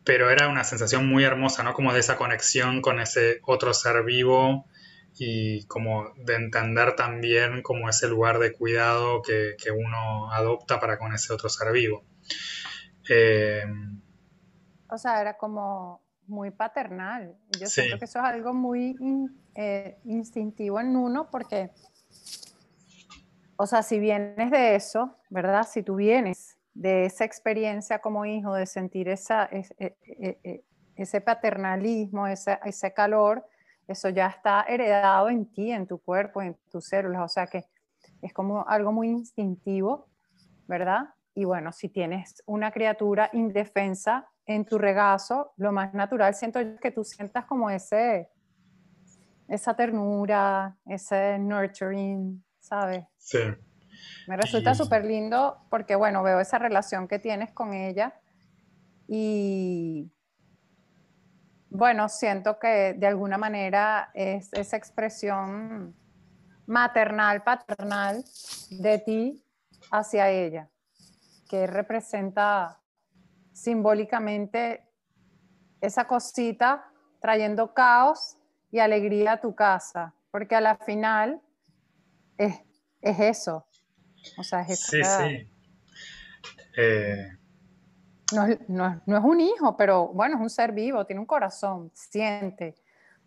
pero 0.04 0.30
era 0.30 0.48
una 0.48 0.64
sensación 0.64 1.08
muy 1.08 1.24
hermosa, 1.24 1.62
¿no? 1.62 1.74
Como 1.74 1.92
de 1.92 2.00
esa 2.00 2.16
conexión 2.16 2.80
con 2.80 3.00
ese 3.00 3.40
otro 3.42 3.74
ser 3.74 4.04
vivo 4.04 4.66
y 5.18 5.64
como 5.66 6.12
de 6.16 6.34
entender 6.34 6.94
también 6.94 7.62
como 7.62 7.88
ese 7.88 8.06
lugar 8.08 8.38
de 8.38 8.52
cuidado 8.52 9.22
que, 9.22 9.56
uno 9.70 10.30
adopta 10.32 10.78
para 10.78 10.98
con 10.98 11.12
ese 11.12 11.32
otro 11.32 11.48
ser 11.48 11.72
vivo. 11.72 12.04
Eh, 13.08 13.64
o 14.88 14.98
sea, 14.98 15.20
era 15.20 15.36
como 15.36 16.02
muy 16.26 16.50
paternal. 16.50 17.36
Yo 17.58 17.66
siento 17.66 17.98
que 17.98 18.04
eso 18.04 18.18
es 18.18 18.24
algo 18.24 18.52
muy 18.52 18.96
eh, 19.54 19.98
instintivo 20.04 20.80
en 20.80 20.96
uno 20.96 21.30
porque, 21.30 21.70
o 23.56 23.66
sea, 23.66 23.82
si 23.82 23.98
vienes 23.98 24.50
de 24.50 24.74
eso, 24.74 25.16
¿verdad? 25.30 25.66
Si 25.68 25.82
tú 25.82 25.96
vienes 25.96 26.45
de 26.76 27.06
esa 27.06 27.24
experiencia 27.24 28.00
como 28.00 28.26
hijo, 28.26 28.54
de 28.54 28.66
sentir 28.66 29.08
esa, 29.08 29.48
e, 29.50 29.66
e, 29.78 30.38
e, 30.44 30.64
ese 30.94 31.20
paternalismo, 31.22 32.26
ese, 32.26 32.58
ese 32.64 32.92
calor, 32.92 33.46
eso 33.88 34.10
ya 34.10 34.26
está 34.26 34.64
heredado 34.68 35.30
en 35.30 35.46
ti, 35.46 35.72
en 35.72 35.86
tu 35.86 35.98
cuerpo, 35.98 36.42
en 36.42 36.56
tus 36.70 36.86
células, 36.86 37.22
o 37.22 37.28
sea 37.28 37.46
que 37.46 37.64
es 38.20 38.32
como 38.32 38.66
algo 38.68 38.92
muy 38.92 39.08
instintivo, 39.08 40.08
¿verdad? 40.66 41.14
Y 41.34 41.44
bueno, 41.44 41.72
si 41.72 41.88
tienes 41.88 42.42
una 42.46 42.70
criatura 42.70 43.30
indefensa 43.32 44.28
en 44.44 44.64
tu 44.66 44.76
regazo, 44.76 45.52
lo 45.56 45.72
más 45.72 45.94
natural 45.94 46.34
siento 46.34 46.60
yo 46.60 46.76
que 46.76 46.90
tú 46.90 47.04
sientas 47.04 47.46
como 47.46 47.70
ese, 47.70 48.28
esa 49.48 49.74
ternura, 49.74 50.76
ese 50.84 51.38
nurturing, 51.38 52.44
¿sabes? 52.60 53.04
Sí. 53.16 53.38
Me 54.26 54.36
resulta 54.36 54.74
súper 54.74 55.04
lindo 55.04 55.58
porque, 55.70 55.94
bueno, 55.96 56.22
veo 56.22 56.40
esa 56.40 56.58
relación 56.58 57.08
que 57.08 57.18
tienes 57.18 57.52
con 57.52 57.74
ella 57.74 58.14
y, 59.08 60.10
bueno, 61.70 62.08
siento 62.08 62.58
que 62.58 62.94
de 62.94 63.06
alguna 63.06 63.38
manera 63.38 64.10
es 64.14 64.52
esa 64.52 64.76
expresión 64.76 65.94
maternal, 66.66 67.42
paternal 67.42 68.24
de 68.70 68.98
ti 68.98 69.44
hacia 69.90 70.30
ella, 70.30 70.68
que 71.48 71.66
representa 71.66 72.80
simbólicamente 73.52 74.86
esa 75.80 76.06
cosita 76.06 76.90
trayendo 77.20 77.72
caos 77.72 78.36
y 78.70 78.80
alegría 78.80 79.32
a 79.32 79.40
tu 79.40 79.54
casa, 79.54 80.14
porque 80.30 80.54
a 80.54 80.60
la 80.60 80.76
final 80.76 81.40
es, 82.36 82.60
eso. 83.00 83.66
O 84.36 84.42
sea, 84.42 84.62
es 84.62 84.80
Sí, 84.80 85.00
sí. 85.02 85.48
Eh, 86.76 87.28
no, 88.32 88.46
es 88.46 89.24
un 89.24 89.40
hijo, 89.40 89.76
pero 89.76 90.08
bueno, 90.08 90.36
es 90.36 90.42
un 90.42 90.50
ser 90.50 90.72
vivo, 90.72 91.04
tiene 91.06 91.20
un 91.20 91.26
corazón, 91.26 91.90
siente. 91.94 92.74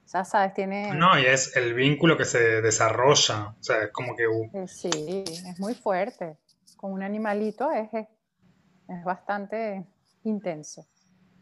O 0.06 0.08
sea, 0.08 0.26
sabes, 0.26 0.54
tiene... 0.54 0.93
No, 0.93 1.20
y 1.20 1.26
es 1.26 1.56
el 1.56 1.74
vínculo 1.74 2.18
que 2.18 2.26
se 2.26 2.62
desarrolla. 2.62 3.56
O 3.60 3.64
sea, 3.64 3.84
es 3.84 3.91
como 3.91 4.16
que... 4.16 4.28
Uh, 4.28 4.68
sí, 4.68 5.24
es 5.26 5.60
muy 5.60 5.76
fuerte. 5.76 6.38
Con 6.78 6.93
un 6.93 7.04
animalito 7.04 7.72
es, 7.72 7.89
es 7.93 9.04
bastante 9.04 9.86
intenso. 10.24 10.88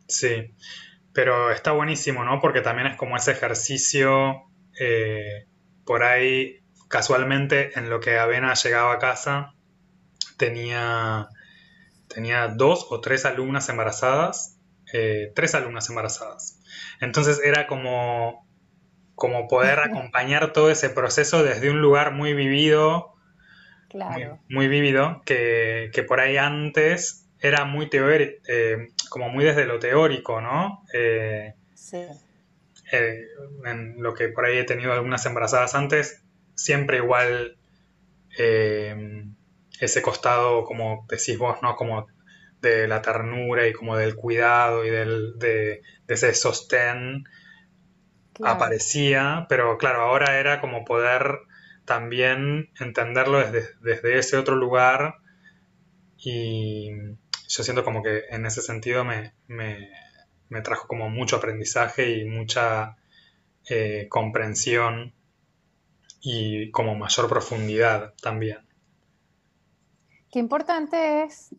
Sí, 0.08 0.54
pero 1.14 1.52
está 1.52 1.72
buenísimo, 1.72 2.24
¿no? 2.24 2.40
Porque 2.40 2.62
también 2.62 2.88
es 2.88 2.98
como 2.98 3.16
ese 3.16 3.32
ejercicio 3.32 4.52
eh, 4.80 5.48
por 5.86 6.04
ahí, 6.04 6.60
casualmente, 6.88 7.78
en 7.78 7.90
lo 7.90 8.00
que 8.00 8.18
Avena 8.18 8.54
llegaba 8.54 8.94
a 8.94 9.00
casa, 9.00 9.54
tenía 10.38 11.30
tenía 12.08 12.48
dos 12.48 12.88
o 12.90 13.02
tres 13.02 13.26
alumnas 13.26 13.70
embarazadas, 13.70 14.58
eh, 14.94 15.32
tres 15.36 15.56
alumnas 15.56 15.90
embarazadas. 15.90 16.60
Entonces 17.00 17.42
era 17.44 17.68
como, 17.68 18.48
como 19.16 19.48
poder 19.48 19.80
acompañar 19.80 20.54
todo 20.54 20.72
ese 20.72 20.90
proceso 20.90 21.44
desde 21.44 21.70
un 21.70 21.82
lugar 21.82 22.14
muy 22.14 22.34
vivido, 22.34 23.14
claro. 23.90 24.40
muy, 24.50 24.68
vivido, 24.68 25.22
que, 25.26 25.92
por 26.08 26.20
ahí 26.20 26.38
antes 26.38 27.28
era 27.40 27.66
muy 27.66 27.90
teórico, 27.90 28.42
eh, 28.48 28.88
como 29.10 29.30
muy 29.30 29.46
desde 29.46 29.66
lo 29.66 29.80
teórico, 29.80 30.42
¿no? 30.42 30.84
Eh, 30.94 31.54
sí. 31.76 32.04
en 32.92 34.02
lo 34.02 34.14
que 34.14 34.30
por 34.30 34.46
ahí 34.46 34.58
he 34.58 34.64
tenido 34.64 34.92
algunas 34.92 35.26
embarazadas 35.26 35.76
antes, 35.76 36.24
siempre 36.58 36.98
igual 36.98 37.58
ese 39.80 40.02
costado, 40.02 40.64
como 40.64 41.06
decís 41.10 41.38
vos, 41.38 41.58
¿no? 41.62 41.76
Como 41.76 42.08
de 42.62 42.88
la 42.88 43.02
ternura 43.02 43.68
y 43.68 43.74
como 43.74 43.96
del 43.98 44.16
cuidado 44.16 44.86
y 44.86 44.90
del, 44.90 45.38
de, 45.40 45.82
ese 46.08 46.34
sostén 46.34 47.28
aparecía, 48.44 49.46
pero 49.50 49.78
claro, 49.78 50.02
ahora 50.02 50.40
era 50.40 50.62
como 50.62 50.86
poder 50.86 51.40
también 51.86 52.70
entenderlo 52.80 53.40
desde, 53.40 53.70
desde, 53.82 54.20
ese 54.20 54.38
otro 54.38 54.56
lugar 54.56 55.16
y 56.18 56.92
yo 57.48 57.64
siento 57.64 57.84
como 57.84 58.04
que 58.04 58.24
en 58.30 58.46
ese 58.46 58.62
sentido 58.62 59.06
me, 59.06 59.34
me, 59.48 59.90
trajo 60.64 60.88
como 60.88 61.10
mucho 61.10 61.38
aprendizaje 61.38 62.18
y 62.18 62.26
mucha 62.26 62.98
eh, 63.70 64.08
comprensión 64.10 65.14
y 66.30 66.72
como 66.72 66.94
mayor 66.94 67.30
profundidad 67.30 68.14
también. 68.22 68.58
Qué 70.30 70.40
importante 70.40 71.24
es 71.24 71.56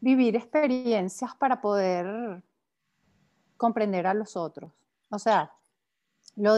vivir 0.00 0.36
experiencias 0.36 1.34
para 1.34 1.60
poder 1.60 2.42
comprender 3.58 4.06
a 4.06 4.14
los 4.14 4.36
otros. 4.36 4.72
O 5.10 5.18
sea, 5.18 5.52
lo, 6.36 6.56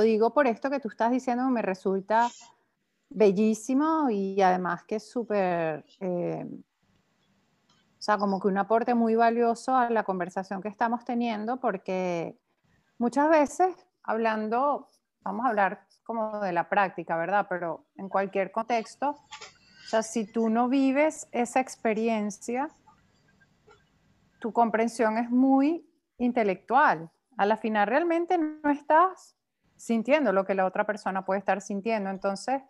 digo 0.00 0.32
por 0.32 0.46
esto 0.46 0.70
que 0.70 0.78
tú 0.78 0.88
estás 0.88 1.10
diciendo, 1.10 1.42
me 1.48 1.62
resulta 1.62 2.30
bellísimo 3.10 4.08
y 4.10 4.40
además 4.40 4.84
que 4.84 4.96
es 4.96 5.10
súper, 5.10 5.84
eh, 5.98 6.46
o 7.98 8.02
sea, 8.02 8.16
como 8.16 8.38
que 8.38 8.46
un 8.46 8.58
aporte 8.58 8.94
muy 8.94 9.16
valioso 9.16 9.74
a 9.74 9.90
la 9.90 10.04
conversación 10.04 10.62
que 10.62 10.68
estamos 10.68 11.04
teniendo, 11.04 11.58
porque 11.58 12.38
muchas 12.98 13.28
veces 13.28 13.74
hablando, 14.04 14.86
vamos 15.26 15.44
a 15.44 15.48
hablar 15.48 15.80
como 16.04 16.38
de 16.40 16.52
la 16.52 16.68
práctica, 16.68 17.16
¿verdad? 17.16 17.46
Pero 17.48 17.84
en 17.96 18.08
cualquier 18.08 18.52
contexto, 18.52 19.10
o 19.10 19.88
sea, 19.88 20.02
si 20.02 20.30
tú 20.30 20.48
no 20.48 20.68
vives 20.68 21.28
esa 21.32 21.60
experiencia, 21.60 22.68
tu 24.40 24.52
comprensión 24.52 25.18
es 25.18 25.28
muy 25.28 25.84
intelectual. 26.18 27.10
A 27.36 27.44
la 27.44 27.56
final 27.56 27.88
realmente 27.88 28.38
no 28.38 28.70
estás 28.70 29.36
sintiendo 29.74 30.32
lo 30.32 30.46
que 30.46 30.54
la 30.54 30.64
otra 30.64 30.86
persona 30.86 31.24
puede 31.24 31.40
estar 31.40 31.60
sintiendo. 31.60 32.08
Entonces, 32.08 32.62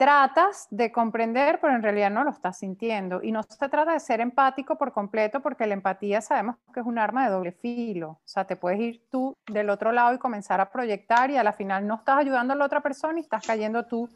tratas 0.00 0.66
de 0.70 0.90
comprender, 0.90 1.58
pero 1.60 1.74
en 1.74 1.82
realidad 1.82 2.10
no 2.10 2.24
lo 2.24 2.30
estás 2.30 2.60
sintiendo. 2.60 3.22
Y 3.22 3.32
no 3.32 3.42
se 3.42 3.68
trata 3.68 3.92
de 3.92 4.00
ser 4.00 4.22
empático 4.22 4.78
por 4.78 4.94
completo, 4.94 5.40
porque 5.40 5.66
la 5.66 5.74
empatía 5.74 6.22
sabemos 6.22 6.56
que 6.72 6.80
es 6.80 6.86
un 6.86 6.98
arma 6.98 7.26
de 7.26 7.30
doble 7.30 7.52
filo. 7.52 8.12
O 8.12 8.20
sea, 8.24 8.46
te 8.46 8.56
puedes 8.56 8.80
ir 8.80 9.04
tú 9.10 9.36
del 9.52 9.68
otro 9.68 9.92
lado 9.92 10.14
y 10.14 10.18
comenzar 10.18 10.58
a 10.58 10.70
proyectar 10.70 11.30
y 11.30 11.36
a 11.36 11.44
la 11.44 11.52
final 11.52 11.86
no 11.86 11.96
estás 11.96 12.16
ayudando 12.16 12.54
a 12.54 12.56
la 12.56 12.64
otra 12.64 12.80
persona 12.80 13.18
y 13.18 13.20
estás 13.20 13.46
cayendo 13.46 13.84
tú 13.84 14.08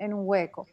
en 0.00 0.12
un 0.12 0.22
hueco. 0.24 0.66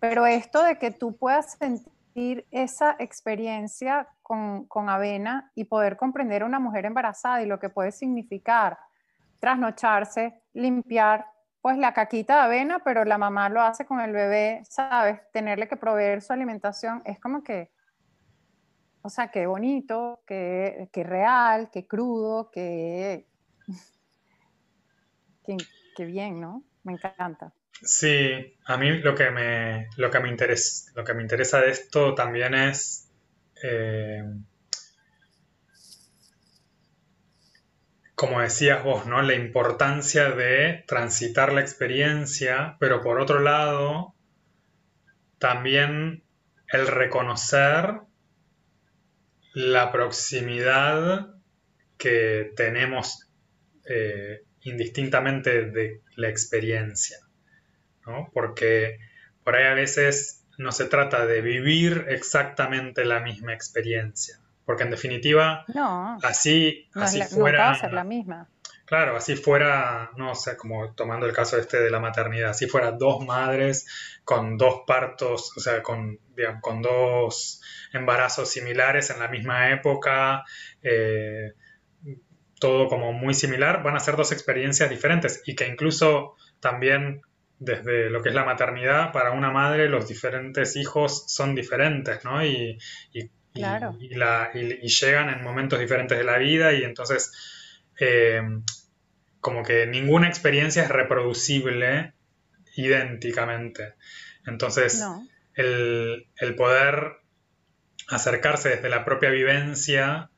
Pero 0.00 0.26
esto 0.26 0.64
de 0.64 0.78
que 0.78 0.90
tú 0.90 1.16
puedas 1.16 1.52
sentir 1.52 2.44
esa 2.50 2.96
experiencia 2.98 4.08
con, 4.24 4.64
con 4.64 4.88
avena 4.88 5.52
y 5.54 5.62
poder 5.62 5.96
comprender 5.96 6.42
a 6.42 6.46
una 6.46 6.58
mujer 6.58 6.86
embarazada 6.86 7.40
y 7.40 7.46
lo 7.46 7.60
que 7.60 7.68
puede 7.68 7.92
significar 7.92 8.78
trasnocharse, 9.38 10.42
limpiar, 10.54 11.24
pues 11.60 11.76
la 11.76 11.92
caquita 11.92 12.36
de 12.36 12.42
avena, 12.42 12.82
pero 12.84 13.04
la 13.04 13.18
mamá 13.18 13.48
lo 13.48 13.60
hace 13.60 13.84
con 13.84 14.00
el 14.00 14.12
bebé, 14.12 14.62
¿sabes? 14.68 15.20
Tenerle 15.32 15.68
que 15.68 15.76
proveer 15.76 16.22
su 16.22 16.32
alimentación, 16.32 17.02
es 17.04 17.18
como 17.18 17.42
que, 17.42 17.70
o 19.02 19.10
sea, 19.10 19.30
qué 19.30 19.46
bonito, 19.46 20.22
qué, 20.26 20.88
qué 20.92 21.02
real, 21.02 21.70
qué 21.72 21.86
crudo, 21.86 22.50
qué, 22.50 23.26
qué, 25.96 26.04
bien, 26.04 26.40
¿no? 26.40 26.62
Me 26.84 26.92
encanta. 26.92 27.52
Sí, 27.82 28.56
a 28.66 28.76
mí 28.76 28.98
lo 28.98 29.14
que 29.14 29.30
me, 29.30 29.88
lo 29.96 30.10
que 30.10 30.20
me, 30.20 30.28
interesa, 30.28 30.92
lo 30.94 31.04
que 31.04 31.14
me 31.14 31.22
interesa 31.22 31.60
de 31.60 31.70
esto 31.70 32.14
también 32.14 32.54
es 32.54 33.08
eh, 33.62 34.22
como 38.18 38.40
decías 38.40 38.82
vos, 38.82 39.06
¿no? 39.06 39.22
La 39.22 39.34
importancia 39.34 40.28
de 40.32 40.82
transitar 40.88 41.52
la 41.52 41.60
experiencia, 41.60 42.76
pero 42.80 43.00
por 43.00 43.20
otro 43.20 43.38
lado, 43.38 44.12
también 45.38 46.24
el 46.72 46.88
reconocer 46.88 48.00
la 49.54 49.92
proximidad 49.92 51.28
que 51.96 52.50
tenemos 52.56 53.30
eh, 53.88 54.42
indistintamente 54.62 55.66
de 55.66 56.00
la 56.16 56.28
experiencia, 56.28 57.18
¿no? 58.04 58.32
Porque 58.34 58.98
por 59.44 59.54
ahí 59.54 59.66
a 59.66 59.74
veces 59.74 60.44
no 60.56 60.72
se 60.72 60.86
trata 60.86 61.24
de 61.24 61.40
vivir 61.40 62.06
exactamente 62.08 63.04
la 63.04 63.20
misma 63.20 63.54
experiencia, 63.54 64.40
porque 64.68 64.82
en 64.82 64.90
definitiva, 64.90 65.64
así, 66.22 66.90
así 66.92 67.22
fuera... 67.22 67.74
ser 67.74 67.94
la 67.94 68.04
misma. 68.04 68.50
Claro, 68.84 69.16
así 69.16 69.34
fuera, 69.34 70.10
no 70.18 70.34
sé, 70.34 70.58
como 70.58 70.92
tomando 70.92 71.24
el 71.24 71.32
caso 71.32 71.56
este 71.56 71.80
de 71.80 71.88
la 71.88 72.00
maternidad, 72.00 72.50
así 72.50 72.66
fuera 72.66 72.92
dos 72.92 73.24
madres 73.24 74.20
con 74.24 74.58
dos 74.58 74.82
partos, 74.86 75.56
o 75.56 75.60
sea, 75.60 75.82
con, 75.82 76.18
con 76.60 76.82
dos 76.82 77.62
embarazos 77.94 78.50
similares 78.50 79.08
en 79.08 79.20
la 79.20 79.28
misma 79.28 79.70
época, 79.70 80.44
eh, 80.82 81.54
todo 82.60 82.88
como 82.88 83.14
muy 83.14 83.32
similar, 83.32 83.82
van 83.82 83.96
a 83.96 84.00
ser 84.00 84.16
dos 84.16 84.32
experiencias 84.32 84.90
diferentes 84.90 85.42
y 85.46 85.56
que 85.56 85.66
incluso 85.66 86.34
también 86.60 87.22
desde 87.58 88.10
lo 88.10 88.20
que 88.22 88.28
es 88.28 88.34
la 88.34 88.44
maternidad, 88.44 89.12
para 89.12 89.32
una 89.32 89.50
madre 89.50 89.88
los 89.88 90.06
diferentes 90.06 90.76
hijos 90.76 91.24
son 91.26 91.54
diferentes, 91.54 92.22
¿no? 92.22 92.44
Y, 92.44 92.78
y, 93.14 93.30
llegan 95.00 95.30
en 95.30 95.42
momentos 95.42 95.78
diferentes 95.78 96.16
de 96.16 96.24
la 96.24 96.38
vida 96.38 96.72
y 96.74 96.84
entonces 96.84 97.32
eh, 97.98 98.42
como 99.40 99.62
que 99.62 99.86
ninguna 99.86 100.28
experiencia 100.28 100.82
es 100.82 100.88
reproducible 100.88 102.12
idénticamente. 102.76 103.94
Entonces, 104.46 105.04
el, 105.54 106.28
el 106.36 106.54
poder 106.54 107.18
acercarse 108.08 108.70
desde 108.70 108.88
la 108.88 109.04
propia 109.04 109.30
vivencia 109.30 110.30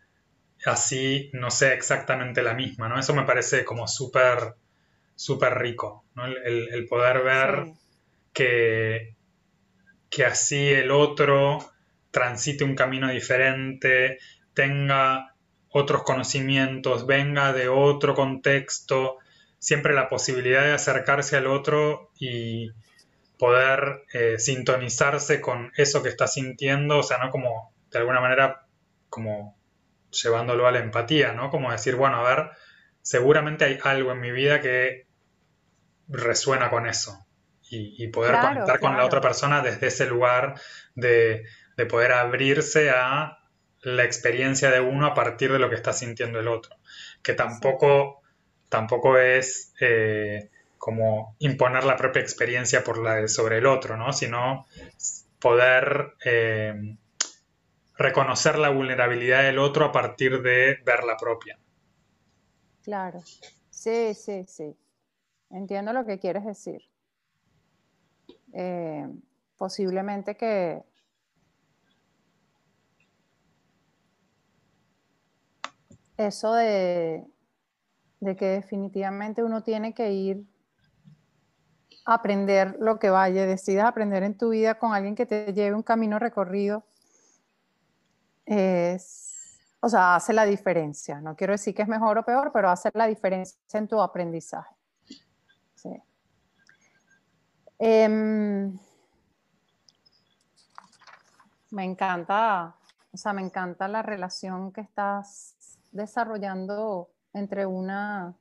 así 0.66 1.30
no 1.32 1.50
sea 1.50 1.72
exactamente 1.72 2.42
la 2.42 2.54
misma, 2.54 2.88
¿no? 2.88 2.98
Eso 2.98 3.14
me 3.14 3.24
parece 3.24 3.64
como 3.64 3.88
súper, 3.88 4.54
súper 5.14 5.58
rico, 5.58 6.04
¿no? 6.14 6.26
El, 6.26 6.86
poder 6.88 7.22
ver 7.22 7.72
que, 8.32 9.14
que 10.10 10.24
así 10.24 10.68
el 10.68 10.90
otro 10.90 11.58
transite 12.10 12.64
un 12.64 12.74
camino 12.74 13.08
diferente, 13.10 14.18
tenga 14.54 15.34
otros 15.70 16.02
conocimientos, 16.02 17.06
venga 17.06 17.52
de 17.52 17.68
otro 17.68 18.14
contexto, 18.14 19.18
siempre 19.58 19.94
la 19.94 20.08
posibilidad 20.08 20.62
de 20.62 20.72
acercarse 20.72 21.36
al 21.36 21.46
otro 21.46 22.10
y 22.18 22.70
poder 23.38 24.04
eh, 24.12 24.38
sintonizarse 24.38 25.40
con 25.40 25.72
eso 25.76 26.02
que 26.02 26.08
está 26.08 26.26
sintiendo, 26.26 26.98
o 26.98 27.02
sea, 27.02 27.18
no 27.18 27.30
como 27.30 27.72
de 27.90 27.98
alguna 27.98 28.20
manera 28.20 28.66
como 29.08 29.56
llevándolo 30.10 30.66
a 30.66 30.72
la 30.72 30.80
empatía, 30.80 31.32
¿no? 31.32 31.50
Como 31.50 31.70
decir, 31.70 31.96
bueno, 31.96 32.16
a 32.16 32.28
ver, 32.28 32.50
seguramente 33.02 33.64
hay 33.64 33.78
algo 33.82 34.12
en 34.12 34.20
mi 34.20 34.30
vida 34.30 34.60
que 34.60 35.06
resuena 36.08 36.70
con 36.70 36.86
eso. 36.86 37.24
Y, 37.72 38.08
poder 38.08 38.34
conectar 38.40 38.80
con 38.80 38.96
la 38.96 39.04
otra 39.04 39.20
persona 39.20 39.62
desde 39.62 39.86
ese 39.86 40.04
lugar 40.04 40.60
de, 40.96 41.44
poder 41.86 42.12
abrirse 42.12 42.90
a 42.90 43.38
la 43.82 44.04
experiencia 44.04 44.70
de 44.70 44.80
uno 44.80 45.06
a 45.06 45.14
partir 45.14 45.52
de 45.52 45.58
lo 45.58 45.68
que 45.68 45.76
está 45.76 45.92
sintiendo 45.92 46.38
el 46.40 46.48
otro. 46.48 46.76
Que 47.22 47.34
tampoco, 47.34 48.22
tampoco 48.68 49.18
es 49.18 49.72
eh, 49.80 50.50
como 50.78 51.36
imponer 51.38 51.84
la 51.84 51.96
propia 51.96 52.22
experiencia 52.22 52.84
por 52.84 52.98
la 52.98 53.26
sobre 53.28 53.58
el 53.58 53.66
otro, 53.66 53.96
¿no? 53.96 54.12
Sino 54.12 54.66
poder 55.38 56.14
eh, 56.24 56.96
reconocer 57.96 58.58
la 58.58 58.70
vulnerabilidad 58.70 59.42
del 59.42 59.58
otro 59.58 59.86
a 59.86 59.92
partir 59.92 60.42
de 60.42 60.78
ver 60.84 61.04
la 61.04 61.16
propia. 61.16 61.58
Claro, 62.82 63.22
sí, 63.70 64.14
sí, 64.14 64.44
sí. 64.46 64.76
Entiendo 65.50 65.92
lo 65.92 66.06
que 66.06 66.18
quieres 66.18 66.44
decir. 66.44 66.82
Eh, 68.52 69.06
posiblemente 69.56 70.36
que 70.36 70.82
eso 76.26 76.52
de, 76.52 77.26
que 78.20 78.46
definitivamente 78.46 79.42
uno 79.42 79.62
tiene 79.62 79.94
que 79.94 80.12
ir 80.12 80.44
a 82.04 82.14
aprender 82.14 82.76
lo 82.78 82.98
que 82.98 83.10
vaya, 83.10 83.46
decidas 83.46 83.86
aprender 83.86 84.22
en 84.22 84.36
tu 84.36 84.50
vida 84.50 84.78
con 84.78 84.92
alguien 84.92 85.14
que 85.14 85.26
te 85.26 85.52
lleve 85.52 85.74
un 85.74 85.82
camino 85.82 86.18
recorrido 86.18 86.84
es, 88.44 89.60
o 89.80 89.88
sea, 89.88 90.16
hace 90.16 90.32
la 90.32 90.44
diferencia. 90.44 91.20
No 91.20 91.36
quiero 91.36 91.52
decir 91.52 91.74
que 91.74 91.82
es 91.82 91.88
mejor 91.88 92.18
o 92.18 92.24
peor, 92.24 92.50
pero 92.52 92.68
hace 92.68 92.90
la 92.94 93.06
diferencia 93.06 93.58
en 93.72 93.88
tu 93.88 94.00
aprendizaje. 94.00 94.74
Sí. 95.74 96.02
Em, 97.78 98.78
me 101.70 101.84
encanta, 101.84 102.74
o 103.12 103.16
sea, 103.16 103.32
me 103.32 103.42
encanta 103.42 103.88
la 103.88 104.02
relación 104.02 104.72
que 104.72 104.82
estás 104.82 105.54
desarrollando 105.90 107.10
entre 107.32 107.66
una, 107.66 108.34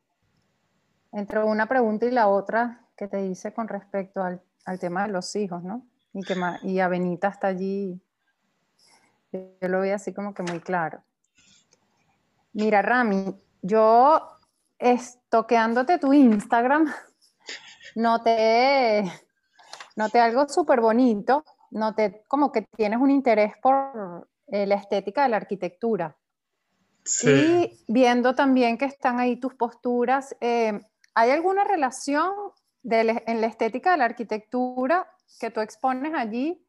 entre 1.11 1.43
una 1.43 1.67
pregunta 1.67 2.05
y 2.05 2.11
la 2.11 2.27
otra 2.27 2.85
que 2.95 3.07
te 3.07 3.25
hice 3.25 3.53
con 3.53 3.67
respecto 3.67 4.23
al, 4.23 4.41
al 4.65 4.79
tema 4.79 5.03
de 5.03 5.13
los 5.13 5.35
hijos, 5.35 5.63
¿no? 5.63 5.85
Y 6.13 6.23
que 6.23 6.35
y 6.63 6.79
Avenita 6.79 7.27
está 7.27 7.47
allí 7.47 8.01
yo 9.31 9.67
lo 9.67 9.81
veo 9.81 9.95
así 9.95 10.13
como 10.13 10.33
que 10.33 10.43
muy 10.43 10.59
claro. 10.59 11.01
Mira, 12.53 12.81
Rami, 12.81 13.35
yo 13.61 14.21
estoqueándote 14.79 15.99
tu 15.99 16.13
Instagram, 16.13 16.91
noté, 17.95 19.03
noté 19.95 20.19
algo 20.19 20.47
súper 20.47 20.81
bonito, 20.81 21.43
noté 21.71 22.23
como 22.27 22.51
que 22.51 22.63
tienes 22.75 22.99
un 22.99 23.11
interés 23.11 23.53
por 23.61 24.27
eh, 24.47 24.65
la 24.65 24.75
estética 24.75 25.23
de 25.23 25.29
la 25.29 25.37
arquitectura. 25.37 26.15
Sí. 27.03 27.29
Y 27.29 27.79
viendo 27.87 28.35
también 28.35 28.77
que 28.77 28.85
están 28.85 29.19
ahí 29.19 29.37
tus 29.37 29.53
posturas, 29.55 30.35
eh, 30.41 30.81
¿hay 31.15 31.31
alguna 31.31 31.63
relación 31.63 32.31
en 32.83 33.41
la 33.41 33.47
estética 33.47 33.91
de 33.91 33.97
la 33.97 34.05
arquitectura 34.05 35.07
que 35.39 35.51
tú 35.51 35.61
expones 35.61 36.13
allí 36.13 36.63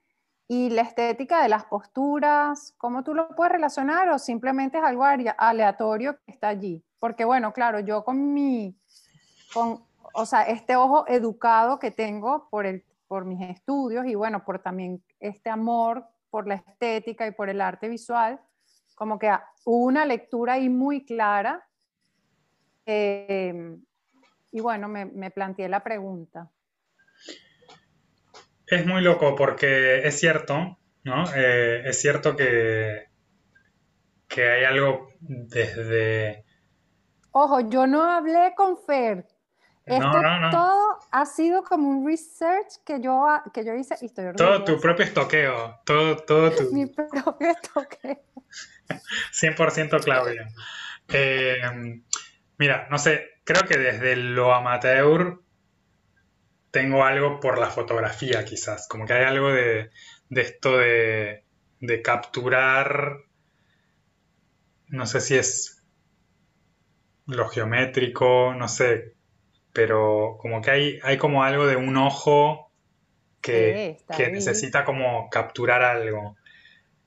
y 0.49 0.69
la 0.71 0.83
estética 0.83 1.43
de 1.43 1.49
las 1.49 1.65
posturas, 1.67 2.75
¿cómo 2.77 3.05
tú 3.05 3.15
lo 3.15 3.29
puedes 3.37 3.53
relacionar 3.53 4.09
o 4.09 4.19
simplemente 4.19 4.79
es 4.79 4.85
algo 4.85 5.05
aleatorio 5.05 6.19
que 6.25 6.33
está 6.33 6.49
allí? 6.49 6.85
Porque 6.99 7.25
bueno, 7.25 7.53
claro, 7.53 7.79
yo 7.79 8.05
con 8.05 8.35
mi, 8.35 8.77
con, 9.55 9.85
o 10.13 10.27
sea, 10.27 10.43
este 10.43 10.75
ojo 10.75 11.05
educado 11.07 11.79
que 11.79 11.93
tengo 11.93 12.49
por, 12.51 12.67
el, 12.67 12.85
por 13.07 13.27
mis 13.27 13.49
estudios 13.49 14.07
y 14.07 14.17
bueno, 14.17 14.45
por 14.45 14.59
también 14.59 15.01
este 15.21 15.51
amor 15.51 16.05
por 16.31 16.49
la 16.49 16.55
estética 16.55 17.29
y 17.29 17.31
por 17.31 17.49
el 17.49 17.61
arte 17.61 17.89
visual, 17.89 18.41
como 19.01 19.19
que 19.19 19.31
hubo 19.65 19.87
una 19.87 20.05
lectura 20.05 20.53
ahí 20.53 20.69
muy 20.69 21.07
clara. 21.07 21.67
Eh, 22.85 23.79
y 24.53 24.61
bueno, 24.61 24.89
me, 24.89 25.07
me 25.07 25.31
planteé 25.31 25.71
la 25.71 25.83
pregunta. 25.83 26.51
Es 28.67 28.85
muy 28.85 29.01
loco 29.01 29.35
porque 29.35 30.07
es 30.07 30.19
cierto, 30.19 30.77
¿no? 31.03 31.25
Eh, 31.35 31.81
es 31.87 31.99
cierto 31.99 32.37
que, 32.37 33.07
que 34.29 34.51
hay 34.51 34.65
algo 34.65 35.15
desde... 35.21 36.45
Ojo, 37.31 37.61
yo 37.71 37.87
no 37.87 38.03
hablé 38.03 38.53
con 38.55 38.77
Fer. 38.77 39.27
Esto 39.87 40.13
todo 40.51 40.99
ha 41.11 41.27
sido 41.27 41.63
como 41.65 41.89
un 41.89 42.07
research 42.07 42.85
que 42.85 43.01
yo, 43.01 43.27
que 43.53 43.65
yo 43.65 43.75
hice 43.75 43.97
y 44.01 44.07
estoy 44.07 44.33
Todo 44.37 44.63
tu 44.63 44.81
propio 44.81 45.05
estoqueo, 45.05 45.81
todo, 45.85 46.17
todo 46.19 46.51
tu... 46.53 46.63
Mi 46.73 46.87
propio 46.87 47.51
estoqueo. 47.51 48.23
100% 49.33 50.05
Claudia. 50.05 50.49
Eh, 51.09 51.61
mira, 52.59 52.87
no 52.91 52.99
sé, 52.99 53.41
creo 53.45 53.63
que 53.63 53.79
desde 53.79 54.17
lo 54.17 54.55
amateur 54.55 55.41
tengo 56.71 57.05
algo 57.05 57.41
por 57.41 57.59
la 57.59 57.71
fotografía 57.71 58.45
quizás, 58.45 58.87
como 58.89 59.07
que 59.07 59.15
hay 59.15 59.25
algo 59.25 59.51
de, 59.53 59.91
esto 60.31 60.79
de, 60.79 61.45
capturar, 62.05 63.17
no 64.89 65.07
sé 65.07 65.21
si 65.21 65.37
es 65.37 65.83
lo 67.27 67.49
geométrico, 67.49 68.55
no 68.55 68.69
sé, 68.69 69.15
pero 69.73 70.37
como 70.39 70.61
que 70.61 70.71
hay, 70.71 71.01
hay 71.03 71.17
como 71.17 71.45
algo 71.45 71.67
de 71.67 71.77
un 71.77 71.97
ojo 71.97 72.71
que, 73.41 73.99
necesita 74.33 74.85
como 74.85 75.29
capturar 75.31 75.83
algo. 75.83 76.37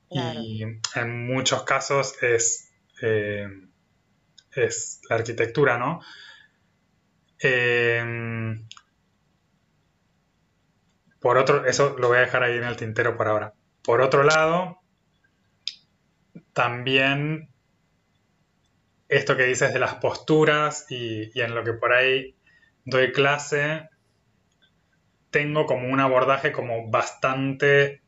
y 0.09 0.63
en 0.95 1.25
muchos 1.25 1.63
casos 1.63 2.21
es, 2.21 2.71
eh, 3.01 3.47
es 4.55 5.01
la 5.09 5.15
arquitectura, 5.15 5.77
¿no? 5.77 6.01
Em, 7.39 8.67
por 11.19 11.37
otro, 11.37 11.65
eso 11.65 11.95
lo 11.97 12.07
voy 12.09 12.17
a 12.17 12.21
dejar 12.21 12.43
ahí 12.43 12.57
en 12.57 12.63
el 12.63 12.77
tintero 12.77 13.17
por 13.17 13.27
ahora. 13.27 13.53
Por 13.83 14.01
otro 14.01 14.23
lado, 14.23 14.79
también 16.53 17.49
esto 19.09 19.35
que 19.35 19.45
dices 19.45 19.73
de 19.73 19.79
las 19.79 19.95
posturas 19.95 20.85
y, 20.89 21.31
en 21.39 21.53
lo 21.53 21.63
que 21.63 21.73
por 21.73 21.93
ahí 21.93 22.35
doy 22.85 23.11
clase, 23.11 23.89
tengo 25.29 25.65
como 25.65 25.89
un 25.89 25.99
abordaje 25.99 26.51
como 26.51 26.89
bastante 26.89 28.01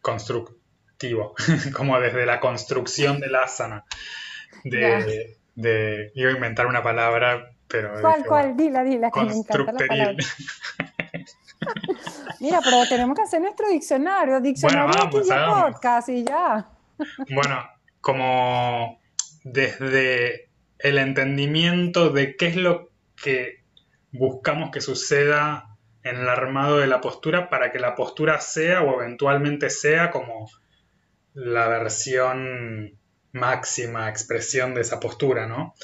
constructivo, 0.00 1.34
como 1.76 2.00
desde 2.00 2.26
la 2.26 2.40
construcción 2.40 3.20
del 3.20 3.34
asana. 3.36 3.84
De, 4.64 5.36
de, 5.54 6.12
iba 6.14 6.30
a 6.30 6.34
inventar 6.34 6.66
una 6.66 6.82
palabra, 6.82 7.52
pero... 7.68 8.00
¿Cuál, 8.00 8.24
cuál? 8.26 8.56
Dila, 8.56 8.82
dila, 8.82 9.10
que 9.10 9.20
me 9.20 9.32
encanta 9.32 9.72
la 9.72 9.86
palabra. 9.86 10.16
Mira, 12.40 12.60
pero 12.62 12.86
tenemos 12.88 13.16
que 13.16 13.22
hacer 13.22 13.40
nuestro 13.40 13.68
diccionario, 13.68 14.40
diccionario 14.40 15.08
bueno, 15.10 15.26
vamos, 15.28 15.72
podcast 15.72 16.08
y 16.10 16.24
ya. 16.24 16.68
Bueno, 17.30 17.66
como 18.00 18.98
desde 19.44 20.50
el 20.78 20.98
entendimiento 20.98 22.10
de 22.10 22.36
qué 22.36 22.48
es 22.48 22.56
lo 22.56 22.90
que 23.20 23.64
buscamos 24.12 24.70
que 24.70 24.80
suceda 24.80 25.76
en 26.02 26.16
el 26.16 26.28
armado 26.28 26.78
de 26.78 26.86
la 26.86 27.00
postura 27.00 27.48
para 27.48 27.72
que 27.72 27.78
la 27.78 27.94
postura 27.94 28.40
sea 28.40 28.82
o 28.82 29.00
eventualmente 29.00 29.70
sea 29.70 30.10
como 30.10 30.50
la 31.32 31.66
versión 31.68 32.98
máxima 33.32 34.08
expresión 34.08 34.74
de 34.74 34.82
esa 34.82 35.00
postura, 35.00 35.46
¿no? 35.46 35.74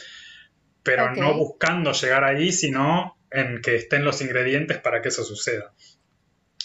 Pero 0.82 1.14
no 1.14 1.34
buscando 1.34 1.92
llegar 1.92 2.24
ahí, 2.24 2.52
sino 2.52 3.16
en 3.30 3.60
que 3.60 3.76
estén 3.76 4.04
los 4.04 4.22
ingredientes 4.22 4.78
para 4.78 5.02
que 5.02 5.08
eso 5.08 5.24
suceda. 5.24 5.72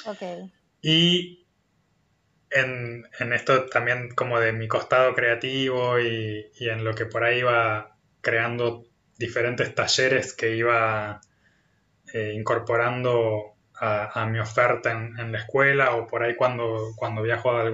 Okay. 0.05 0.51
Y 0.81 1.45
en, 2.51 3.05
esto 3.33 3.65
también 3.65 4.09
como 4.09 4.39
de 4.39 4.53
mi 4.53 4.67
costado 4.67 5.13
creativo 5.13 5.99
y, 5.99 6.45
en 6.59 6.83
lo 6.83 6.93
que 6.93 7.05
por 7.05 7.23
ahí 7.23 7.39
iba 7.39 7.97
creando 8.21 8.85
diferentes 9.17 9.73
talleres 9.73 10.33
que 10.33 10.55
iba 10.55 11.21
eh, 12.13 12.33
incorporando 12.35 13.53
a, 13.77 14.25
mi 14.25 14.39
oferta 14.39 14.91
en, 14.91 15.31
la 15.31 15.39
escuela 15.39 15.95
o 15.95 16.07
por 16.07 16.23
ahí 16.23 16.35
cuando, 16.35 16.93
cuando 16.95 17.21
viajo, 17.21 17.51
a 17.51 17.71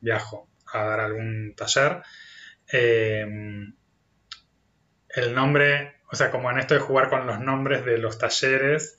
viajo 0.00 0.48
a 0.72 0.82
dar 0.84 1.00
algún 1.00 1.54
taller. 1.56 2.02
Eh, 2.72 3.24
el 5.14 5.34
nombre, 5.34 5.94
o 6.10 6.16
sea, 6.16 6.30
como 6.30 6.50
en 6.50 6.58
esto 6.58 6.74
de 6.74 6.80
jugar 6.80 7.08
con 7.08 7.26
los 7.26 7.38
nombres 7.38 7.84
de 7.84 7.98
los 7.98 8.18
talleres, 8.18 8.98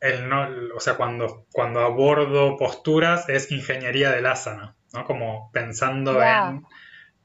el 0.00 0.28
no, 0.28 0.48
o 0.74 0.80
sea, 0.80 0.94
cuando, 0.94 1.46
cuando 1.52 1.80
abordo 1.80 2.56
posturas 2.56 3.28
es 3.28 3.50
ingeniería 3.52 4.10
del 4.10 4.26
asana, 4.26 4.74
¿no? 4.92 5.04
Como 5.04 5.50
pensando 5.52 6.20
en, 6.22 6.66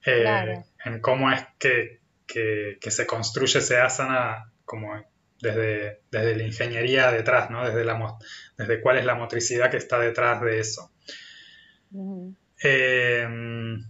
eh, 0.05 0.64
en 0.86 0.99
cómo 1.01 1.32
es 1.32 1.45
que, 1.57 2.00
se 2.32 3.05
construye 3.05 3.59
ese 3.59 3.77
asana 3.77 4.51
como 4.65 4.93
desde, 5.41 6.01
desde 6.11 6.36
la 6.36 6.43
ingeniería 6.43 7.11
detrás, 7.11 7.49
¿no? 7.49 7.65
Desde, 7.65 7.84
la, 7.84 8.17
desde 8.57 8.82
cuál 8.82 8.97
es 8.97 9.05
la 9.05 9.15
motricidad 9.15 9.71
que 9.71 9.77
está 9.77 9.99
detrás 9.99 10.41
de 10.41 10.59
eso. 10.59 10.91
Em, 12.59 13.84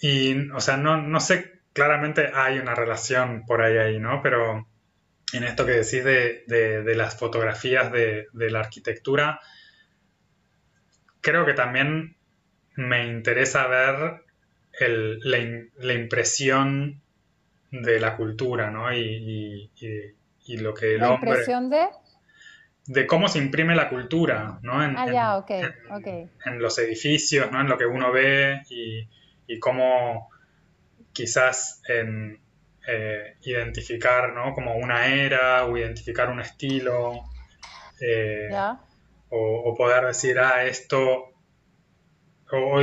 y, 0.00 0.50
o 0.50 0.60
sea, 0.60 0.76
no, 0.76 0.96
no 0.96 1.20
sé, 1.20 1.60
claramente 1.72 2.30
hay 2.32 2.58
una 2.58 2.74
relación 2.74 3.44
por 3.44 3.62
ahí, 3.62 3.76
ahí, 3.76 3.98
¿no? 3.98 4.22
Pero 4.22 4.66
en 5.32 5.44
esto 5.44 5.66
que 5.66 5.72
decís 5.72 6.04
de, 6.04 6.94
las 6.96 7.18
fotografías 7.18 7.92
de, 7.92 8.28
la 8.32 8.60
arquitectura, 8.60 9.40
creo 11.20 11.44
que 11.44 11.54
también 11.54 12.16
me 12.76 13.06
interesa 13.06 13.66
ver 13.66 14.24
la, 14.88 15.92
impresión 15.92 17.00
de 17.70 18.00
la 18.00 18.16
cultura, 18.16 18.70
¿no? 18.70 18.92
Y, 18.92 19.70
lo 20.48 20.74
que 20.74 20.94
el 20.94 21.00
¿La 21.00 21.12
hombre... 21.12 21.30
impresión 21.30 21.70
de? 21.70 21.86
De 22.86 23.06
cómo 23.06 23.28
se 23.28 23.38
imprime 23.38 23.76
la 23.76 23.88
cultura, 23.88 24.58
¿no? 24.62 24.82
En, 24.82 24.98
ah, 24.98 25.12
ya, 25.12 25.36
ok, 25.36 25.50
en, 26.46 26.58
los 26.58 26.78
edificios, 26.78 27.52
¿no? 27.52 27.60
En 27.60 27.68
lo 27.68 27.78
que 27.78 27.86
uno 27.86 28.10
ve 28.10 28.62
y, 28.68 29.08
y 29.46 29.58
cómo 29.60 30.28
quizás 31.12 31.82
en, 31.88 32.40
eh, 32.86 33.36
identificar 33.42 34.32
¿no? 34.32 34.54
como 34.54 34.74
una 34.74 35.06
era 35.06 35.66
o 35.66 35.76
identificar 35.76 36.30
un 36.30 36.40
estilo 36.40 37.24
eh, 38.00 38.48
o, 39.28 39.74
poder 39.76 40.06
decir, 40.06 40.40
ah, 40.40 40.64
esto, 40.64 41.29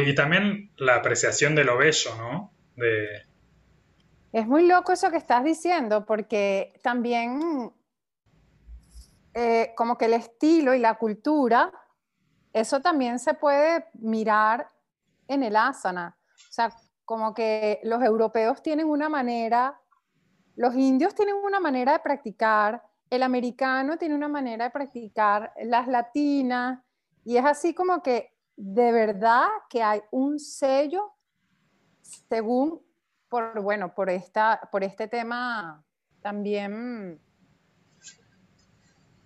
y 0.06 0.16
también 0.16 0.72
la 0.78 0.96
apreciación 0.96 1.56
de 1.56 1.64
lo 1.64 1.78
bello, 1.78 2.16
¿no? 2.18 2.52
Es 4.32 4.48
muy 4.48 4.68
loco 4.68 4.92
eso 4.92 5.10
que 5.12 5.18
estás 5.18 5.44
diciendo, 5.44 6.06
porque 6.06 6.74
también 6.82 7.72
eh, 9.34 9.74
como 9.76 9.98
que 9.98 10.06
el 10.06 10.14
estilo 10.14 10.74
y 10.74 10.80
la 10.80 10.96
cultura, 10.96 11.72
eso 12.54 12.82
también 12.82 13.20
se 13.20 13.34
puede 13.34 13.86
mirar 13.94 14.68
en 15.28 15.44
el 15.44 15.56
asana. 15.56 16.18
O 16.50 16.52
sea, 16.52 16.72
como 17.06 17.34
que 17.34 17.80
los 17.84 18.04
europeos 18.04 18.62
tienen 18.62 18.88
una 18.88 19.10
manera 19.10 19.80
los 20.58 20.76
indios 20.76 21.14
tienen 21.14 21.36
una 21.36 21.60
manera 21.60 21.94
de 21.94 22.00
practicar, 22.00 22.84
el 23.12 23.24
americano 23.24 23.96
tiene 23.98 24.16
una 24.16 24.28
manera 24.28 24.66
de 24.66 24.72
practicar, 24.72 25.54
las 25.64 25.88
latinas, 25.88 26.80
y 27.24 27.38
es 27.38 27.46
así 27.46 27.76
como 27.76 28.02
que 28.02 28.34
de 28.58 28.92
verdad 28.92 29.48
que 29.70 29.84
hay 29.84 30.02
un 30.12 30.40
sello 30.40 31.14
según, 32.02 32.82
por, 33.30 33.62
bueno, 33.62 33.94
por, 33.94 34.10
esta, 34.10 34.68
por 34.72 34.84
este 34.84 35.08
tema 35.08 35.84
también 36.22 37.22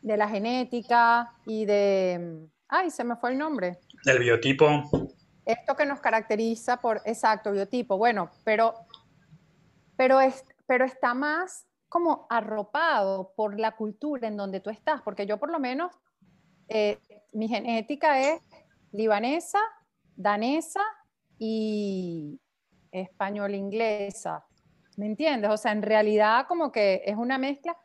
de 0.01 0.17
la 0.17 0.27
genética 0.27 1.34
y 1.45 1.65
de, 1.65 2.47
ay, 2.67 2.91
se 2.91 3.03
me 3.03 3.15
fue 3.15 3.32
el 3.32 3.38
nombre. 3.38 3.79
Del 4.03 4.19
biotipo. 4.19 4.67
Esto 5.45 5.75
que 5.75 5.86
nos 5.86 6.01
caracteriza 6.01 6.77
por, 6.77 7.01
exacto, 7.05 7.51
biotipo, 7.51 7.97
bueno, 7.97 8.32
pero, 8.43 8.73
pero 9.95 10.19
es, 10.19 10.43
pero 10.67 10.86
está 10.86 11.13
más 11.13 11.65
como 11.88 12.25
arropado 12.29 13.34
por 13.36 13.59
la 13.59 13.75
cultura 13.75 14.27
en 14.27 14.38
donde 14.38 14.59
tú 14.59 14.69
estás, 14.69 15.01
porque 15.01 15.25
yo 15.25 15.38
por 15.38 15.51
lo 15.51 15.59
menos, 15.59 15.93
eh, 16.67 16.99
mi 17.34 17.47
genética 17.47 18.19
es 18.19 18.41
libanesa, 18.91 19.59
danesa 20.15 20.81
y 21.37 22.39
español-inglesa, 22.91 24.45
¿me 24.97 25.05
entiendes? 25.05 25.49
O 25.49 25.57
sea, 25.57 25.71
en 25.71 25.81
realidad 25.81 26.45
como 26.47 26.71
que 26.71 27.01
es 27.05 27.15
una 27.15 27.37
mezcla, 27.37 27.75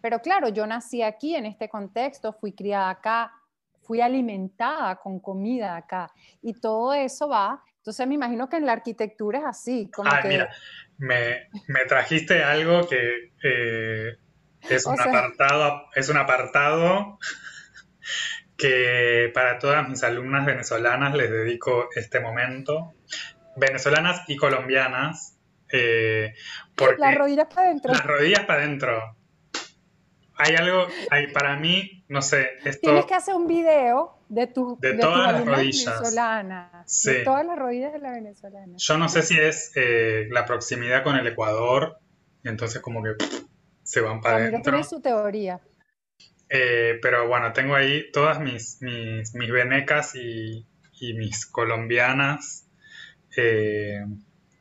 pero 0.00 0.20
claro, 0.20 0.48
yo 0.48 0.66
nací 0.66 1.02
aquí 1.02 1.34
en 1.34 1.46
este 1.46 1.68
contexto, 1.68 2.32
fui 2.32 2.52
criada 2.52 2.90
acá, 2.90 3.32
fui 3.82 4.00
alimentada 4.00 4.96
con 4.96 5.20
comida 5.20 5.76
acá 5.76 6.10
y 6.42 6.54
todo 6.54 6.94
eso 6.94 7.28
va. 7.28 7.62
Entonces 7.78 8.06
me 8.06 8.14
imagino 8.14 8.48
que 8.48 8.56
en 8.56 8.66
la 8.66 8.72
arquitectura 8.72 9.40
es 9.40 9.44
así, 9.44 9.90
como 9.90 10.10
ah, 10.10 10.20
que 10.22 10.28
mira, 10.28 10.50
me, 10.96 11.48
trajiste 11.86 12.42
algo 12.42 12.88
que 12.88 13.32
eh, 13.42 14.16
es, 14.70 14.86
un 14.86 14.98
apartado, 14.98 15.82
es 15.94 16.08
un 16.08 16.16
apartado 16.16 17.18
que 18.56 19.30
para 19.34 19.58
todas 19.58 19.88
mis 19.88 20.02
alumnas 20.02 20.46
venezolanas 20.46 21.14
les 21.14 21.30
dedico 21.30 21.88
este 21.94 22.20
momento. 22.20 22.94
Venezolanas 23.56 24.22
y 24.28 24.36
colombianas. 24.36 25.36
Eh, 25.72 26.34
las 26.98 27.14
rodillas 27.16 27.46
para 27.46 27.68
adentro. 27.68 27.92
Las 27.92 28.04
rodillas 28.04 28.44
para 28.44 28.62
adentro. 28.62 29.16
Hay 30.36 30.56
algo, 30.56 30.86
hay, 31.10 31.28
para 31.28 31.56
mí, 31.56 32.04
no 32.08 32.20
sé, 32.20 32.48
esto... 32.64 32.80
Tienes 32.88 33.06
que 33.06 33.14
hacer 33.14 33.36
un 33.36 33.46
video 33.46 34.18
de, 34.28 34.48
tu, 34.48 34.76
de, 34.80 34.94
todas 34.94 35.32
las 35.32 35.46
rodillas. 35.46 36.14
De 37.04 37.22
todas 37.22 37.46
las 37.46 37.56
rodillas 37.56 37.92
de 37.92 38.00
la 38.00 38.10
venezolana. 38.10 38.74
Yo 38.76 38.98
no 38.98 39.08
sé 39.08 39.22
si 39.22 39.38
es 39.38 39.70
eh, 39.76 40.26
la 40.30 40.44
proximidad 40.44 41.04
con 41.04 41.14
el 41.14 41.26
Ecuador, 41.28 41.98
entonces 42.42 42.82
como 42.82 43.00
que 43.04 43.10
se 43.84 44.00
van 44.00 44.20
para 44.20 44.36
adentro. 44.36 44.72
tiene 44.72 44.82
su 44.82 45.00
teoría. 45.00 45.60
Eh, 46.56 47.00
pero 47.02 47.26
bueno, 47.26 47.52
tengo 47.52 47.74
ahí 47.74 48.12
todas 48.12 48.38
mis, 48.38 48.80
mis, 48.80 49.34
mis 49.34 49.50
venecas 49.50 50.14
y, 50.14 50.64
y, 51.00 51.14
mis 51.14 51.46
colombianas 51.46 52.64
eh, 53.36 54.04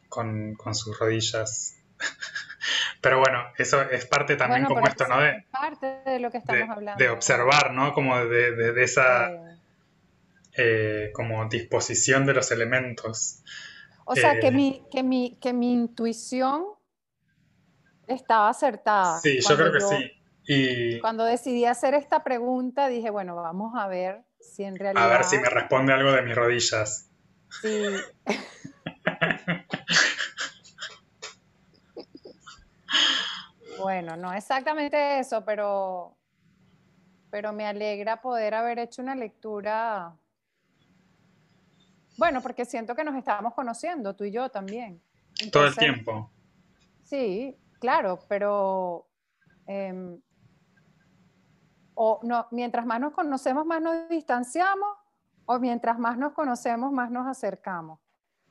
con, 0.09 0.55
con 0.55 0.73
sus 0.73 0.97
rodillas 0.97 1.77
Pero 3.01 3.19
bueno, 3.19 3.43
eso 3.57 3.81
es 3.83 4.07
parte 4.07 4.35
también 4.35 4.65
como 4.65 4.87
esto, 4.87 5.07
¿no? 5.07 5.21
De, 5.21 5.45
parte 5.51 6.01
de 6.05 6.19
lo 6.19 6.31
que 6.31 6.37
estamos 6.37 6.67
hablando. 6.69 7.03
De 7.03 7.09
observar, 7.09 7.73
¿no? 7.73 7.93
Como 7.93 8.17
de, 8.25 8.83
esa... 8.83 9.29
eh, 10.55 11.11
como 11.13 11.45
disposición 11.47 12.25
de 12.25 12.33
los 12.33 12.49
elementos. 12.51 13.43
O 14.05 14.15
sea, 14.15 14.39
que, 14.39 14.49
mi, 14.51 14.81
que, 14.91 15.03
mi, 15.03 15.37
que 15.39 15.53
mi 15.53 15.73
intuición 15.73 16.65
estaba 18.07 18.49
acertada. 18.49 19.19
Sí, 19.19 19.39
yo 19.47 19.55
creo 19.55 19.71
que 19.71 19.79
yo- 19.79 19.89
sí. 19.89 20.22
Y 20.45 20.99
Cuando 20.99 21.23
decidí 21.23 21.65
hacer 21.65 21.93
esta 21.93 22.23
pregunta, 22.23 22.87
dije, 22.87 23.09
bueno, 23.09 23.35
vamos 23.35 23.73
a 23.75 23.87
ver 23.87 24.23
si 24.39 24.63
en 24.63 24.77
realidad... 24.77 25.05
a 25.05 25.17
ver 25.17 25.23
si 25.23 25.37
me 25.37 25.49
responde 25.49 25.93
algo 25.93 26.11
de 26.11 26.21
mis 26.21 26.35
rodillas. 26.35 27.09
Sí. 27.61 27.83
Bueno, 33.83 34.15
no 34.15 34.31
exactamente 34.33 35.19
eso, 35.19 35.43
pero, 35.43 36.15
pero 37.29 37.51
me 37.51 37.65
alegra 37.65 38.21
poder 38.21 38.53
haber 38.53 38.79
hecho 38.79 39.01
una 39.01 39.13
lectura. 39.13 40.15
Bueno, 42.17 42.41
porque 42.41 42.63
siento 42.63 42.95
que 42.95 43.03
nos 43.03 43.17
estábamos 43.17 43.53
conociendo, 43.53 44.15
tú 44.15 44.23
y 44.23 44.31
yo 44.31 44.47
también. 44.47 45.01
Todo 45.51 45.67
el 45.67 45.75
tiempo. 45.75 46.31
Sí, 47.03 47.57
claro, 47.81 48.19
pero 48.29 49.05
em, 49.67 50.21
o 51.95 52.19
no, 52.23 52.47
mientras 52.51 52.85
más 52.85 52.99
nos 52.99 53.13
conocemos, 53.13 53.65
más 53.65 53.81
nos 53.81 54.09
distanciamos, 54.09 54.89
o 55.45 55.59
mientras 55.59 55.99
más 55.99 56.17
nos 56.17 56.33
conocemos, 56.33 56.91
más 56.91 57.11
nos 57.11 57.27
acercamos. 57.27 57.99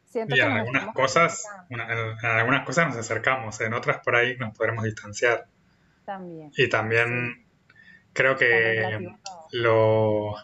Siento 0.05 0.36
Y 0.36 0.40
en 0.40 0.51
algunas 0.53 0.95
cosas, 0.95 1.49
una- 1.70 1.90
en, 1.90 2.26
algunas 2.26 2.66
cosas 2.66 2.88
nos 2.88 2.97
acercamos, 2.99 3.61
en 3.62 3.72
otras 3.72 3.99
por 4.05 4.14
ahí 4.14 4.36
nos 4.36 4.57
podremos 4.57 4.84
distanciar. 4.84 5.47
también. 6.05 6.51
Y 6.57 6.68
también 6.68 7.47
creo 8.12 8.36
que 8.36 9.09
lo, 9.53 10.34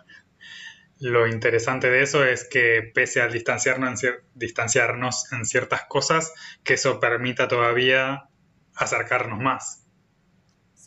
lo 1.00 1.26
interesante 1.26 1.90
de 1.90 2.02
eso 2.02 2.24
es 2.24 2.48
que 2.48 2.90
pese 2.94 3.20
al 3.20 3.32
distanciarnos 3.32 4.02
en, 4.04 4.14
distanciarnos 4.34 5.30
en 5.32 5.44
ciertas 5.44 5.84
cosas, 5.84 6.32
que 6.64 6.74
eso 6.74 6.98
permita 7.00 7.46
todavía 7.48 8.28
acercarnos 8.74 9.38
más. 9.40 9.84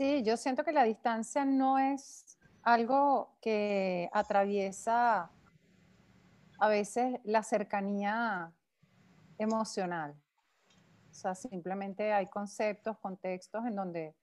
Sí, 0.02 0.24
yo 0.24 0.36
siento 0.36 0.64
que 0.64 0.72
la 0.72 0.84
distancia 0.84 1.46
no 1.46 1.78
es 1.78 2.36
algo 2.64 3.38
que 3.40 4.10
atraviesa 4.14 5.30
a 6.58 6.68
veces 6.68 7.20
la 7.24 7.44
cercanía 7.44 8.52
emocional. 9.38 10.16
O 11.12 11.14
sea, 11.14 11.36
simplemente 11.36 12.14
hay 12.14 12.26
conceptos, 12.26 12.98
contextos 12.98 13.64
en 13.68 13.76
donde 13.76 14.16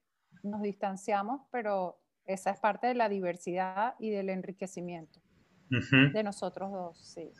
nos 0.43 0.61
distanciamos, 0.61 1.43
pero 1.49 1.97
esa 2.25 2.49
es 2.49 2.59
parte 2.59 2.87
de 2.87 2.95
la 2.95 3.07
diversidad 3.07 3.95
y 3.99 4.09
del 4.09 4.27
enriquecimiento 4.31 5.21
de 5.69 6.23
nosotros 6.23 6.73
dos, 6.73 6.97
sí. 6.99 7.31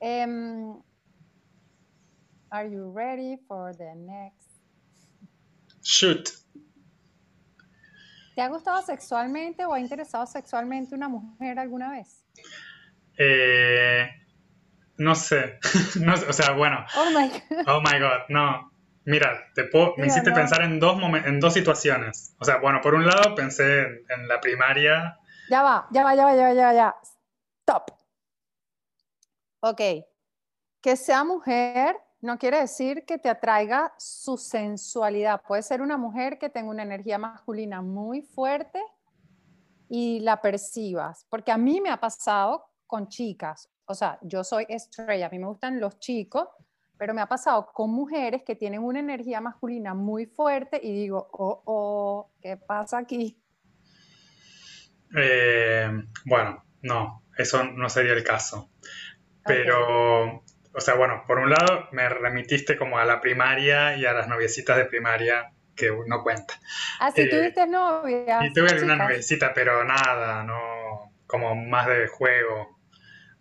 Em, 0.00 0.76
are 2.50 2.68
you 2.68 2.92
ready 2.92 3.36
for 3.46 3.76
the 3.76 3.94
next? 3.94 4.50
Shoot. 5.82 6.46
¿Te 8.36 8.42
ha 8.42 8.48
gustado 8.48 8.82
sexualmente 8.82 9.64
o 9.64 9.72
ha 9.72 9.80
interesado 9.80 10.26
sexualmente 10.26 10.94
una 10.94 11.08
mujer 11.08 11.58
alguna 11.58 11.90
vez? 11.90 12.22
Eh, 13.18 14.06
no 14.98 15.14
sé. 15.14 15.58
No 16.02 16.14
sé, 16.18 16.26
o 16.28 16.32
sea, 16.34 16.52
bueno, 16.52 16.84
Oh 16.96 17.06
my 17.18 17.28
God. 17.28 17.64
Oh 17.66 17.80
my 17.80 17.98
God, 17.98 18.28
no. 18.28 18.70
Mira, 19.06 19.40
te 19.54 19.64
puedo, 19.64 19.94
me 19.96 20.08
hiciste 20.08 20.30
no. 20.30 20.36
pensar 20.36 20.62
en 20.62 20.78
dos, 20.78 20.96
momen- 20.98 21.26
en 21.26 21.40
dos 21.40 21.54
situaciones. 21.54 22.34
O 22.38 22.44
sea, 22.44 22.58
bueno, 22.58 22.80
por 22.82 22.94
un 22.94 23.06
lado 23.06 23.34
pensé 23.34 23.82
en, 23.84 24.04
en 24.10 24.28
la 24.28 24.38
primaria. 24.40 25.16
Ya 25.48 25.62
va, 25.62 25.86
ya 25.90 26.04
va, 26.04 26.14
ya 26.14 26.24
va, 26.26 26.34
ya 26.36 26.42
va, 26.42 26.52
ya 26.52 26.66
va, 26.66 26.74
ya. 26.74 26.94
Stop. 27.62 27.90
Ok. 29.60 29.80
Que 30.82 30.96
sea 30.96 31.24
mujer 31.24 31.96
no 32.26 32.38
quiere 32.38 32.60
decir 32.60 33.04
que 33.06 33.18
te 33.18 33.28
atraiga 33.28 33.94
su 33.96 34.36
sensualidad. 34.36 35.40
Puede 35.46 35.62
ser 35.62 35.80
una 35.80 35.96
mujer 35.96 36.38
que 36.38 36.50
tenga 36.50 36.70
una 36.70 36.82
energía 36.82 37.18
masculina 37.18 37.80
muy 37.80 38.22
fuerte 38.22 38.82
y 39.88 40.20
la 40.20 40.42
percibas. 40.42 41.26
Porque 41.30 41.52
a 41.52 41.56
mí 41.56 41.80
me 41.80 41.90
ha 41.90 41.98
pasado 41.98 42.66
con 42.86 43.08
chicas. 43.08 43.70
O 43.86 43.94
sea, 43.94 44.18
yo 44.22 44.44
soy 44.44 44.66
estrella, 44.68 45.26
a 45.26 45.30
mí 45.30 45.38
me 45.38 45.46
gustan 45.46 45.80
los 45.80 45.98
chicos, 45.98 46.48
pero 46.98 47.14
me 47.14 47.22
ha 47.22 47.26
pasado 47.26 47.70
con 47.72 47.90
mujeres 47.90 48.42
que 48.42 48.56
tienen 48.56 48.82
una 48.82 48.98
energía 48.98 49.40
masculina 49.40 49.94
muy 49.94 50.26
fuerte 50.26 50.80
y 50.82 50.92
digo, 50.92 51.28
oh, 51.32 51.62
oh, 51.64 52.30
¿qué 52.40 52.56
pasa 52.56 52.98
aquí? 52.98 53.40
eh, 55.14 55.88
bueno, 56.24 56.64
no, 56.82 57.22
eso 57.36 57.64
no 57.64 57.88
sería 57.88 58.12
el 58.12 58.24
caso. 58.24 58.70
Pero, 59.44 60.42
o 60.76 60.80
sea, 60.80 60.94
bueno, 60.94 61.24
por 61.26 61.38
un 61.38 61.50
lado 61.50 61.88
me 61.92 62.08
remitiste 62.08 62.76
como 62.76 62.98
a 62.98 63.04
la 63.04 63.20
primaria 63.20 63.96
y 63.96 64.04
a 64.04 64.12
las 64.12 64.28
noviecitas 64.28 64.76
de 64.76 64.84
primaria, 64.86 65.52
que 65.74 65.90
no 66.06 66.22
cuenta. 66.22 66.54
Así 66.98 67.22
Eh, 67.22 67.28
tuviste 67.28 67.66
novia. 67.66 68.46
Y 68.46 68.52
tuve 68.52 68.68
chicas? 68.68 68.98
noviecita, 68.98 69.54
pero 69.54 69.84
nada, 69.84 70.42
no, 70.44 71.12
como 71.26 71.54
más 71.54 71.86
de 71.86 72.08
juego, 72.08 72.78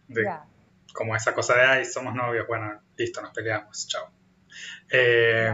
de, 0.08 0.24
como 0.94 1.16
esa 1.16 1.34
cosa 1.34 1.56
de, 1.56 1.64
ay, 1.64 1.86
somos 1.86 2.14
novios, 2.16 2.48
bueno, 2.48 2.82
listo, 2.98 3.22
nos 3.22 3.32
peleamos, 3.34 3.88
chao. 3.88 4.12
Eh, 4.90 5.52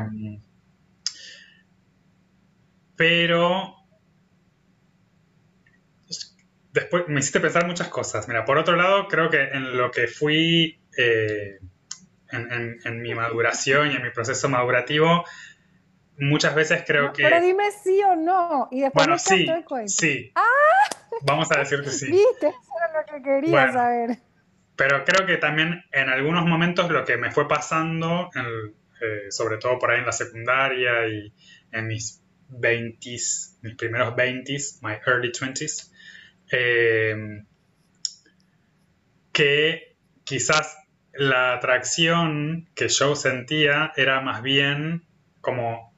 pero 2.95 3.75
después 6.73 7.03
me 7.07 7.19
hiciste 7.19 7.39
pensar 7.39 7.65
muchas 7.67 7.89
cosas. 7.89 8.27
Mira, 8.27 8.45
por 8.45 8.57
otro 8.57 8.75
lado, 8.75 9.07
creo 9.07 9.29
que 9.29 9.41
en 9.41 9.77
lo 9.77 9.91
que 9.91 10.07
fui 10.07 10.79
eh, 10.97 11.59
en, 12.31 12.51
en- 12.51 12.79
en 12.85 13.01
mi 13.01 13.13
maduración 13.15 13.91
y 13.91 13.95
en 13.95 14.03
mi 14.03 14.09
proceso 14.11 14.49
madurativo, 14.49 15.23
muchas 16.17 16.53
veces 16.55 16.83
creo 16.85 17.07
No, 17.07 17.13
que... 17.13 17.23
Pero 17.23 17.41
dime 17.41 17.71
sí 17.83 18.01
o 18.03 18.15
no. 18.15 18.67
Y 18.71 18.81
después 18.81 19.05
Bueno, 19.05 19.13
me 19.13 19.19
sí, 19.19 19.45
el 19.49 19.63
cuento. 19.65 19.91
sí. 19.91 20.31
Vamos 21.23 21.51
a 21.51 21.59
decir 21.59 21.81
que 21.81 21.89
sí. 21.89 22.11
¿Viste? 22.11 22.47
Eso 22.47 22.73
era 22.77 23.01
lo 23.01 23.05
que 23.05 23.21
quería 23.21 23.51
Bueno. 23.51 23.73
saber. 23.73 24.17
Pero 24.75 25.03
creo 25.05 25.27
que 25.27 25.37
también 25.37 25.83
en 25.91 26.09
algunos 26.09 26.45
momentos 26.45 26.89
lo 26.89 27.05
que 27.05 27.17
me 27.17 27.31
fue 27.31 27.47
pasando, 27.47 28.29
en- 28.33 28.73
eh, 29.01 29.31
sobre 29.31 29.57
todo 29.57 29.77
por 29.79 29.91
ahí 29.91 29.99
en 29.99 30.05
la 30.05 30.11
secundaria 30.11 31.07
y 31.07 31.33
en 31.71 31.87
mis 31.87 32.21
20s, 32.49 33.57
mis 33.61 33.75
primeros 33.75 34.13
20s, 34.15 34.79
my 34.81 34.93
early 35.07 35.31
20s, 35.31 35.91
eh, 36.51 37.43
que 39.31 39.95
quizás 40.23 40.77
la 41.13 41.53
atracción 41.53 42.69
que 42.75 42.87
yo 42.87 43.15
sentía 43.15 43.91
era 43.95 44.21
más 44.21 44.41
bien 44.41 45.03
como 45.41 45.91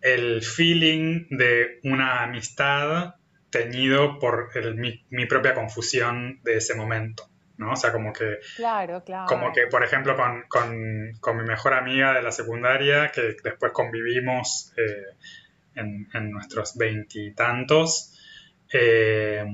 el 0.00 0.42
feeling 0.42 1.26
de 1.30 1.78
una 1.84 2.22
amistad 2.24 3.14
teñido 3.50 4.18
por 4.18 4.48
el- 4.54 4.74
mi, 4.74 5.04
mi 5.10 5.26
propia 5.26 5.54
confusión 5.54 6.40
de 6.42 6.56
ese 6.56 6.74
momento, 6.74 7.28
¿no? 7.58 7.72
O 7.72 7.76
sea, 7.76 7.92
como 7.92 8.12
que, 8.12 8.38
Claro, 8.56 9.04
claro. 9.04 9.26
como 9.26 9.52
que 9.52 9.66
por 9.68 9.84
ejemplo, 9.84 10.16
con, 10.16 10.42
con- 10.48 11.12
con 11.20 11.36
mi 11.36 11.44
mejor 11.44 11.74
amiga 11.74 12.14
de 12.14 12.22
la 12.22 12.32
secundaria, 12.32 13.12
que 13.14 13.36
después 13.44 13.72
convivimos 13.72 14.72
eh, 14.76 15.16
en, 15.76 16.08
en 16.14 16.30
nuestros 16.30 16.76
veintitantos, 16.76 18.18
eh, 18.72 19.44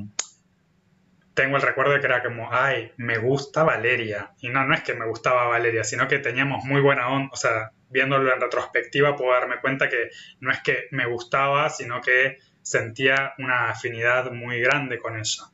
tengo 1.38 1.56
el 1.56 1.62
recuerdo 1.62 1.92
de 1.92 2.00
que 2.00 2.06
era 2.06 2.20
como, 2.22 2.52
ay, 2.52 2.90
me 2.96 3.18
gusta 3.18 3.62
Valeria. 3.62 4.32
Y 4.40 4.48
no, 4.48 4.66
no 4.66 4.74
es 4.74 4.82
que 4.82 4.94
me 4.94 5.06
gustaba 5.06 5.46
Valeria, 5.46 5.84
sino 5.84 6.08
que 6.08 6.18
teníamos 6.18 6.64
muy 6.64 6.80
buena 6.80 7.08
onda, 7.08 7.30
o 7.32 7.36
sea, 7.36 7.70
viéndolo 7.90 8.32
en 8.34 8.40
retrospectiva 8.40 9.14
puedo 9.16 9.32
darme 9.32 9.60
cuenta 9.60 9.88
que 9.88 10.10
no 10.40 10.50
es 10.50 10.60
que 10.62 10.88
me 10.90 11.06
gustaba, 11.06 11.70
sino 11.70 12.00
que 12.00 12.38
sentía 12.60 13.34
una 13.38 13.70
afinidad 13.70 14.32
muy 14.32 14.60
grande 14.60 14.98
con 14.98 15.16
ella. 15.16 15.44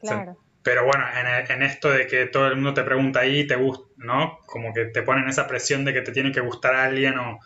Claro. 0.00 0.36
Pero 0.62 0.84
bueno, 0.84 1.04
en, 1.18 1.26
el- 1.26 1.50
en 1.50 1.62
esto 1.62 1.90
de 1.90 2.06
que 2.06 2.26
todo 2.26 2.46
el 2.46 2.54
mundo 2.56 2.74
te 2.74 2.84
pregunta 2.84 3.20
ahí, 3.20 3.46
te 3.46 3.56
gusta, 3.56 3.86
¿no? 3.96 4.38
Como 4.46 4.72
que 4.72 4.86
te 4.86 5.02
ponen 5.02 5.28
esa 5.28 5.46
presión 5.48 5.84
de 5.84 5.92
que 5.92 6.02
te 6.02 6.12
tiene 6.12 6.32
que 6.32 6.40
gustar 6.40 6.74
a 6.74 6.84
alguien 6.84 7.18
o... 7.18 7.40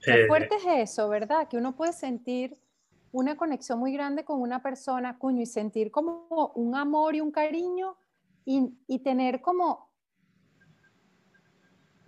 Qué 0.00 0.14
eh, 0.14 0.26
fuerte 0.26 0.56
es 0.56 0.90
eso, 0.90 1.08
¿verdad? 1.08 1.48
Que 1.48 1.56
uno 1.56 1.74
puede 1.76 1.92
sentir 1.92 2.56
una 3.12 3.36
conexión 3.36 3.78
muy 3.78 3.92
grande 3.92 4.24
con 4.24 4.40
una 4.40 4.62
persona, 4.62 5.18
cuño, 5.18 5.42
y 5.42 5.46
sentir 5.46 5.90
como 5.90 6.52
un 6.54 6.76
amor 6.76 7.14
y 7.14 7.20
un 7.20 7.30
cariño 7.30 7.96
y, 8.44 8.78
y 8.86 8.98
tener 9.00 9.40
como 9.40 9.88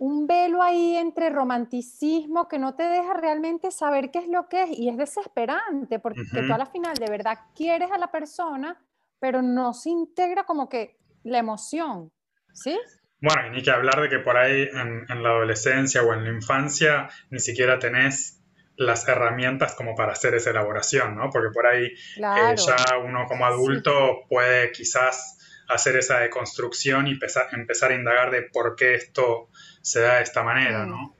un 0.01 0.25
velo 0.25 0.63
ahí 0.63 0.97
entre 0.97 1.29
romanticismo 1.29 2.47
que 2.47 2.57
no 2.57 2.73
te 2.73 2.81
deja 2.81 3.13
realmente 3.13 3.69
saber 3.69 4.09
qué 4.09 4.17
es 4.17 4.27
lo 4.27 4.49
que 4.49 4.63
es 4.63 4.69
y 4.71 4.89
es 4.89 4.97
desesperante 4.97 5.99
porque 5.99 6.21
Ujú. 6.21 6.47
tú 6.47 6.53
a 6.53 6.57
la 6.57 6.65
final 6.65 6.95
de 6.95 7.07
verdad 7.07 7.37
quieres 7.55 7.91
a 7.91 7.99
la 7.99 8.11
persona, 8.11 8.83
pero 9.19 9.43
no 9.43 9.75
se 9.75 9.91
integra 9.91 10.43
como 10.43 10.69
que 10.69 10.97
la 11.23 11.37
emoción, 11.37 12.11
¿sí? 12.51 12.79
Bueno, 13.21 13.45
y 13.45 13.49
ni 13.51 13.61
que 13.61 13.69
hablar 13.69 14.01
de 14.01 14.09
que 14.09 14.17
por 14.17 14.37
ahí 14.37 14.63
en, 14.73 15.05
en 15.07 15.21
la 15.21 15.29
adolescencia 15.29 16.01
o 16.01 16.11
en 16.13 16.23
la 16.23 16.31
infancia 16.31 17.07
ni 17.29 17.37
siquiera 17.37 17.77
tenés 17.77 18.40
las 18.77 19.07
herramientas 19.07 19.75
como 19.75 19.95
para 19.95 20.13
hacer 20.13 20.35
esa 20.35 20.51
elaboración, 20.51 21.15
¿no? 21.15 21.29
Porque 21.29 21.49
por 21.53 21.67
ahí 21.67 21.85
eh, 21.85 22.55
ya 22.55 22.97
uno 22.97 23.25
como 23.27 23.45
adulto 23.45 24.23
puede 24.29 24.71
quizás 24.71 25.37
hacer 25.67 25.95
esa 25.97 26.19
deconstrucción 26.19 27.07
y 27.07 27.11
empezar, 27.11 27.47
empezar, 27.53 27.91
a 27.91 27.95
indagar 27.95 28.31
de 28.31 28.43
por 28.43 28.75
qué 28.75 28.95
esto 28.95 29.49
se 29.81 30.01
da 30.01 30.15
de 30.17 30.23
esta 30.23 30.43
manera, 30.43 30.85
¿no? 30.85 31.15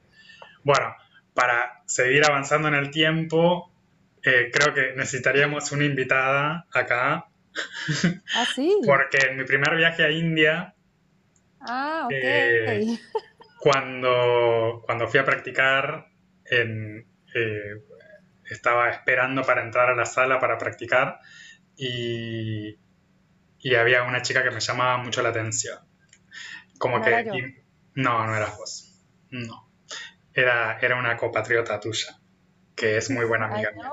Bueno, 0.64 0.96
para 1.34 1.82
seguir 1.86 2.26
avanzando 2.26 2.68
en 2.68 2.76
el 2.76 2.92
tiempo, 2.92 3.72
eh, 4.24 4.50
creo 4.52 4.74
que 4.74 4.94
necesitaríamos 4.96 5.72
una 5.72 5.86
invitada 5.86 6.68
acá. 6.74 7.28
¿Ah, 8.36 8.46
sí? 8.54 8.80
Porque 8.86 9.18
en 9.30 9.38
mi 9.38 9.44
primer 9.46 9.76
viaje 9.76 10.04
a 10.04 10.12
India, 10.12 10.76
ah, 11.62 12.08
eh, 12.12 12.98
cuando, 13.60 14.84
cuando 14.86 15.08
fui 15.08 15.20
a 15.20 15.26
practicar, 15.26 16.08
en, 16.46 17.08
eh, 17.36 17.84
estaba 18.50 18.90
esperando 18.90 19.44
para 19.44 19.64
entrar 19.64 19.90
a 19.90 19.96
la 19.96 20.06
sala 20.06 20.40
para 20.40 20.58
practicar 20.58 21.20
y, 21.76 22.78
y 23.60 23.76
había 23.76 24.04
una 24.04 24.22
chica 24.22 24.44
que 24.44 24.52
me 24.52 24.60
llamaba 24.60 24.98
mucho 24.98 25.22
la 25.22 25.30
atención. 25.30 25.80
Como 26.78 27.02
que... 27.02 27.64
no, 27.96 28.26
no 28.26 28.36
eras 28.36 28.58
vos. 28.58 28.88
No 29.30 29.72
era, 30.34 30.80
era 30.80 30.98
una 30.98 31.18
compatriota 31.18 31.80
tuya, 31.80 32.20
que 32.76 32.98
es 32.98 33.10
muy 33.10 33.26
buena 33.26 33.48
amiga 33.48 33.72
mía. 33.72 33.90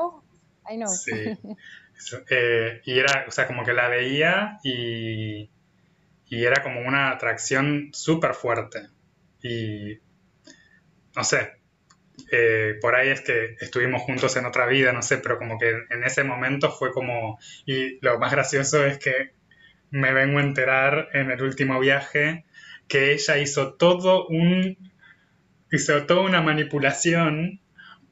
I 0.70 0.76
know. 0.76 0.89
Sí. 0.89 1.39
Eh, 2.30 2.80
y 2.84 2.97
era, 2.97 3.24
o 3.26 3.32
sea, 3.32 3.49
como 3.49 3.64
que 3.64 3.72
la 3.72 3.89
veía 3.89 4.61
y, 4.62 5.51
y 6.26 6.45
era 6.45 6.62
como 6.62 6.80
una 6.80 7.11
atracción 7.11 7.89
súper 7.93 8.34
fuerte. 8.34 8.86
Y 9.43 9.99
no 11.16 11.24
sé, 11.24 11.57
eh, 12.30 12.76
por 12.80 12.94
ahí 12.94 13.08
es 13.08 13.20
que 13.20 13.56
estuvimos 13.60 14.02
juntos 14.02 14.36
en 14.36 14.46
otra 14.46 14.66
vida, 14.66 14.92
no 14.92 15.02
sé, 15.02 15.18
pero 15.18 15.38
como 15.38 15.58
que 15.58 15.70
en 15.70 16.04
ese 16.04 16.24
momento 16.24 16.70
fue 16.70 16.92
como, 16.92 17.38
y 17.66 17.98
lo 18.04 18.18
más 18.18 18.32
gracioso 18.32 18.84
es 18.84 18.98
que 18.98 19.32
me 19.90 20.12
vengo 20.12 20.38
a 20.38 20.42
enterar 20.42 21.08
en 21.14 21.30
el 21.30 21.42
último 21.42 21.78
viaje 21.80 22.44
que 22.88 23.12
ella 23.12 23.38
hizo 23.38 23.74
todo 23.74 24.26
un 24.26 24.76
hizo 25.70 26.06
toda 26.06 26.22
una 26.22 26.40
manipulación 26.40 27.60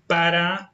para 0.07 0.73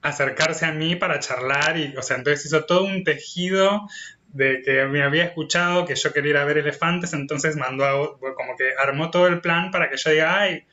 acercarse 0.00 0.64
a 0.64 0.72
mí 0.72 0.94
para 0.94 1.18
charlar 1.18 1.76
y, 1.76 1.96
o 1.96 2.02
sea, 2.02 2.16
entonces 2.16 2.46
hizo 2.46 2.64
todo 2.64 2.84
un 2.84 3.02
tejido 3.02 3.88
de 4.28 4.62
que 4.62 4.84
me 4.86 5.02
había 5.02 5.24
escuchado 5.24 5.84
que 5.84 5.96
yo 5.96 6.12
quería 6.12 6.30
ir 6.30 6.36
a 6.36 6.44
ver 6.44 6.58
elefantes, 6.58 7.12
entonces 7.14 7.56
mandó 7.56 7.84
a, 7.84 8.18
como 8.18 8.56
que 8.56 8.72
armó 8.78 9.10
todo 9.10 9.26
el 9.26 9.40
plan 9.40 9.70
para 9.70 9.90
que 9.90 9.96
yo 9.96 10.10
diga, 10.10 10.40
ay, 10.40 10.66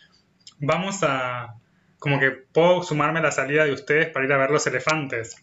vamos 0.59 0.99
a, 1.01 1.55
como 1.99 2.19
que 2.19 2.31
puedo 2.31 2.83
sumarme 2.83 3.19
a 3.19 3.23
la 3.23 3.31
salida 3.31 3.65
de 3.65 3.73
ustedes 3.73 4.09
para 4.09 4.25
ir 4.25 4.33
a 4.33 4.37
ver 4.37 4.51
los 4.51 4.65
elefantes. 4.67 5.35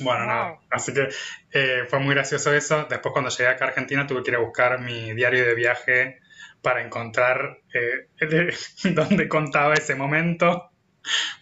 Bueno, 0.00 0.26
no, 0.26 0.60
así 0.70 0.92
que 0.92 1.08
eh, 1.52 1.84
fue 1.88 1.98
muy 1.98 2.14
gracioso 2.14 2.54
eso. 2.54 2.86
Después 2.88 3.12
cuando 3.12 3.30
llegué 3.30 3.48
acá 3.48 3.64
a 3.64 3.68
Argentina 3.68 4.06
tuve 4.06 4.22
que 4.22 4.30
ir 4.30 4.36
a 4.36 4.40
buscar 4.40 4.80
mi 4.80 5.12
diario 5.14 5.44
de 5.44 5.54
viaje 5.54 6.20
para 6.62 6.82
encontrar 6.84 7.58
eh, 7.72 8.08
dónde 8.94 9.28
contaba 9.28 9.74
ese 9.74 9.94
momento. 9.94 10.70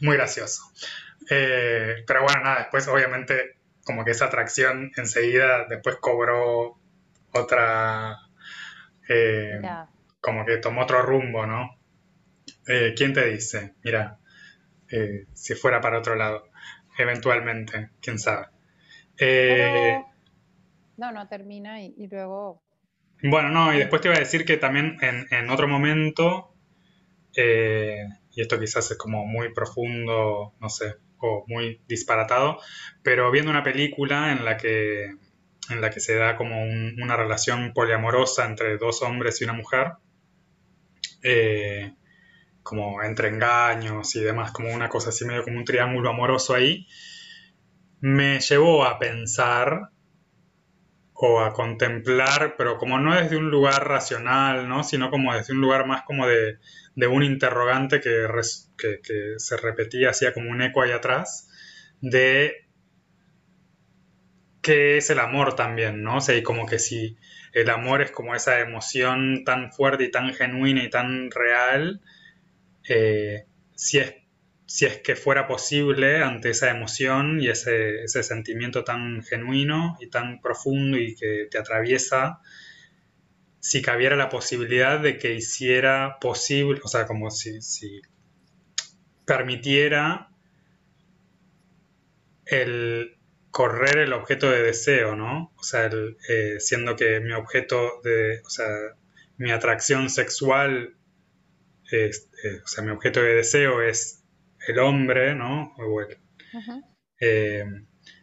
Muy 0.00 0.16
gracioso. 0.16 0.62
Eh, 1.28 2.04
pero 2.06 2.22
bueno, 2.22 2.42
nada, 2.42 2.58
después 2.60 2.86
obviamente 2.88 3.56
como 3.84 4.04
que 4.04 4.12
esa 4.12 4.26
atracción 4.26 4.92
enseguida 4.96 5.66
después 5.68 5.96
cobró 5.96 6.78
otra... 7.32 8.18
Eh, 9.08 9.60
como 10.20 10.44
que 10.44 10.56
tomó 10.56 10.82
otro 10.82 11.02
rumbo, 11.02 11.46
¿no? 11.46 11.78
¿Quién 12.64 13.12
te 13.12 13.26
dice? 13.26 13.74
Mira, 13.84 14.18
si 15.32 15.54
fuera 15.54 15.80
para 15.80 15.98
otro 15.98 16.14
lado, 16.14 16.48
eventualmente, 16.98 17.90
quién 18.00 18.18
sabe. 18.18 18.46
No, 20.96 21.12
no, 21.12 21.28
termina 21.28 21.82
y 21.82 22.06
luego 22.10 22.62
bueno, 23.22 23.48
no, 23.48 23.74
y 23.74 23.78
después 23.78 24.02
te 24.02 24.08
iba 24.08 24.16
a 24.16 24.20
decir 24.20 24.44
que 24.44 24.56
también 24.56 24.98
en, 25.00 25.50
otro 25.50 25.66
momento, 25.68 26.54
eh, 27.34 28.04
y 28.32 28.40
esto 28.42 28.60
quizás 28.60 28.90
es 28.90 28.98
como 28.98 29.26
muy 29.26 29.52
profundo, 29.54 30.54
no 30.60 30.68
sé, 30.68 30.96
o 31.18 31.44
muy 31.48 31.80
disparatado, 31.88 32.58
pero 33.02 33.30
viendo 33.30 33.50
una 33.50 33.62
película 33.62 34.32
en 34.32 34.44
la 34.44 34.58
que, 34.58 35.06
en 35.70 35.80
la 35.80 35.90
que 35.90 36.00
se 36.00 36.14
da 36.14 36.36
como 36.36 36.62
una 36.62 37.16
relación 37.16 37.72
poliamorosa 37.72 38.44
entre 38.44 38.76
dos 38.76 39.02
hombres 39.02 39.40
y 39.40 39.44
una 39.44 39.54
mujer, 39.54 39.92
eh, 41.22 41.94
como 42.66 43.00
entre 43.04 43.28
engaños 43.28 44.16
y 44.16 44.20
demás, 44.20 44.50
como 44.50 44.74
una 44.74 44.88
cosa 44.88 45.10
así 45.10 45.24
medio 45.24 45.44
como 45.44 45.58
un 45.58 45.64
triángulo 45.64 46.10
amoroso 46.10 46.52
ahí, 46.52 46.88
me 48.00 48.40
llevó 48.40 48.84
a 48.84 48.98
pensar 48.98 49.90
o 51.14 51.40
a 51.40 51.52
contemplar, 51.52 52.56
pero 52.58 52.76
como 52.76 52.98
no 52.98 53.14
desde 53.14 53.36
un 53.36 53.50
lugar 53.50 53.88
racional, 53.88 54.68
¿no? 54.68 54.82
sino 54.82 55.10
como 55.10 55.32
desde 55.32 55.52
un 55.52 55.60
lugar 55.60 55.86
más 55.86 56.02
como 56.02 56.26
de, 56.26 56.58
un 57.06 57.22
interrogante 57.22 58.00
que, 58.00 58.26
se 59.36 59.56
repetía, 59.56 60.10
hacía 60.10 60.34
como 60.34 60.50
un 60.50 60.60
eco 60.60 60.82
ahí 60.82 60.90
atrás, 60.90 61.48
de 62.00 62.66
qué 64.60 64.96
es 64.96 65.08
el 65.10 65.20
amor 65.20 65.54
también, 65.54 66.02
¿no? 66.02 66.16
O 66.16 66.20
sea, 66.20 66.34
y 66.36 66.42
como 66.42 66.66
que 66.66 66.80
si 66.80 67.16
el 67.52 67.70
amor 67.70 68.02
es 68.02 68.10
como 68.10 68.34
esa 68.34 68.58
emoción 68.58 69.44
tan 69.44 69.72
fuerte 69.72 70.04
y 70.04 70.10
tan 70.10 70.34
genuina 70.34 70.82
y 70.82 70.90
tan 70.90 71.30
real, 71.30 72.00
eh, 72.88 73.46
si 73.74 73.98
es 73.98 74.14
si 74.66 74.84
es 74.84 74.98
que 74.98 75.14
fuera 75.14 75.46
posible 75.46 76.22
ante 76.22 76.50
esa 76.50 76.70
emoción 76.70 77.40
y 77.40 77.48
ese, 77.48 78.06
sentimiento 78.08 78.84
tan 78.84 79.22
genuino 79.22 79.96
y 80.00 80.08
tan 80.08 80.40
profundo 80.40 80.98
y 80.98 81.14
que 81.14 81.46
te 81.50 81.58
atraviesa, 81.58 82.40
si 83.60 83.80
cabiera 83.80 84.16
la 84.16 84.28
posibilidad 84.28 85.00
de 85.00 85.18
que 85.18 85.34
hiciera 85.34 86.18
posible, 86.20 86.80
o 86.82 86.88
sea, 86.88 87.06
como 87.06 87.30
si, 87.30 87.60
permitiera 89.24 90.30
el 92.44 93.16
correr 93.50 93.98
el 93.98 94.12
objeto 94.12 94.50
de 94.50 94.62
deseo, 94.62 95.16
¿no? 95.16 95.52
O 95.56 95.62
sea, 95.62 95.90
eh, 96.28 96.56
siendo 96.58 96.96
que 96.96 97.20
mi 97.20 97.32
objeto 97.32 98.00
de, 98.04 98.40
o 98.44 98.50
sea, 98.50 98.66
mi 99.36 99.50
atracción 99.50 100.10
sexual, 100.10 100.95
eh, 101.92 102.10
o 102.64 102.66
sea, 102.66 102.84
mi 102.84 102.90
objeto 102.90 103.20
de 103.20 103.34
deseo 103.34 103.82
es 103.82 104.24
el 104.66 104.78
hombre, 104.78 105.34
¿no? 105.34 105.74
Eh, 107.20 107.64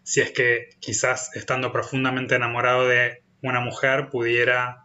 si 0.04 0.22
es 0.22 0.32
que 0.32 0.70
quizás 0.80 1.36
estando 1.36 1.72
profundamente 1.72 2.36
enamorado 2.36 2.88
de 2.88 3.24
una 3.42 3.60
mujer 3.62 4.10
pudiera 4.10 4.84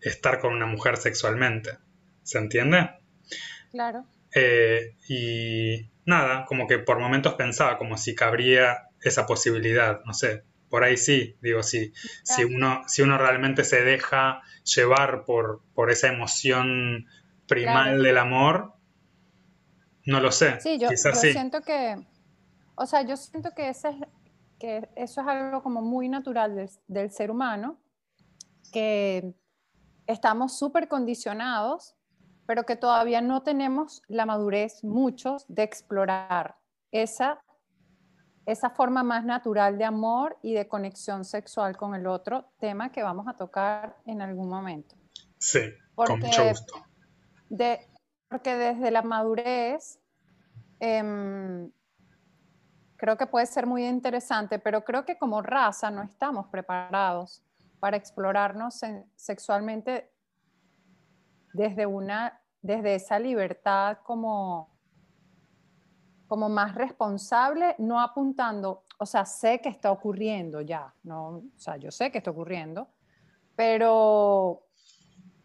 estar 0.00 0.38
con 0.40 0.54
una 0.54 0.66
mujer 0.66 0.96
sexualmente. 0.96 1.78
¿Se 2.22 2.38
entiende? 2.38 2.90
Claro. 3.70 4.06
Eh, 4.34 4.96
y 5.08 5.90
nada, 6.04 6.44
como 6.46 6.66
que 6.66 6.78
por 6.78 6.98
momentos 6.98 7.34
pensaba 7.34 7.78
como 7.78 7.96
si 7.96 8.14
cabría 8.14 8.88
esa 9.02 9.26
posibilidad, 9.26 10.00
no 10.04 10.12
sé, 10.12 10.42
por 10.68 10.84
ahí 10.84 10.96
sí, 10.96 11.36
digo, 11.40 11.62
sí, 11.62 11.92
si, 12.24 12.44
uno, 12.44 12.82
si 12.86 13.02
uno 13.02 13.16
realmente 13.16 13.64
se 13.64 13.82
deja 13.82 14.42
llevar 14.64 15.24
por, 15.24 15.62
por 15.74 15.90
esa 15.90 16.08
emoción 16.08 17.06
primal 17.48 18.02
del 18.02 18.18
amor, 18.18 18.74
no 20.06 20.20
lo 20.20 20.30
sé. 20.30 20.60
Sí, 20.60 20.78
yo, 20.78 20.88
siento 20.90 21.60
que, 21.62 22.06
o 22.76 22.86
sea, 22.86 23.02
yo 23.02 23.16
siento 23.16 23.50
que, 23.54 23.68
ese 23.68 23.90
que 24.58 24.88
eso 24.96 25.20
es 25.20 25.26
algo 25.26 25.62
como 25.62 25.82
muy 25.82 26.08
natural 26.08 26.68
del, 26.86 27.10
ser 27.10 27.30
humano, 27.30 27.78
que 28.72 29.34
estamos 30.06 30.58
súper 30.58 30.88
condicionados, 30.88 31.94
pero 32.46 32.64
que 32.64 32.76
todavía 32.76 33.20
no 33.20 33.42
tenemos 33.42 34.02
la 34.08 34.26
madurez 34.26 34.82
muchos 34.82 35.44
de 35.48 35.62
explorar 35.62 36.56
esa, 36.90 37.42
esa 38.46 38.70
forma 38.70 39.02
más 39.02 39.24
natural 39.24 39.78
de 39.78 39.84
amor 39.84 40.38
y 40.42 40.54
de 40.54 40.66
conexión 40.66 41.24
sexual 41.24 41.76
con 41.76 41.94
el 41.94 42.06
otro, 42.06 42.50
tema 42.58 42.90
que 42.90 43.02
vamos 43.02 43.28
a 43.28 43.34
tocar 43.34 43.96
en 44.06 44.22
algún 44.22 44.48
momento. 44.48 44.96
Sí, 45.38 45.60
con 45.94 46.18
mucho 46.18 46.48
gusto. 46.48 46.87
Porque 47.48 48.54
desde 48.54 48.90
la 48.90 49.02
madurez 49.02 49.98
em, 50.80 51.70
creo 52.96 53.16
que 53.16 53.26
puede 53.26 53.46
ser 53.46 53.66
muy 53.66 53.86
interesante, 53.86 54.58
pero 54.58 54.84
creo 54.84 55.04
que 55.04 55.16
como 55.16 55.40
raza 55.40 55.90
no 55.90 56.02
estamos 56.02 56.48
preparados 56.48 57.42
para 57.80 57.96
explorarnos 57.96 58.80
sexualmente 59.14 60.10
desde, 61.52 61.86
una, 61.86 62.40
desde 62.60 62.96
esa 62.96 63.18
libertad 63.18 63.98
como, 64.02 64.76
como 66.26 66.48
más 66.48 66.74
responsable, 66.74 67.74
no 67.78 68.00
apuntando, 68.00 68.84
o 68.98 69.06
sea, 69.06 69.24
sé 69.24 69.60
que 69.60 69.68
está 69.68 69.92
ocurriendo 69.92 70.60
ya, 70.60 70.92
no, 71.04 71.28
o 71.28 71.42
sea, 71.56 71.76
yo 71.76 71.90
sé 71.90 72.10
que 72.10 72.18
está 72.18 72.30
ocurriendo, 72.30 72.88
pero 73.54 74.67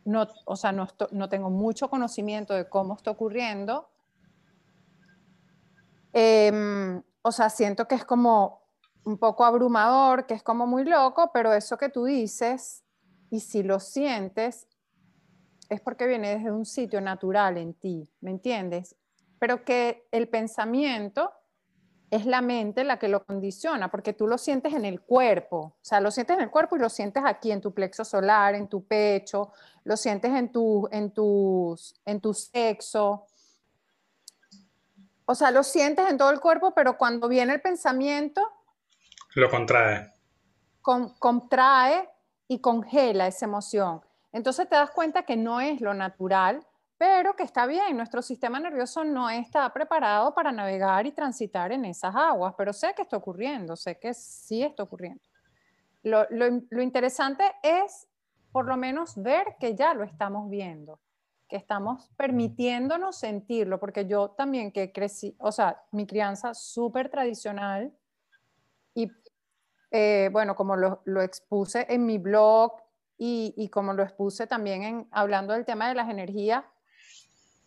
no, 0.05 0.27
o 0.45 0.55
sea, 0.55 0.71
no, 0.71 0.87
no 1.11 1.29
tengo 1.29 1.49
mucho 1.49 1.89
conocimiento 1.89 2.53
de 2.53 2.67
cómo 2.67 2.95
está 2.95 3.11
ocurriendo, 3.11 3.89
Em, 6.13 7.01
o 7.23 7.31
sea, 7.31 7.49
siento 7.49 7.87
que 7.87 7.95
es 7.95 8.05
como 8.05 8.61
un 9.03 9.17
poco 9.17 9.43
abrumador, 9.43 10.27
que 10.27 10.35
es 10.35 10.43
como 10.43 10.67
muy 10.67 10.85
loco, 10.85 11.31
pero 11.33 11.51
eso 11.53 11.75
que 11.75 11.89
tú 11.89 12.05
dices, 12.05 12.83
y 13.31 13.39
si 13.39 13.63
lo 13.63 13.79
sientes, 13.79 14.67
es 15.69 15.81
porque 15.81 16.05
viene 16.05 16.35
desde 16.35 16.51
un 16.51 16.65
sitio 16.65 17.01
natural 17.01 17.57
en 17.57 17.73
ti, 17.73 18.13
¿me 18.21 18.29
entiendes? 18.29 18.95
Pero 19.39 19.65
que 19.65 20.07
el 20.11 20.29
pensamiento 20.29 21.33
es 22.11 22.25
la 22.25 22.41
mente 22.41 22.83
la 22.83 22.99
que 22.99 23.07
lo 23.07 23.25
condiciona, 23.25 23.89
porque 23.89 24.13
tú 24.13 24.27
lo 24.27 24.37
sientes 24.37 24.73
en 24.73 24.85
el 24.85 25.01
cuerpo, 25.01 25.57
o 25.57 25.75
sea, 25.81 25.99
lo 25.99 26.11
sientes 26.11 26.37
en 26.37 26.43
el 26.43 26.51
cuerpo 26.51 26.75
y 26.75 26.79
lo 26.79 26.89
sientes 26.89 27.23
aquí 27.25 27.51
en 27.51 27.61
tu 27.61 27.73
plexo 27.73 28.05
solar, 28.05 28.55
en 28.55 28.67
tu 28.67 28.85
pecho, 28.85 29.51
lo 29.83 29.97
sientes 29.97 30.31
en 30.31 30.51
tu, 30.51 30.87
en 30.91 31.11
tus, 31.11 31.95
en 32.05 32.21
tu 32.21 32.33
sexo. 32.33 33.25
O 35.25 35.35
sea, 35.35 35.51
lo 35.51 35.63
sientes 35.63 36.09
en 36.09 36.17
todo 36.17 36.29
el 36.31 36.39
cuerpo, 36.39 36.73
pero 36.75 36.97
cuando 36.97 37.27
viene 37.27 37.53
el 37.53 37.61
pensamiento... 37.61 38.41
Lo 39.35 39.49
contrae. 39.49 40.11
contrae 40.81 42.09
y 42.47 42.59
congela 42.59 43.25
esa 43.25 43.45
emoción. 43.45 44.01
Entonces 44.31 44.67
te 44.69 44.75
das 44.75 44.91
cuenta 44.91 45.23
que 45.23 45.35
no 45.35 45.61
es 45.61 45.81
lo 45.81 45.93
natural, 45.93 46.65
pero 46.97 47.35
que 47.35 47.43
está 47.43 47.65
bien, 47.65 47.97
nuestro 47.97 48.21
sistema 48.21 48.59
nervioso 48.59 49.03
no 49.03 49.29
está 49.29 49.71
preparado 49.73 50.33
para 50.33 50.51
navegar 50.51 51.05
y 51.05 51.11
transitar 51.11 51.71
en 51.71 51.85
esas 51.85 52.15
aguas, 52.15 52.53
pero 52.57 52.71
sé 52.71 52.93
que 52.95 53.01
está 53.01 53.17
ocurriendo, 53.17 53.75
sé 53.75 53.97
que 53.99 54.13
sí 54.13 54.63
está 54.63 54.83
ocurriendo. 54.83 55.23
Lo, 56.03 56.25
lo, 56.29 56.81
interesante 56.81 57.43
es 57.63 58.07
por 58.51 58.67
lo 58.67 58.75
menos 58.75 59.15
ver 59.21 59.55
que 59.59 59.73
ya 59.73 59.93
lo 59.93 60.03
estamos 60.03 60.49
viendo, 60.49 60.99
que 61.47 61.55
estamos 61.55 62.09
permitiéndonos 62.17 63.17
sentirlo, 63.17 63.79
porque 63.79 64.05
yo 64.05 64.31
también 64.31 64.71
que 64.71 64.91
crecí, 64.91 65.35
o 65.39 65.51
sea, 65.51 65.81
mi 65.91 66.05
crianza 66.05 66.53
súper 66.53 67.09
tradicional 67.09 67.93
y 68.93 69.09
eh, 69.91 70.29
bueno, 70.31 70.55
como 70.55 70.75
lo, 70.75 71.01
lo, 71.05 71.21
expuse 71.21 71.85
en 71.87 72.05
mi 72.05 72.17
blog 72.17 72.73
y, 73.17 73.53
y, 73.55 73.69
como 73.69 73.93
lo 73.93 74.03
expuse 74.03 74.47
también 74.47 74.83
en, 74.83 75.07
hablando 75.11 75.53
del 75.53 75.65
tema 75.65 75.87
de 75.87 75.95
las 75.95 76.09
energías, 76.09 76.63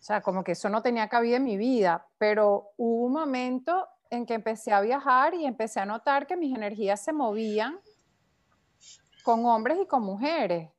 sea, 0.07 0.21
como 0.21 0.41
que 0.41 0.53
eso 0.53 0.69
no 0.69 0.81
tenía 0.81 1.09
cabida 1.09 1.35
en 1.35 1.43
mi 1.43 1.57
vida, 1.57 2.07
pero 2.17 2.71
hubo 2.77 3.07
un 3.07 3.11
momento 3.11 3.89
en 4.09 4.25
que 4.25 4.35
empecé 4.35 4.71
a 4.71 4.79
viajar 4.79 5.33
y 5.33 5.45
empecé 5.45 5.81
a 5.81 5.85
notar 5.85 6.25
que 6.25 6.37
mis 6.37 6.55
energías 6.55 7.03
se 7.03 7.11
movían 7.11 7.77
con 9.21 9.45
hombres 9.45 9.79
y 9.81 9.85
con 9.85 10.03
mujeres. 10.03 10.71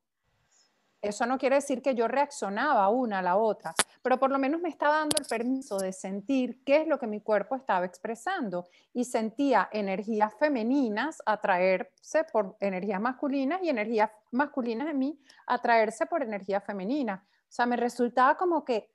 Eso 1.02 1.26
no 1.26 1.36
quiere 1.36 1.56
decir 1.56 1.82
que 1.82 1.94
yo 1.94 2.08
reaccionaba 2.08 2.88
una 2.88 3.18
a 3.18 3.22
la 3.22 3.36
otra, 3.36 3.74
pero 4.00 4.18
por 4.18 4.30
lo 4.30 4.38
menos 4.38 4.62
me 4.62 4.70
estaba 4.70 5.00
dando 5.00 5.16
el 5.20 5.26
permiso 5.26 5.76
de 5.76 5.92
sentir 5.92 6.64
qué 6.64 6.80
es 6.80 6.88
lo 6.88 6.98
que 6.98 7.06
mi 7.06 7.20
cuerpo 7.20 7.54
estaba 7.54 7.84
expresando 7.84 8.66
y 8.94 9.04
sentía 9.04 9.68
energías 9.72 10.32
femeninas 10.38 11.22
atraerse 11.26 12.24
por 12.32 12.56
energías 12.60 13.00
masculinas 13.00 13.60
y 13.62 13.68
energías 13.68 14.10
masculinas 14.32 14.88
en 14.88 14.98
mí 14.98 15.20
atraerse 15.46 16.06
por 16.06 16.22
energía 16.22 16.62
femenina. 16.62 17.26
O 17.30 17.52
sea, 17.52 17.66
me 17.66 17.76
resultaba 17.76 18.36
como 18.38 18.64
que, 18.64 18.90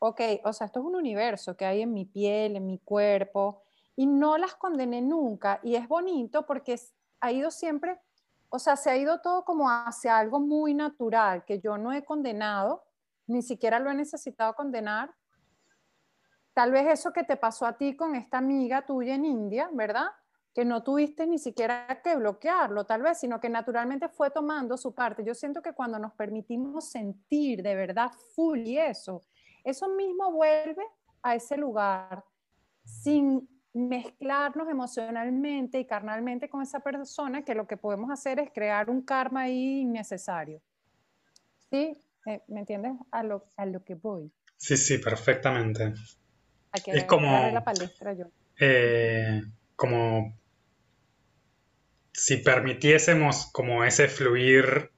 ok, 0.00 0.20
o 0.44 0.52
sea, 0.52 0.66
esto 0.66 0.80
es 0.80 0.86
un 0.86 0.96
universo 0.96 1.56
que 1.56 1.64
hay 1.64 1.82
en 1.82 1.92
mi 1.92 2.04
piel, 2.04 2.56
en 2.56 2.66
mi 2.66 2.78
cuerpo, 2.80 3.62
y 3.94 4.06
no 4.06 4.36
las 4.36 4.56
condené 4.56 5.00
nunca. 5.00 5.60
Y 5.62 5.76
es 5.76 5.86
bonito 5.86 6.44
porque 6.46 6.80
ha 7.20 7.32
ido 7.32 7.52
siempre 7.52 8.00
o 8.50 8.58
sea, 8.58 8.76
se 8.76 8.90
ha 8.90 8.96
ido 8.96 9.20
todo 9.20 9.44
como 9.44 9.68
hacia 9.70 10.18
algo 10.18 10.40
muy 10.40 10.74
natural, 10.74 11.44
que 11.44 11.60
yo 11.60 11.78
no 11.78 11.92
he 11.92 12.04
condenado, 12.04 12.84
ni 13.28 13.42
siquiera 13.42 13.78
lo 13.78 13.90
he 13.90 13.94
necesitado 13.94 14.54
condenar. 14.54 15.14
Tal 16.52 16.72
vez 16.72 16.88
eso 16.88 17.12
que 17.12 17.22
te 17.22 17.36
pasó 17.36 17.64
a 17.64 17.78
ti 17.78 17.96
con 17.96 18.16
esta 18.16 18.38
amiga 18.38 18.84
tuya 18.84 19.14
en 19.14 19.24
India, 19.24 19.70
¿verdad? 19.72 20.08
Que 20.52 20.64
no 20.64 20.82
tuviste 20.82 21.28
ni 21.28 21.38
siquiera 21.38 22.00
que 22.02 22.16
bloquearlo, 22.16 22.84
tal 22.84 23.02
vez, 23.02 23.20
sino 23.20 23.38
que 23.38 23.48
naturalmente 23.48 24.08
fue 24.08 24.30
tomando 24.30 24.76
su 24.76 24.92
parte. 24.92 25.22
Yo 25.24 25.32
siento 25.32 25.62
que 25.62 25.72
cuando 25.72 26.00
nos 26.00 26.12
permitimos 26.14 26.90
sentir 26.90 27.62
de 27.62 27.76
verdad 27.76 28.10
full 28.34 28.58
y 28.58 28.78
eso, 28.78 29.22
eso 29.64 29.88
mismo 29.88 30.32
vuelve 30.32 30.82
a 31.22 31.34
ese 31.34 31.56
lugar 31.56 32.24
sin 32.84 33.48
mezclarnos 33.72 34.68
emocionalmente 34.68 35.78
y 35.78 35.86
carnalmente 35.86 36.48
con 36.48 36.62
esa 36.62 36.80
persona, 36.80 37.44
que 37.44 37.54
lo 37.54 37.66
que 37.66 37.76
podemos 37.76 38.10
hacer 38.10 38.40
es 38.40 38.50
crear 38.52 38.90
un 38.90 39.02
karma 39.02 39.42
ahí 39.42 39.80
innecesario. 39.80 40.60
¿Sí? 41.70 41.96
Eh, 42.26 42.42
¿Me 42.48 42.60
entiendes? 42.60 42.92
A 43.10 43.22
lo, 43.22 43.46
a 43.56 43.66
lo 43.66 43.84
que 43.84 43.94
voy. 43.94 44.30
Sí, 44.56 44.76
sí, 44.76 44.98
perfectamente. 44.98 45.94
es 46.86 47.04
como, 47.04 47.50
la 47.50 47.64
palestra 47.64 48.12
yo. 48.12 48.26
Eh, 48.58 49.40
como 49.76 50.36
si 52.12 52.36
permitiésemos 52.38 53.50
como 53.52 53.84
ese 53.84 54.08
fluir 54.08 54.90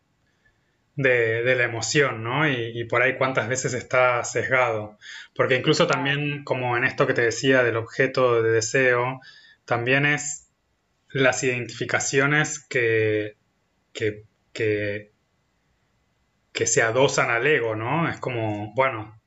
de, 0.96 1.54
la 1.56 1.64
emoción, 1.64 2.22
¿no? 2.22 2.48
Y, 2.48 2.84
por 2.84 3.02
ahí 3.02 3.16
cuántas 3.16 3.48
veces 3.48 3.74
está 3.74 4.22
sesgado. 4.24 4.98
Porque 5.34 5.56
incluso 5.56 5.86
también, 5.86 6.44
como 6.44 6.76
en 6.76 6.84
esto 6.84 7.06
que 7.06 7.14
te 7.14 7.22
decía 7.22 7.62
del 7.62 7.76
objeto 7.76 8.42
de 8.42 8.50
deseo, 8.50 9.20
también 9.64 10.06
es 10.06 10.48
las 11.10 11.42
identificaciones 11.44 12.60
que, 12.60 13.36
que, 13.92 14.24
que, 14.52 15.10
se 16.66 16.82
adosan 16.82 17.30
al 17.30 17.46
ego, 17.46 17.74
¿no? 17.74 18.08
Es 18.08 18.18
como, 18.18 18.72
bueno, 18.74 19.20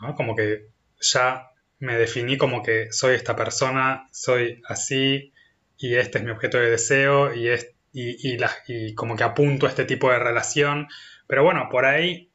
¿no? 0.00 0.14
como 0.14 0.36
que 0.36 0.68
ya 1.00 1.50
me 1.80 1.98
definí 1.98 2.38
como 2.38 2.62
que 2.62 2.92
soy 2.92 3.14
esta 3.14 3.36
persona, 3.36 4.06
soy 4.12 4.62
así, 4.68 5.32
y 5.76 5.96
este 5.96 6.18
es 6.18 6.24
mi 6.24 6.30
objeto 6.30 6.58
de 6.58 6.70
deseo, 6.70 7.34
y 7.34 7.48
este 7.48 7.75
y, 7.98 8.94
como 8.94 9.16
que 9.16 9.24
apunto 9.24 9.66
a 9.66 9.70
este 9.70 9.84
tipo 9.84 10.10
de 10.10 10.18
relación. 10.18 10.88
Pero 11.26 11.42
bueno, 11.44 11.68
por 11.70 11.86
ahí 11.86 12.30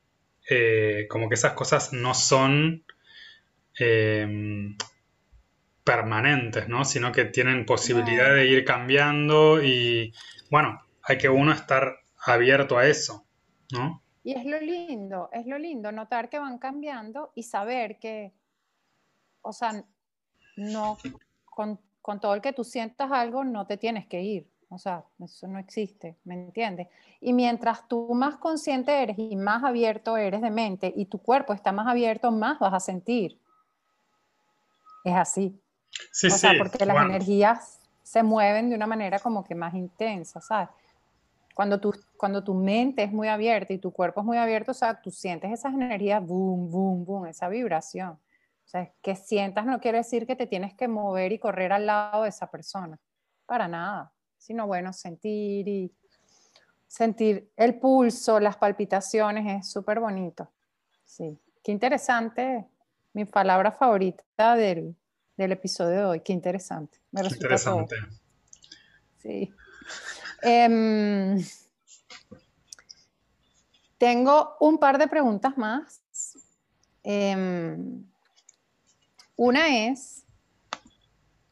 eh, 0.49 1.05
como 1.09 1.29
que 1.29 1.35
esas 1.35 1.53
cosas 1.53 1.93
no 1.93 2.13
son 2.15 2.83
em, 3.77 4.75
permanentes, 5.83 6.67
¿no? 6.67 6.83
Sino 6.83 7.11
que 7.11 7.25
tienen 7.25 7.65
posibilidad 7.65 8.33
de 8.33 8.47
ir 8.47 8.65
cambiando 8.65 9.61
y 9.63 10.13
bueno, 10.49 10.81
hay 11.03 11.17
que 11.17 11.29
uno 11.29 11.51
estar 11.51 11.95
abierto 12.25 12.77
a 12.77 12.87
eso, 12.87 13.25
¿no? 13.71 14.01
Y 14.23 14.33
es 14.33 14.45
lo 14.45 14.59
lindo, 14.59 15.29
es 15.31 15.45
lo 15.45 15.57
lindo 15.57 15.91
notar 15.91 16.29
que 16.29 16.39
van 16.39 16.59
cambiando 16.59 17.31
y 17.35 17.43
saber 17.43 17.97
que, 17.99 18.33
o 19.41 19.53
sea, 19.53 19.83
no, 20.57 20.97
con, 21.45 21.79
con 22.01 22.19
todo 22.19 22.35
el 22.35 22.41
que 22.41 22.53
tú 22.53 22.63
sientas 22.63 23.11
algo, 23.11 23.43
no 23.43 23.65
te 23.65 23.77
tienes 23.77 24.07
que 24.07 24.21
ir. 24.21 24.50
O 24.73 24.77
sea, 24.77 25.03
eso 25.19 25.47
no 25.47 25.59
existe, 25.59 26.15
¿me 26.23 26.33
entiendes? 26.33 26.87
Y 27.19 27.33
mientras 27.33 27.89
tú 27.89 28.13
más 28.13 28.37
consciente 28.37 29.03
eres 29.03 29.19
y 29.19 29.35
más 29.35 29.65
abierto 29.65 30.15
eres 30.15 30.41
de 30.41 30.49
mente 30.49 30.93
y 30.95 31.07
tu 31.07 31.17
cuerpo 31.17 31.51
está 31.51 31.73
más 31.73 31.87
abierto, 31.87 32.31
más 32.31 32.57
vas 32.57 32.73
a 32.73 32.79
sentir. 32.79 33.37
Es 35.03 35.13
así. 35.13 35.59
Sí, 36.13 36.27
o 36.27 36.29
sea, 36.29 36.53
porque 36.57 36.85
las 36.85 37.05
energías 37.05 37.81
se 38.01 38.23
mueven 38.23 38.69
de 38.69 38.75
una 38.77 38.87
manera 38.87 39.19
como 39.19 39.43
que 39.43 39.55
más 39.55 39.73
intensa, 39.73 40.39
¿sabes? 40.39 40.69
Cuando 41.53 41.81
tu, 41.81 41.93
cuando 42.15 42.41
tu 42.41 42.53
mente 42.53 43.03
es 43.03 43.11
muy 43.11 43.27
abierta 43.27 43.73
y 43.73 43.77
tu 43.77 43.91
cuerpo 43.91 44.21
es 44.21 44.25
muy 44.25 44.37
abierto, 44.37 44.71
o 44.71 44.73
sea, 44.73 45.01
tú 45.01 45.11
sientes 45.11 45.51
esas 45.51 45.73
energías, 45.73 46.25
boom, 46.25 46.71
boom, 46.71 47.03
boom, 47.03 47.25
esa 47.25 47.49
vibración. 47.49 48.11
O 48.11 48.69
sea, 48.71 48.89
que 49.01 49.17
sientas 49.17 49.65
no 49.65 49.81
quiere 49.81 49.97
decir 49.97 50.25
que 50.25 50.37
te 50.37 50.47
tienes 50.47 50.73
que 50.75 50.87
mover 50.87 51.33
y 51.33 51.39
correr 51.39 51.73
al 51.73 51.87
lado 51.87 52.23
de 52.23 52.29
esa 52.29 52.49
persona. 52.49 52.97
Para 53.45 53.67
nada 53.67 54.13
sino 54.41 54.65
bueno, 54.65 54.91
sentir 54.91 55.67
y 55.67 55.93
sentir 56.87 57.51
el 57.55 57.79
pulso, 57.79 58.39
las 58.39 58.57
palpitaciones, 58.57 59.59
es 59.59 59.71
súper 59.71 59.99
bonito. 59.99 60.51
Sí, 61.05 61.39
qué 61.63 61.71
interesante, 61.71 62.67
mi 63.13 63.25
palabra 63.25 63.71
favorita 63.71 64.55
del, 64.55 64.95
episodio 65.37 65.91
de 65.95 66.05
hoy, 66.05 66.19
qué 66.21 66.33
interesante. 66.33 66.99
Me 67.11 67.21
interesante. 67.21 67.95
Sí. 69.19 69.53
Em, 70.41 71.39
tengo 73.99 74.57
un 74.59 74.79
par 74.79 74.97
de 74.97 75.07
preguntas 75.07 75.55
más. 75.55 76.01
Em, 77.03 78.03
una 79.35 79.87
es, 79.87 80.25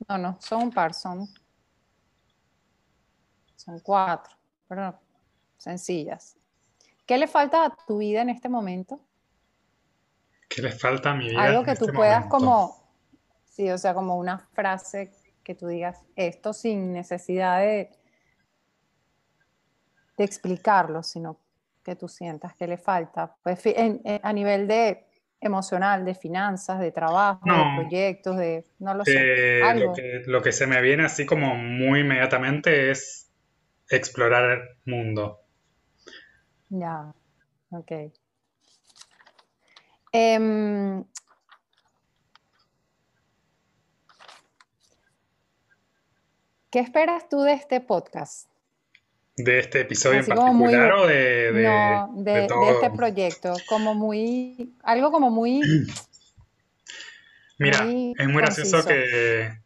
no, 0.07 0.18
no, 0.18 0.38
son 0.41 0.64
un 0.64 0.72
par, 0.72 0.95
son 0.95 1.30
son 3.60 3.80
cuatro, 3.80 4.36
pero 4.68 4.98
sencillas. 5.57 6.38
¿Qué 7.06 7.18
le 7.18 7.27
falta 7.27 7.65
a 7.65 7.76
tu 7.86 7.98
vida 7.98 8.22
en 8.22 8.30
este 8.30 8.48
momento? 8.48 9.02
¿Qué 10.48 10.61
le 10.61 10.72
falta 10.72 11.11
a 11.11 11.15
mi 11.15 11.30
vida? 11.30 11.44
Algo 11.44 11.64
que 11.64 11.76
tú 11.76 11.86
este 11.86 11.98
puedas 11.98 12.26
como, 12.27 12.90
sí, 13.45 13.69
o 13.69 13.77
sea, 13.77 13.94
como 13.94 14.18
una 14.18 14.40
frase 14.40 15.11
que 15.44 15.56
tú 15.56 15.68
digas 15.68 15.99
esto 16.15 16.53
sin 16.53 16.94
necesidad 16.94 17.60
de, 17.60 17.91
explicarlo, 20.18 21.02
sino 21.02 21.40
que 21.84 21.95
tú 21.95 22.10
sientas 22.10 22.53
que 22.56 22.68
le 22.68 22.77
falta. 22.77 23.36
Pues 23.41 23.61
a 24.22 24.34
nivel 24.34 24.68
de 24.68 25.06
emocional, 25.40 26.03
de 26.03 26.14
finanzas, 26.14 26.80
de 26.80 26.91
trabajo, 26.91 27.41
de 27.45 27.81
proyectos, 27.81 28.38
de, 28.38 28.65
no 28.80 28.94
lo 28.94 29.06
sé. 29.06 29.61
Lo, 29.76 29.94
que, 29.94 30.23
lo 30.26 30.41
que 30.41 30.52
se 30.52 30.68
me 30.68 30.81
viene 30.81 31.06
así 31.06 31.26
como 31.26 31.56
muy 31.56 32.02
inmediatamente 32.02 32.91
es 32.91 33.28
explorar 33.90 34.49
el 34.52 34.61
mundo. 34.86 35.40
Ya, 36.70 37.14
ok. 37.72 37.91
Em, 40.11 41.03
¿Qué 46.72 46.80
esperas 46.80 47.28
tú 47.30 47.41
de 47.41 47.53
este 47.53 47.82
podcast? 47.82 48.48
¿De 49.36 49.60
este 49.60 49.82
episodio 49.82 50.20
en 50.20 50.26
particular 50.26 50.91
o 50.94 51.07
de, 51.07 51.52
no, 51.53 52.24
de, 52.24 52.45
este 52.45 52.91
proyecto? 52.91 53.53
Como 53.68 53.95
muy, 53.95 54.76
algo 54.84 55.11
como 55.11 55.32
muy... 55.32 55.61
Mira, 57.57 57.80
es 57.80 58.28
muy 58.28 58.41
gracioso 58.41 58.86
que, 58.86 59.60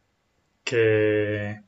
que, 0.64 1.60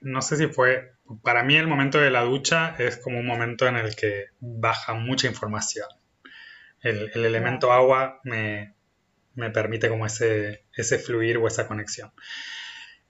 no 0.00 0.22
sé 0.22 0.36
si 0.36 0.46
fue, 0.46 0.93
para 1.22 1.42
mí 1.42 1.56
el 1.56 1.66
momento 1.66 1.98
de 1.98 2.10
la 2.10 2.22
ducha 2.22 2.76
es 2.78 2.96
como 2.96 3.18
un 3.18 3.26
momento 3.26 3.66
en 3.66 3.76
el 3.76 3.94
que 3.94 4.26
baja 4.40 4.94
mucha 4.94 5.26
información. 5.26 5.86
El, 6.80 7.10
elemento 7.14 7.72
agua 7.72 8.20
me, 8.24 8.74
me, 9.34 9.50
permite 9.50 9.88
como 9.88 10.06
ese, 10.06 10.64
ese 10.74 10.98
fluir 10.98 11.38
o 11.38 11.46
esa 11.46 11.66
conexión. 11.66 12.12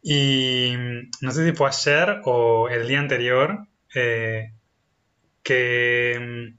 Y 0.03 0.75
no 1.21 1.31
sé 1.33 1.47
si 1.47 1.57
fue 1.57 1.69
ayer 1.69 2.21
o 2.25 2.69
el 2.69 2.87
día 2.87 3.01
anterior 3.01 3.67
eh, 3.95 4.53
que, 5.43 6.55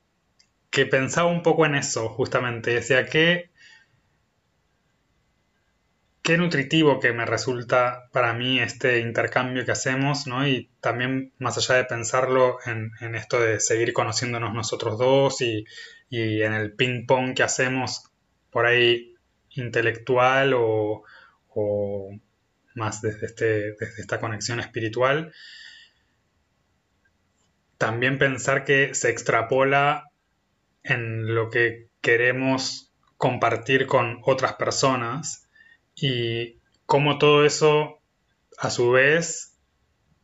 que, 0.70 0.86
pensaba 0.88 1.30
un 1.30 1.44
poco 1.44 1.66
en 1.66 1.76
eso, 1.76 2.10
justamente. 2.10 2.74
Decía 2.74 3.06
que 3.06 3.52
qué 6.26 6.40
nutritivo 6.40 7.00
que 7.00 7.14
me 7.14 7.24
resulta 7.24 8.10
para 8.12 8.34
mí 8.34 8.60
este 8.60 9.00
intercambio 9.00 9.64
que 9.64 9.72
hacemos, 9.72 10.26
¿no? 10.26 10.48
Y 10.48 10.72
también 10.82 11.34
más 11.38 11.56
allá 11.60 11.76
de 11.76 11.86
pensarlo 11.86 12.58
en, 12.66 13.14
esto 13.14 13.40
de 13.40 13.60
seguir 13.60 13.94
conociéndonos 13.94 14.52
nosotros 14.52 14.98
dos 14.98 15.42
y, 15.42 15.66
y 16.10 16.42
en 16.42 16.54
el 16.54 16.74
ping-pong 16.74 17.36
que 17.36 17.44
hacemos 17.44 18.10
por 18.50 18.66
ahí 18.66 19.14
intelectual 19.52 20.56
o, 20.56 21.04
o 21.50 22.10
más 22.74 23.04
desde, 23.04 23.28
este, 23.28 23.74
desde 23.74 24.02
esta 24.02 24.20
conexión 24.20 24.60
espiritual. 24.60 25.32
También 27.78 28.18
pensar 28.18 28.64
que 28.64 28.96
se 28.96 29.12
extrapola 29.12 30.10
en 30.82 31.36
lo 31.36 31.52
que 31.52 31.90
queremos 32.02 32.92
compartir 33.18 33.86
con 33.86 34.22
otras 34.24 34.54
personas 34.54 35.45
y 35.96 36.60
cómo 36.86 37.18
todo 37.18 37.46
eso 37.46 38.00
a 38.58 38.70
su 38.70 38.92
vez 38.92 39.58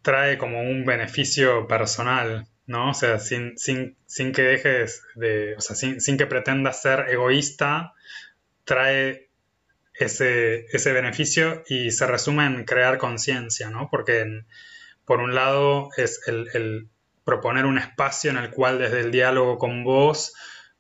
trae 0.02 0.38
como 0.38 0.61
un 0.61 0.85
beneficio 0.85 1.68
personal, 1.68 2.48
¿no? 2.65 2.89
O 2.91 2.93
sea, 2.93 3.19
sin, 3.19 3.56
que 3.56 4.41
dejes 4.41 5.03
de, 5.15 5.56
o 5.56 5.61
sea, 5.61 5.76
sin, 5.76 6.02
sin 6.02 6.18
que 6.18 6.26
pretendas 6.26 6.81
ser 6.81 7.06
egoísta, 7.10 7.93
trae 8.64 9.30
ese, 9.93 10.65
ese 10.72 10.93
beneficio 10.93 11.64
y 11.68 11.91
se 11.91 12.07
resume 12.07 12.45
en 12.45 12.64
crear 12.65 12.98
conciencia, 12.98 13.69
¿no? 13.69 13.89
Porque 13.89 14.43
por 15.06 15.19
un 15.19 15.35
lado 15.35 15.89
es 15.98 16.22
el, 16.27 16.89
proponer 17.23 17.65
un 17.65 17.77
espacio 17.77 18.31
en 18.31 18.38
el 18.38 18.49
cual 18.49 18.80
desde 18.80 19.02
el 19.02 19.11
diálogo 19.11 19.57
con 19.57 19.84
vos 19.84 20.34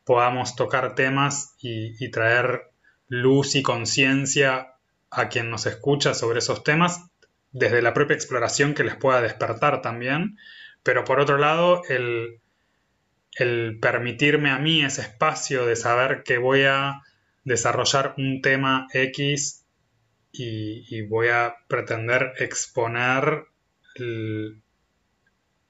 podamos 0.05 0.55
tocar 0.55 0.95
temas 0.95 1.55
y, 1.59 2.09
traer 2.11 2.71
luz 3.07 3.55
y 3.55 3.61
conciencia 3.61 4.70
a 5.11 5.29
quien 5.29 5.49
nos 5.49 5.65
escucha 5.65 6.13
sobre 6.13 6.39
esos 6.39 6.63
temas, 6.63 7.05
desde 7.51 7.81
la 7.81 7.93
propia 7.93 8.15
exploración 8.15 8.73
que 8.73 8.85
les 8.85 8.95
pueda 8.95 9.21
despertar 9.21 9.81
también, 9.81 10.37
pero 10.83 11.03
por 11.03 11.19
otro 11.19 11.37
lado 11.37 11.83
el, 11.89 12.39
el 13.33 13.77
permitirme 13.79 14.49
a 14.49 14.59
mí 14.59 14.83
ese 14.83 15.01
espacio 15.01 15.65
de 15.65 15.75
saber 15.75 16.23
que 16.23 16.37
voy 16.37 16.63
a 16.63 17.01
desarrollar 17.43 18.13
un 18.17 18.41
tema 18.41 18.87
X 18.93 19.65
y, 20.31 21.01
voy 21.03 21.27
a 21.27 21.55
pretender 21.67 22.33
exponer 22.37 23.47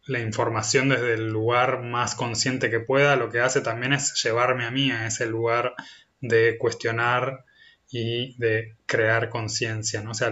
la 0.05 0.19
información 0.19 0.89
desde 0.89 1.15
el 1.15 1.29
lugar 1.29 1.81
más 1.81 2.13
consciente 2.13 2.69
que 2.69 2.79
pueda, 2.79 3.15
lo 3.15 3.29
que 3.29 3.39
hace 3.39 3.61
también 3.61 3.93
es 3.93 4.13
llevarme 4.23 4.65
a 4.65 4.71
mí 4.71 4.91
a 4.91 5.07
ese 5.07 5.25
lugar 5.25 5.73
de 6.19 6.57
cuestionar 6.59 7.45
y 7.91 8.35
de 8.37 8.77
crear 8.85 9.29
conciencia, 9.29 10.01
¿no? 10.01 10.11
O 10.11 10.13
sea, 10.13 10.31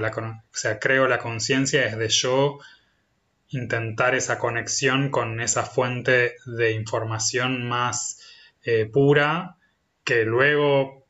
sea, 0.51 0.79
creo 0.79 1.07
la 1.07 1.19
conciencia 1.19 1.85
es 1.85 1.97
de 1.97 2.07
yo 2.07 2.59
intentar 3.49 4.15
esa 4.15 4.39
conexión 4.39 5.09
con 5.09 5.41
esa 5.41 5.63
fuente 5.63 6.35
de 6.45 6.71
información 6.71 7.67
más 7.67 8.21
eh, 8.63 8.85
pura 8.85 9.57
que 10.03 10.23
luego 10.23 11.05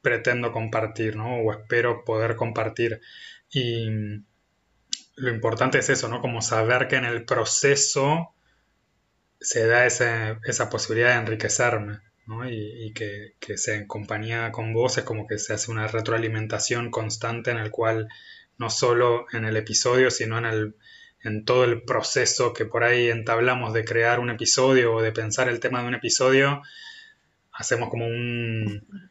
pretendo 0.00 0.52
compartir, 0.52 1.16
¿no? 1.16 1.36
O 1.36 1.52
espero 1.52 2.04
poder 2.04 2.36
compartir. 2.36 3.00
Y 3.50 3.88
lo 5.16 5.30
importante 5.30 5.78
es 5.78 5.90
eso, 5.90 6.08
¿no? 6.08 6.20
Como 6.20 6.40
saber 6.40 6.88
que 6.88 6.96
en 6.96 7.04
el 7.04 7.24
proceso 7.24 8.34
se 9.40 9.66
da 9.66 9.86
esa 9.86 10.70
posibilidad 10.70 11.14
de 11.14 11.20
enriquecerme, 11.20 12.00
Y, 12.50 12.92
que, 12.92 13.34
que 13.40 13.56
sea 13.56 13.76
en 13.76 13.86
compañía 13.86 14.52
con 14.52 14.74
vos 14.74 14.98
es 14.98 15.04
como 15.04 15.26
que 15.26 15.38
se 15.38 15.54
hace 15.54 15.70
una 15.70 15.86
retroalimentación 15.88 16.90
constante 16.90 17.50
en 17.50 17.56
el 17.56 17.70
cual 17.70 18.08
no 18.58 18.68
solo 18.68 19.26
en 19.32 19.46
el 19.46 19.56
episodio, 19.56 20.10
sino 20.10 20.36
en, 20.36 20.44
el, 20.44 20.76
en 21.22 21.46
todo 21.46 21.64
el 21.64 21.82
proceso 21.82 22.52
que 22.52 22.66
por 22.66 22.84
ahí 22.84 23.08
entablamos 23.08 23.72
de 23.72 23.84
crear 23.84 24.20
un 24.20 24.28
episodio 24.28 24.94
o 24.94 25.02
de 25.02 25.12
pensar 25.12 25.48
el 25.48 25.58
tema 25.58 25.80
de 25.80 25.88
un 25.88 25.94
episodio, 25.94 26.60
hacemos 27.50 27.88
como 27.88 28.06
un, 28.06 29.10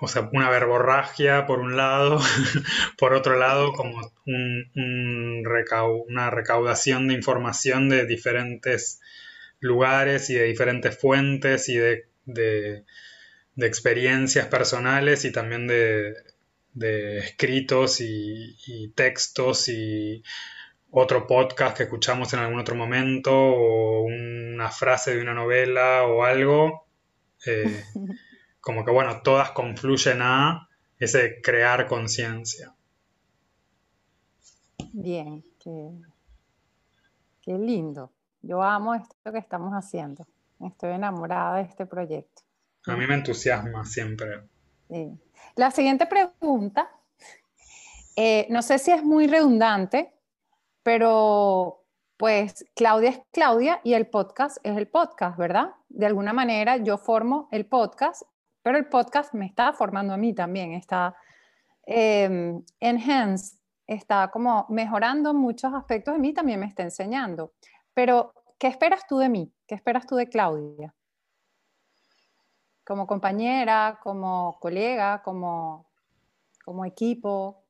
o 0.00 0.08
sea, 0.08 0.28
una 0.32 0.50
verborragia 0.50 1.46
por 1.46 1.60
un 1.60 1.76
lado, 1.76 2.20
por 2.98 3.14
otro 3.14 3.38
lado 3.38 3.72
como 3.72 4.12
una 4.74 6.30
recaudación 6.30 7.06
de 7.06 7.14
información 7.14 7.88
de 7.88 8.06
diferentes 8.06 9.00
lugares 9.60 10.30
y 10.30 10.34
de 10.34 10.44
diferentes 10.44 10.98
fuentes 10.98 11.68
y 11.68 11.76
de, 11.76 12.08
experiencias 13.56 14.46
personales 14.46 15.24
y 15.24 15.32
también 15.32 15.66
de, 15.66 16.14
escritos 17.18 18.00
y, 18.00 18.92
textos 18.94 19.68
y 19.68 20.22
otro 20.90 21.26
podcast 21.26 21.76
que 21.76 21.84
escuchamos 21.84 22.32
en 22.32 22.40
algún 22.40 22.60
otro 22.60 22.76
momento 22.76 23.32
o 23.32 24.02
una 24.02 24.70
frase 24.70 25.14
de 25.16 25.22
una 25.22 25.34
novela 25.34 26.04
o 26.04 26.24
algo. 26.24 26.86
Eh, 27.46 27.84
como 28.60 28.84
que 28.84 28.90
bueno, 28.90 29.20
todas 29.22 29.50
confluyen 29.50 30.22
a 30.22 30.68
ese 30.98 31.40
crear 31.42 31.86
conciencia. 31.86 32.74
Bien, 34.92 35.44
qué, 35.58 35.90
lindo. 37.46 38.12
Yo 38.42 38.62
amo 38.62 38.94
esto 38.94 39.32
que 39.32 39.38
estamos 39.38 39.72
haciendo. 39.72 40.26
Estoy 40.60 40.92
enamorada 40.92 41.56
de 41.56 41.62
este 41.62 41.86
proyecto. 41.86 42.42
A 42.86 42.96
mí 42.96 43.06
me 43.06 43.14
entusiasma 43.14 43.84
siempre. 43.84 44.48
La 45.56 45.70
siguiente 45.70 46.06
pregunta, 46.06 46.90
eh, 48.16 48.46
no 48.50 48.62
sé 48.62 48.78
si 48.78 48.90
es 48.92 49.02
muy 49.02 49.26
redundante, 49.26 50.12
pero 50.82 51.84
pues 52.16 52.64
Claudia 52.74 53.10
es 53.10 53.20
Claudia 53.32 53.80
y 53.82 53.94
el 53.94 54.06
podcast 54.06 54.58
es 54.62 54.76
el 54.76 54.86
podcast, 54.86 55.36
¿verdad? 55.36 55.70
De 55.88 56.06
alguna 56.06 56.32
manera 56.32 56.76
yo 56.76 56.98
formo 56.98 57.48
el 57.50 57.66
podcast 57.66 58.22
pero 58.64 58.78
el 58.78 58.86
podcast 58.86 59.34
me 59.34 59.44
está 59.44 59.74
formando 59.74 60.14
a 60.14 60.16
mí 60.16 60.34
también, 60.34 60.72
está 60.72 61.14
eh, 61.86 62.58
enhanced, 62.80 63.58
está 63.86 64.28
como 64.28 64.64
mejorando 64.70 65.34
muchos 65.34 65.74
aspectos 65.74 66.14
de 66.14 66.20
mí, 66.20 66.32
también 66.32 66.58
me 66.58 66.66
está 66.66 66.82
enseñando. 66.82 67.52
Pero, 67.92 68.32
¿qué 68.58 68.66
esperas 68.68 69.06
tú 69.06 69.18
de 69.18 69.28
mí? 69.28 69.52
¿Qué 69.66 69.74
esperas 69.74 70.06
tú 70.06 70.16
de 70.16 70.28
Claudia? 70.28 70.94
Como 72.84 73.06
compañera, 73.06 73.98
como 74.02 74.58
colega, 74.60 75.22
como, 75.22 75.86
como 76.64 76.84
equipo. 76.84 77.62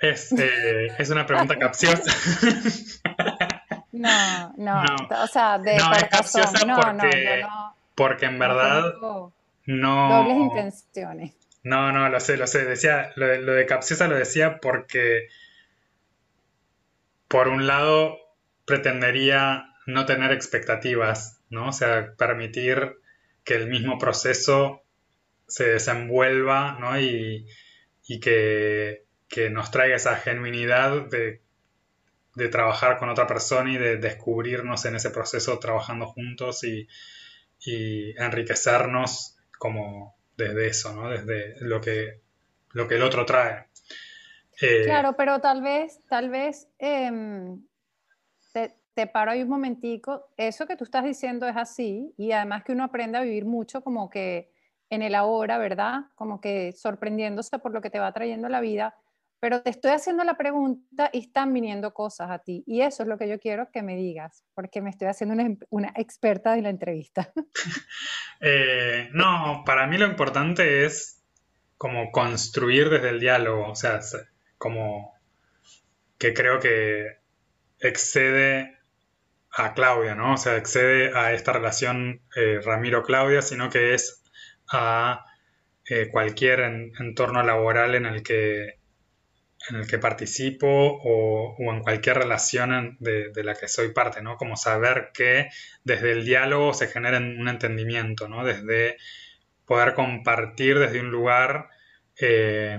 Es, 0.00 0.32
eh, 0.32 0.88
es 0.98 1.10
una 1.10 1.26
pregunta 1.26 1.58
capciosa. 1.58 2.12
No, 3.96 4.52
no, 4.58 4.84
o 5.22 5.26
sea, 5.26 5.58
de 5.58 5.78
no, 5.78 5.92
es 5.92 6.04
capciosa 6.04 6.66
no, 6.66 6.76
porque, 6.76 7.40
no, 7.40 7.76
porque 7.94 8.26
en 8.26 8.38
verdad 8.38 8.92
no... 9.64 10.08
Dobles 10.10 10.36
intenciones. 10.36 11.32
No, 11.62 11.90
no, 11.92 12.08
lo 12.08 12.20
sé, 12.20 12.36
lo 12.36 12.46
sé. 12.46 12.64
Decía, 12.64 13.10
lo 13.16 13.26
de, 13.26 13.38
lo 13.40 13.52
de 13.52 13.66
capciosa 13.66 14.06
lo 14.06 14.16
decía 14.16 14.60
porque, 14.60 15.28
por 17.28 17.48
un 17.48 17.66
lado, 17.66 18.18
pretendería 18.64 19.74
no 19.86 20.06
tener 20.06 20.32
expectativas, 20.32 21.40
¿no? 21.50 21.68
O 21.68 21.72
sea, 21.72 22.14
permitir 22.16 22.96
que 23.44 23.54
el 23.54 23.68
mismo 23.68 23.98
proceso 23.98 24.82
se 25.46 25.68
desenvuelva, 25.68 26.76
¿no? 26.80 27.00
Y, 27.00 27.46
que, 28.20 29.04
nos 29.50 29.70
traiga 29.70 29.96
esa 29.96 30.16
genuinidad 30.16 31.06
de, 31.06 31.40
trabajar 32.50 32.98
con 32.98 33.08
otra 33.08 33.26
persona 33.26 33.72
y 33.72 33.78
de 33.78 33.96
descubrirnos 33.96 34.84
en 34.84 34.96
ese 34.96 35.10
proceso 35.10 35.58
trabajando 35.58 36.06
juntos 36.06 36.64
y, 36.64 36.88
enriquecernos 38.18 39.36
como 39.58 40.16
desde 40.36 40.68
eso, 40.68 40.92
¿no? 40.94 41.10
Desde 41.10 41.56
lo 41.60 41.80
que, 41.80 42.20
lo 42.72 42.86
que 42.86 42.96
el 42.96 43.02
otro 43.02 43.24
trae. 43.24 43.66
Eh, 44.60 44.82
claro, 44.84 45.14
pero 45.16 45.40
tal 45.40 45.62
vez, 45.62 46.00
tal 46.08 46.30
vez 46.30 46.68
em, 46.78 47.62
te, 48.94 49.06
paro 49.06 49.30
ahí 49.30 49.42
un 49.42 49.48
momentico. 49.48 50.28
Eso 50.36 50.66
que 50.66 50.76
tú 50.76 50.84
estás 50.84 51.04
diciendo 51.04 51.46
es 51.46 51.56
así 51.56 52.14
y 52.16 52.32
además 52.32 52.64
que 52.64 52.72
uno 52.72 52.84
aprende 52.84 53.18
a 53.18 53.22
vivir 53.22 53.44
mucho 53.44 53.82
como 53.82 54.08
que 54.08 54.50
en 54.88 55.02
el 55.02 55.14
ahora, 55.14 55.58
¿verdad? 55.58 56.06
Como 56.14 56.40
que 56.40 56.72
sorprendiéndose 56.72 57.58
por 57.58 57.72
lo 57.72 57.80
que 57.82 57.90
te 57.90 57.98
va 57.98 58.12
trayendo 58.12 58.48
la 58.48 58.60
vida. 58.60 58.94
Pero 59.38 59.62
te 59.62 59.68
estoy 59.68 59.90
haciendo 59.90 60.24
la 60.24 60.38
pregunta 60.38 61.10
y 61.12 61.18
están 61.18 61.52
viniendo 61.52 61.92
cosas 61.92 62.30
a 62.30 62.38
ti. 62.38 62.64
Y 62.66 62.80
eso 62.80 63.02
es 63.02 63.08
lo 63.08 63.18
que 63.18 63.28
yo 63.28 63.38
quiero 63.38 63.70
que 63.70 63.82
me 63.82 63.94
digas, 63.94 64.42
porque 64.54 64.80
me 64.80 64.88
estoy 64.88 65.08
haciendo 65.08 65.34
una, 65.68 65.92
experta 65.96 66.54
de 66.54 66.62
la 66.62 66.70
entrevista. 66.70 67.32
Eh, 68.38 69.08
no, 69.14 69.62
para 69.64 69.86
mí 69.86 69.96
lo 69.96 70.06
importante 70.06 70.84
es 70.84 71.24
como 71.78 72.12
construir 72.12 72.90
desde 72.90 73.08
el 73.08 73.18
diálogo. 73.18 73.70
O 73.70 73.74
sea, 73.74 74.00
como 74.58 75.14
que 76.18 76.34
creo 76.34 76.60
que 76.60 77.18
excede 77.80 78.76
a 79.50 79.74
Claudia, 79.74 80.14
¿no? 80.14 80.34
O 80.34 80.36
sea, 80.36 80.56
excede 80.56 81.16
a 81.16 81.32
esta 81.32 81.52
relación 81.52 82.22
eh, 82.36 82.60
Ramiro-Claudia, 82.62 83.42
sino 83.42 83.70
que 83.70 83.94
es 83.94 84.22
a 84.70 85.24
eh, 85.88 86.08
cualquier 86.10 86.60
entorno 86.60 87.42
laboral 87.42 87.94
en 87.94 88.06
el 88.06 88.22
que, 88.22 88.78
en 89.70 89.76
el 89.76 89.86
que 89.86 89.98
participo 89.98 90.66
o, 90.68 91.56
en 91.58 91.80
cualquier 91.80 92.18
relación 92.18 92.96
de, 93.00 93.30
la 93.42 93.54
que 93.54 93.68
soy 93.68 93.92
parte, 93.92 94.20
¿no? 94.22 94.36
Como 94.36 94.56
saber 94.56 95.10
que 95.14 95.48
desde 95.84 96.12
el 96.12 96.24
diálogo 96.24 96.74
se 96.74 96.88
genera 96.88 97.18
un 97.18 97.48
entendimiento, 97.48 98.28
¿no? 98.28 98.44
Desde 98.44 98.96
poder 99.64 99.94
compartir 99.94 100.78
desde 100.78 101.00
un 101.00 101.10
lugar 101.10 101.68
eh, 102.20 102.78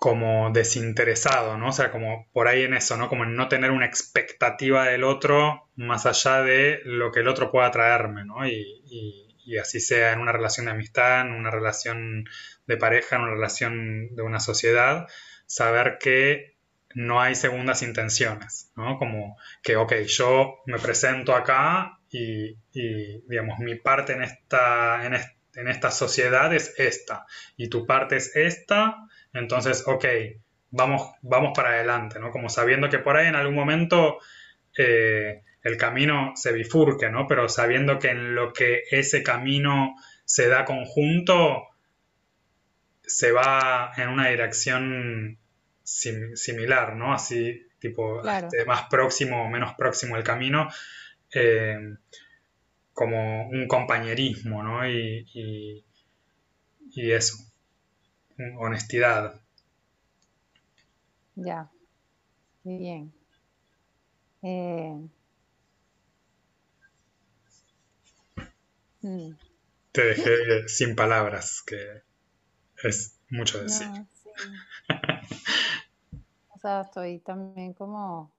como 0.00 0.50
desinteresado, 0.50 1.58
¿no? 1.58 1.68
O 1.68 1.72
sea, 1.72 1.90
como 1.90 2.26
por 2.32 2.48
ahí 2.48 2.62
en 2.62 2.72
eso, 2.72 2.96
¿no? 2.96 3.10
Como 3.10 3.24
en 3.24 3.36
no 3.36 3.48
tener 3.48 3.70
una 3.70 3.84
expectativa 3.84 4.86
del 4.86 5.04
otro 5.04 5.68
más 5.76 6.06
allá 6.06 6.40
de 6.40 6.80
lo 6.84 7.12
que 7.12 7.20
el 7.20 7.28
otro 7.28 7.50
pueda 7.50 7.70
traerme, 7.70 8.24
¿no? 8.24 8.46
Y, 8.48 9.28
así 9.60 9.78
sea 9.80 10.12
en 10.12 10.20
una 10.20 10.32
relación 10.32 10.66
de 10.66 10.72
amistad, 10.72 11.22
en 11.22 11.32
una 11.32 11.50
relación 11.50 12.24
de 12.66 12.76
pareja, 12.78 13.16
en 13.16 13.22
una 13.22 13.32
relación 13.32 14.14
de 14.14 14.22
una 14.22 14.40
sociedad, 14.40 15.06
saber 15.44 15.98
que 16.00 16.56
no 16.94 17.20
hay 17.20 17.34
segundas 17.34 17.82
intenciones, 17.82 18.72
¿no? 18.76 18.96
Como 18.96 19.36
que, 19.62 19.76
ok, 19.76 19.92
yo 20.06 20.60
me 20.64 20.78
presento 20.78 21.34
acá 21.34 21.98
y, 22.10 22.56
digamos, 22.72 23.58
mi 23.58 23.74
parte 23.74 24.14
en 24.14 24.22
esta, 24.22 25.04
en, 25.04 25.14
en 25.56 25.68
esta 25.68 25.90
sociedad 25.90 26.54
es 26.54 26.72
esta, 26.78 27.26
y 27.58 27.68
tu 27.68 27.84
parte 27.84 28.16
es 28.16 28.34
esta, 28.34 28.96
entonces, 29.32 29.84
ok, 29.86 30.04
vamos, 30.70 31.10
vamos 31.22 31.52
para 31.54 31.70
adelante, 31.70 32.18
¿no? 32.18 32.30
Como 32.30 32.48
sabiendo 32.48 32.88
que 32.88 32.98
por 32.98 33.16
ahí 33.16 33.28
en 33.28 33.36
algún 33.36 33.54
momento 33.54 34.18
eh, 34.76 35.42
el 35.62 35.76
camino 35.76 36.32
se 36.34 36.52
bifurque, 36.52 37.10
¿no? 37.10 37.26
Pero 37.26 37.48
sabiendo 37.48 37.98
que 37.98 38.08
en 38.08 38.34
lo 38.34 38.52
que 38.52 38.82
ese 38.90 39.22
camino 39.22 39.94
se 40.24 40.48
da 40.48 40.64
conjunto, 40.64 41.68
se 43.02 43.32
va 43.32 43.92
en 43.96 44.08
una 44.08 44.28
dirección 44.28 45.38
similar, 45.82 46.96
¿no? 46.96 47.12
Así, 47.12 47.66
tipo, 47.78 48.22
este, 48.22 48.64
más 48.64 48.84
próximo 48.88 49.44
o 49.44 49.48
menos 49.48 49.74
próximo 49.74 50.16
el 50.16 50.22
camino, 50.22 50.68
eh, 51.34 51.94
como 52.92 53.48
un 53.48 53.66
compañerismo, 53.66 54.62
¿no? 54.62 54.86
y 56.92 57.12
eso 57.12 57.49
honestidad. 58.58 59.40
Ya, 61.36 61.70
bien. 62.64 63.12
Eh, 64.42 65.08
mm. 69.02 69.30
Te 69.92 70.04
dejé 70.04 70.68
sin 70.68 70.94
palabras, 70.94 71.62
que 71.66 72.02
es 72.82 73.18
mucho 73.28 73.62
decir. 73.62 73.86
o 76.48 76.58
sea, 76.58 76.82
estoy 76.82 77.18
también 77.20 77.74
como 77.74 78.32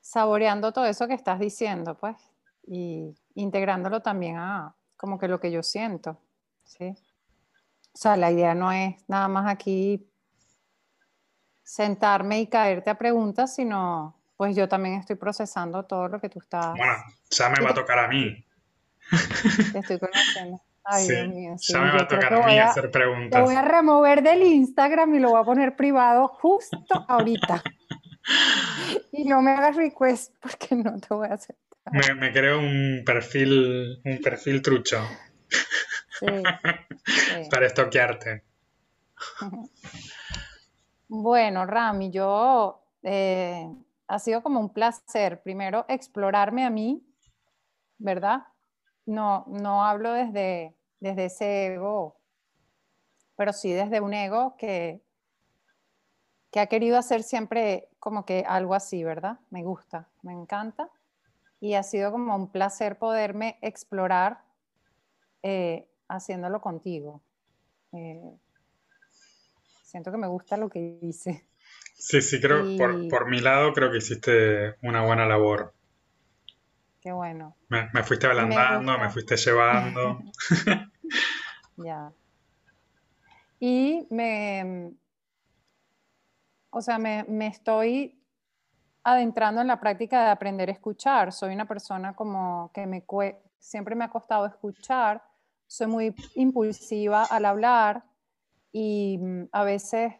saboreando 0.00 0.72
todo 0.72 0.86
eso 0.86 1.06
que 1.06 1.14
estás 1.14 1.38
diciendo, 1.38 1.96
pues, 1.96 2.16
y 2.66 3.14
integrándolo 3.34 4.00
también 4.00 4.36
a 4.38 4.74
como 4.96 5.18
que 5.18 5.28
lo 5.28 5.38
que 5.40 5.52
yo 5.52 5.62
siento, 5.62 6.18
¿sí? 6.64 6.96
O 7.92 7.98
sea, 7.98 8.16
la 8.16 8.30
idea 8.30 8.54
no 8.54 8.72
es 8.72 8.94
nada 9.08 9.28
más 9.28 9.50
aquí 9.50 10.06
sentarme 11.62 12.40
y 12.40 12.46
caerte 12.48 12.90
a 12.90 12.98
preguntas, 12.98 13.54
sino 13.54 14.16
pues 14.36 14.56
yo 14.56 14.68
también 14.68 14.96
estoy 14.96 15.16
procesando 15.16 15.84
todo 15.84 16.08
lo 16.08 16.20
que 16.20 16.28
tú 16.28 16.38
estás. 16.38 16.74
Bueno, 16.76 16.94
ya 17.30 17.48
me 17.50 17.62
va 17.62 17.70
a 17.70 17.74
tocar 17.74 17.98
a 17.98 18.08
mí. 18.08 18.44
Te 19.72 19.78
estoy 19.78 19.98
conociendo. 19.98 20.62
Ay, 20.82 21.06
Dios 21.06 21.28
mío. 21.28 21.54
Ya 21.58 21.80
me 21.80 21.90
va 21.92 22.02
a 22.02 22.08
tocar 22.08 22.34
a 22.34 22.46
mí 22.46 22.58
hacer 22.58 22.90
preguntas. 22.90 23.38
Te 23.38 23.44
voy 23.44 23.54
a 23.54 23.62
remover 23.62 24.22
del 24.22 24.42
Instagram 24.42 25.14
y 25.14 25.18
lo 25.20 25.30
voy 25.30 25.40
a 25.40 25.44
poner 25.44 25.76
privado 25.76 26.26
justo 26.26 26.78
ahorita. 27.06 27.62
y 29.12 29.24
no 29.24 29.42
me 29.42 29.52
hagas 29.52 29.76
request 29.76 30.34
porque 30.40 30.74
no 30.74 30.98
te 30.98 31.14
voy 31.14 31.28
a 31.28 31.34
aceptar. 31.34 31.92
Me, 31.92 32.14
me 32.14 32.32
creo 32.32 32.58
un 32.58 33.02
perfil, 33.04 34.00
un 34.04 34.18
perfil 34.18 34.62
trucho. 34.62 35.06
Para 37.50 37.66
estoquearte. 37.66 38.42
Bueno, 41.12 41.66
Rami, 41.66 42.12
yo 42.12 42.84
eh, 43.02 43.68
ha 44.06 44.18
sido 44.20 44.44
como 44.44 44.60
un 44.60 44.72
placer 44.72 45.42
primero 45.42 45.84
explorarme 45.88 46.64
a 46.64 46.70
mí, 46.70 47.04
¿verdad? 47.98 48.46
No, 49.06 49.44
no 49.48 49.84
hablo 49.84 50.12
desde, 50.12 50.76
desde 51.00 51.24
ese 51.24 51.66
ego, 51.74 52.16
pero 53.34 53.52
sí 53.52 53.72
desde 53.72 54.00
un 54.00 54.14
ego 54.14 54.54
que, 54.56 55.02
que 56.52 56.60
ha 56.60 56.66
querido 56.66 56.96
hacer 56.96 57.24
siempre 57.24 57.88
como 57.98 58.24
que 58.24 58.44
algo 58.46 58.76
así, 58.76 59.02
¿verdad? 59.02 59.40
Me 59.50 59.64
gusta, 59.64 60.08
me 60.22 60.32
encanta. 60.32 60.90
Y 61.58 61.74
ha 61.74 61.82
sido 61.82 62.12
como 62.12 62.36
un 62.36 62.52
placer 62.52 62.98
poderme 62.98 63.58
explorar 63.62 64.44
eh, 65.42 65.88
haciéndolo 66.10 66.60
contigo. 66.60 67.22
Eh, 67.92 68.36
siento 69.82 70.10
que 70.10 70.18
me 70.18 70.26
gusta 70.26 70.56
lo 70.56 70.68
que 70.68 70.98
hice. 71.02 71.46
Sí, 71.94 72.20
sí, 72.22 72.40
creo, 72.40 72.64
por, 72.78 73.08
por, 73.08 73.28
mi 73.28 73.40
lado 73.40 73.72
creo 73.72 73.90
que 73.90 73.98
hiciste 73.98 74.76
una 74.82 75.04
buena 75.04 75.26
labor. 75.26 75.74
Qué 77.00 77.12
bueno. 77.12 77.56
Me, 77.68 77.88
fuiste 78.02 78.26
ablandando, 78.26 78.98
me, 78.98 79.10
fuiste 79.10 79.36
llevando. 79.36 80.20
ya. 81.76 82.12
Y 83.58 84.06
me, 84.10 84.92
o 86.70 86.80
sea, 86.80 86.98
me, 86.98 87.24
me, 87.24 87.46
estoy 87.46 88.18
adentrando 89.02 89.60
en 89.60 89.66
la 89.66 89.80
práctica 89.80 90.24
de 90.24 90.30
aprender 90.30 90.68
a 90.68 90.72
escuchar. 90.72 91.32
Soy 91.32 91.54
una 91.54 91.66
persona 91.66 92.14
como 92.14 92.70
que 92.72 92.86
me 92.86 93.04
siempre 93.58 93.94
me 93.94 94.04
ha 94.04 94.10
costado 94.10 94.46
escuchar 94.46 95.22
soy 95.70 95.86
muy 95.86 96.14
impulsiva 96.34 97.24
al 97.24 97.44
hablar 97.44 98.02
y 98.72 99.18
mm, 99.18 99.44
a 99.52 99.62
veces 99.62 100.12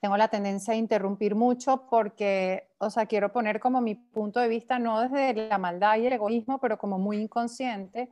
tengo 0.00 0.16
la 0.16 0.26
tendencia 0.26 0.74
a 0.74 0.76
interrumpir 0.76 1.36
mucho 1.36 1.86
porque, 1.88 2.68
o 2.78 2.90
sea, 2.90 3.06
quiero 3.06 3.32
poner 3.32 3.60
como 3.60 3.80
mi 3.80 3.94
punto 3.94 4.40
de 4.40 4.48
vista 4.48 4.80
no 4.80 5.00
desde 5.02 5.34
la 5.34 5.58
maldad 5.58 5.98
y 5.98 6.06
el 6.06 6.12
egoísmo, 6.14 6.60
pero 6.60 6.78
como 6.78 6.98
muy 6.98 7.18
inconsciente. 7.18 8.10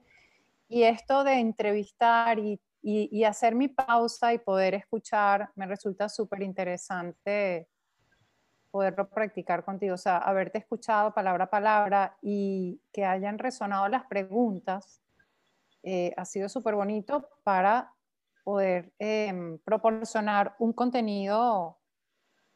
Y 0.68 0.84
esto 0.84 1.24
de 1.24 1.40
entrevistar 1.40 2.38
y, 2.38 2.60
y, 2.82 3.24
hacer 3.24 3.56
mi 3.56 3.66
pausa 3.66 4.32
y 4.32 4.38
poder 4.38 4.74
escuchar 4.74 5.50
me 5.56 5.66
resulta 5.66 6.08
súper 6.08 6.42
interesante 6.42 7.68
poderlo 8.70 9.08
practicar 9.08 9.64
contigo, 9.64 9.94
o 9.94 9.98
sea, 9.98 10.18
haberte 10.18 10.58
escuchado 10.58 11.14
palabra 11.14 11.44
a 11.44 11.50
palabra 11.50 12.16
y 12.22 12.80
que 12.92 13.04
hayan 13.04 13.38
resonado 13.38 13.88
las 13.88 14.04
preguntas 14.04 15.00
eh, 15.88 16.12
ha 16.16 16.24
sido 16.24 16.48
súper 16.48 16.74
bonito 16.74 17.28
para 17.44 17.92
poder 18.42 18.92
em, 18.98 19.58
proporcionar 19.58 20.56
un 20.58 20.72
contenido 20.72 21.78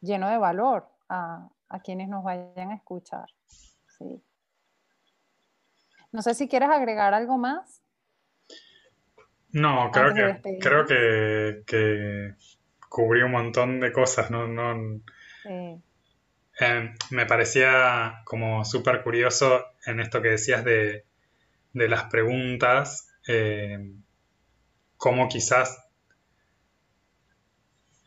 lleno 0.00 0.28
de 0.28 0.36
valor 0.36 0.88
a, 1.08 1.48
a 1.68 1.80
quienes 1.80 2.08
nos 2.08 2.24
vayan 2.24 2.72
a 2.72 2.74
escuchar. 2.74 3.26
Sí. 3.46 4.20
No 6.10 6.22
sé 6.22 6.34
si 6.34 6.48
quieres 6.48 6.70
agregar 6.70 7.14
algo 7.14 7.38
más. 7.38 7.82
No, 9.52 9.92
creo 9.92 10.12
que, 10.12 10.58
creo 10.60 10.84
que, 10.86 11.62
que, 11.66 12.34
cubrí 12.88 13.22
un 13.22 13.30
montón 13.30 13.78
de 13.78 13.92
cosas. 13.92 14.30
No, 14.32 14.48
no, 14.48 15.00
eh, 15.44 16.94
me 17.10 17.26
parecía 17.26 18.22
como 18.24 18.64
súper 18.64 19.04
curioso 19.04 19.64
en 19.86 20.00
esto 20.00 20.20
que 20.20 20.30
decías 20.30 20.64
de, 20.64 21.04
de 21.72 21.88
las 21.88 22.04
preguntas, 22.04 23.09
eh, 23.28 23.92
cómo 24.96 25.28
quizás, 25.28 25.84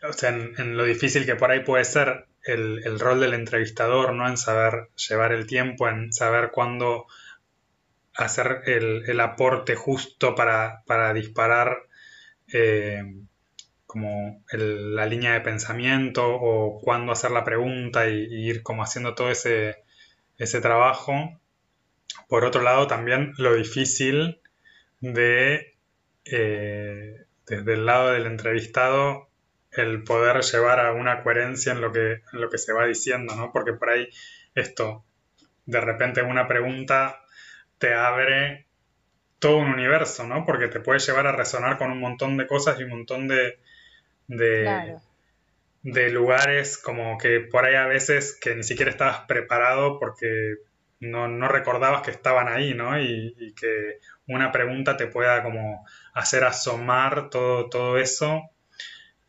o 0.07 0.14
sea, 0.14 0.30
en, 0.30 0.77
lo 0.77 0.84
difícil 0.84 1.26
que 1.26 1.35
por 1.35 1.52
ahí 1.52 1.61
puede 1.61 1.85
ser 1.85 2.27
el, 2.45 2.81
el, 2.85 2.99
rol 2.99 3.19
del 3.19 3.34
entrevistador, 3.34 4.14
¿no? 4.14 4.27
En 4.27 4.38
saber 4.38 4.90
llevar 4.95 5.31
el 5.31 5.48
tiempo, 5.48 5.88
en 5.88 6.11
saber 6.11 6.52
cuándo 6.52 7.07
hacer 8.15 8.61
el, 8.65 9.19
aporte 9.19 9.76
justo 9.76 10.35
para, 10.35 11.14
disparar 11.14 11.77
eh, 12.52 13.03
como 13.85 14.44
la 14.52 15.06
línea 15.06 15.34
de 15.34 15.41
pensamiento 15.41 16.23
o 16.26 16.80
cuándo 16.80 17.11
hacer 17.11 17.31
la 17.31 17.44
pregunta 17.44 18.07
y, 18.07 18.27
ir 18.30 18.64
como 18.64 18.84
haciendo 18.84 19.15
todo 19.15 19.31
ese, 19.31 19.77
ese, 20.38 20.61
trabajo. 20.61 21.40
Por 22.27 22.45
otro 22.45 22.61
lado, 22.61 22.88
también 22.88 23.34
lo 23.38 23.56
difícil 23.56 24.40
de, 25.03 25.75
eh, 26.23 27.25
desde 27.45 27.73
el 27.73 27.85
lado 27.85 28.13
del 28.13 28.25
entrevistado, 28.25 29.27
el 29.71 30.03
poder 30.03 30.41
llevar 30.43 30.80
a 30.80 30.93
una 30.93 31.23
coherencia 31.23 31.73
en 31.73 31.81
lo 31.81 31.91
que, 31.91 32.21
en 32.31 32.41
lo 32.41 32.49
que 32.49 32.57
se 32.57 32.71
va 32.71 32.85
diciendo, 32.85 33.35
¿no? 33.35 33.51
Porque 33.51 33.73
por 33.73 33.89
ahí 33.89 34.07
esto, 34.55 35.03
de 35.65 35.81
repente 35.81 36.21
una 36.21 36.47
pregunta 36.47 37.19
te 37.80 37.93
abre 37.93 38.65
todo 39.39 39.57
un 39.57 39.71
universo, 39.71 40.25
¿no? 40.25 40.45
Porque 40.45 40.69
te 40.69 40.80
puede 40.80 40.99
llevar 40.99 41.27
a 41.27 41.34
resonar 41.34 41.77
con 41.77 41.91
un 41.91 41.99
montón 41.99 42.38
de 42.38 42.47
cosas 42.47 42.80
y 42.80 42.84
un 42.84 42.91
montón 42.91 43.27
de, 43.27 43.59
de, 44.27 46.09
lugares 46.11 46.77
como 46.77 47.17
que 47.17 47.41
por 47.41 47.65
ahí 47.65 47.75
a 47.75 47.88
veces 47.88 48.38
que 48.39 48.55
ni 48.55 48.63
siquiera 48.63 48.89
estabas 48.91 49.25
preparado 49.27 49.99
porque 49.99 50.59
no, 51.03 51.47
recordabas 51.47 52.01
que 52.01 52.11
estaban 52.11 52.47
ahí, 52.47 52.73
¿no? 52.73 52.99
Y, 52.99 53.53
que 53.59 53.99
una 54.27 54.51
pregunta 54.51 54.97
te 54.97 55.07
pueda 55.07 55.43
como 55.43 55.85
hacer 56.13 56.43
asomar 56.43 57.30
todo, 57.30 57.69
todo 57.69 57.97
eso, 57.97 58.41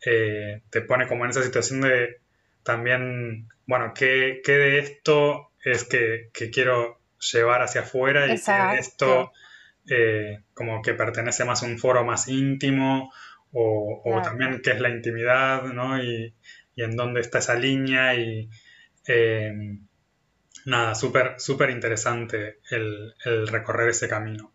eh, 0.05 0.61
te 0.69 0.81
pone 0.81 1.07
como 1.07 1.25
en 1.25 1.31
esa 1.31 1.43
situación 1.43 1.81
de 1.81 2.21
también, 2.63 3.47
bueno, 3.67 3.93
¿qué, 3.93 4.41
qué 4.43 4.53
de 4.53 4.79
esto 4.79 5.51
es 5.63 5.83
que, 5.83 6.29
que 6.33 6.49
quiero 6.49 6.99
llevar 7.31 7.61
hacia 7.61 7.81
afuera 7.81 8.25
y 8.25 8.39
que 8.39 8.79
esto 8.79 9.31
eh, 9.87 10.39
como 10.53 10.81
que 10.81 10.93
pertenece 10.93 11.45
más 11.45 11.61
a 11.61 11.67
un 11.67 11.77
foro 11.77 12.03
más 12.03 12.27
íntimo 12.27 13.11
o, 13.57 14.21
también 14.21 14.61
qué 14.61 14.71
es 14.71 14.81
la 14.81 14.89
intimidad, 14.89 15.63
¿no? 15.63 16.01
Y, 16.03 16.33
en 16.75 16.97
dónde 16.97 17.21
está 17.21 17.37
esa 17.37 17.55
línea 17.55 18.15
y 18.15 18.49
eh, 19.07 19.77
nada, 20.65 20.95
súper 20.95 21.39
súper 21.39 21.69
interesante 21.69 22.59
el, 22.69 23.13
recorrer 23.47 23.89
ese 23.89 24.07
camino. 24.07 24.51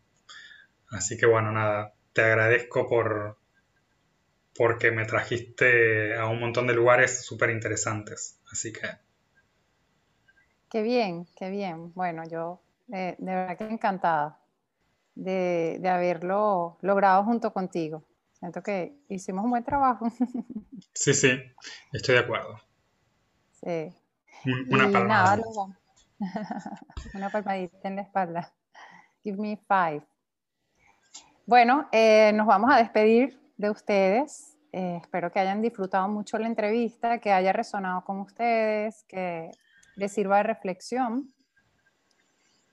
Así 0.90 1.16
que 1.16 1.26
bueno, 1.26 1.52
nada, 1.52 1.94
te 2.12 2.22
agradezco 2.22 2.88
por 2.88 3.38
porque 4.54 4.90
me 4.90 5.06
trajiste 5.06 6.16
a 6.16 6.26
un 6.26 6.40
montón 6.40 6.66
de 6.66 6.74
lugares 6.74 7.24
súper 7.24 7.50
interesantes. 7.50 8.38
Así 8.50 8.72
que 8.72 8.88
Qué 10.70 10.82
bien, 10.82 11.26
qué 11.36 11.50
bien. 11.50 11.92
Bueno, 11.94 12.22
yo 12.30 12.60
eh, 12.92 13.16
de 13.18 13.34
verdad 13.34 13.58
que 13.58 13.64
encantada 13.64 14.38
de, 15.16 15.80
haberlo 15.88 16.78
logrado 16.80 17.24
junto 17.24 17.52
contigo. 17.52 18.04
Siento 18.38 18.62
que 18.62 18.94
hicimos 19.08 19.44
un 19.44 19.50
buen 19.50 19.64
trabajo. 19.64 20.06
Sí, 20.92 21.14
sí, 21.14 21.30
estoy 21.92 22.16
de 22.16 22.20
acuerdo. 22.20 22.58
Sí. 23.52 23.94
Una 24.70 24.90
palmada. 24.90 25.40
una 27.14 27.30
palmadita 27.30 27.88
en 27.88 27.96
la 27.96 28.02
espalda. 28.02 28.52
Give 29.22 29.38
me 29.38 29.56
five. 29.56 30.02
Bueno, 31.46 31.88
eh, 31.92 32.32
nos 32.34 32.46
vamos 32.46 32.70
a 32.72 32.76
despedir 32.76 33.40
de 33.56 33.70
ustedes. 33.70 34.56
Eh, 34.72 34.98
espero 35.02 35.32
que 35.32 35.40
hayan 35.40 35.62
disfrutado 35.62 36.08
mucho 36.08 36.38
la 36.38 36.46
entrevista, 36.46 37.18
que 37.18 37.32
haya 37.32 37.52
resonado 37.52 38.04
con 38.04 38.20
ustedes, 38.20 39.04
que 39.08 39.50
les 39.96 40.12
sirva 40.12 40.38
de 40.38 40.42
reflexión. 40.44 41.32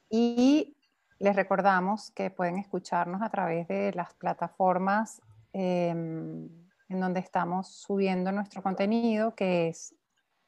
Y 0.10 0.78
les 1.19 1.36
recordamos 1.36 2.11
que 2.11 2.30
pueden 2.30 2.57
escucharnos 2.57 3.22
a 3.22 3.30
través 3.30 3.68
de 3.68 3.91
las 3.94 4.14
plataformas 4.14 5.22
em, 5.53 6.48
en 6.90 6.99
donde 6.99 7.19
estamos 7.19 7.68
subiendo 7.68 8.32
nuestro 8.32 8.61
contenido, 8.61 9.34
que 9.34 9.69
es 9.69 9.95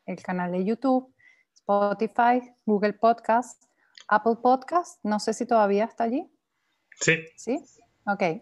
el 0.06 0.22
canal 0.22 0.52
de 0.52 0.64
YouTube, 0.64 1.14
Spotify, 1.70 2.52
Google 2.66 2.94
Podcast, 2.94 3.66
Apple 4.08 4.38
Podcast. 4.42 5.00
No 5.04 5.20
sé 5.20 5.34
si 5.34 5.46
todavía 5.46 5.86
está 5.86 6.06
allí. 6.06 6.28
Sí. 7.00 7.20
Sí. 7.36 7.64
Ok. 8.08 8.42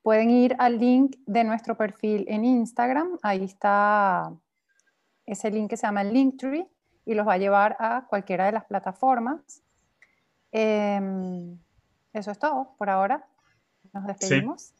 Pueden 0.00 0.30
ir 0.30 0.54
al 0.60 0.78
link 0.78 1.16
de 1.26 1.42
nuestro 1.42 1.76
perfil 1.76 2.24
en 2.28 2.44
Instagram. 2.44 3.18
Ahí 3.22 3.42
está 3.42 4.32
ese 5.26 5.50
link 5.50 5.70
que 5.70 5.76
se 5.76 5.88
llama 5.88 6.04
Linktree 6.04 6.68
y 7.04 7.14
los 7.14 7.26
va 7.26 7.32
a 7.32 7.38
llevar 7.38 7.76
a 7.80 8.06
cualquiera 8.08 8.46
de 8.46 8.52
las 8.52 8.64
plataformas. 8.66 9.60
Em, 10.52 11.58
eso 12.12 12.30
es 12.30 12.38
todo 12.38 12.76
por 12.78 12.90
ahora. 12.90 13.26
Nos 13.92 14.06
despedimos. 14.06 14.72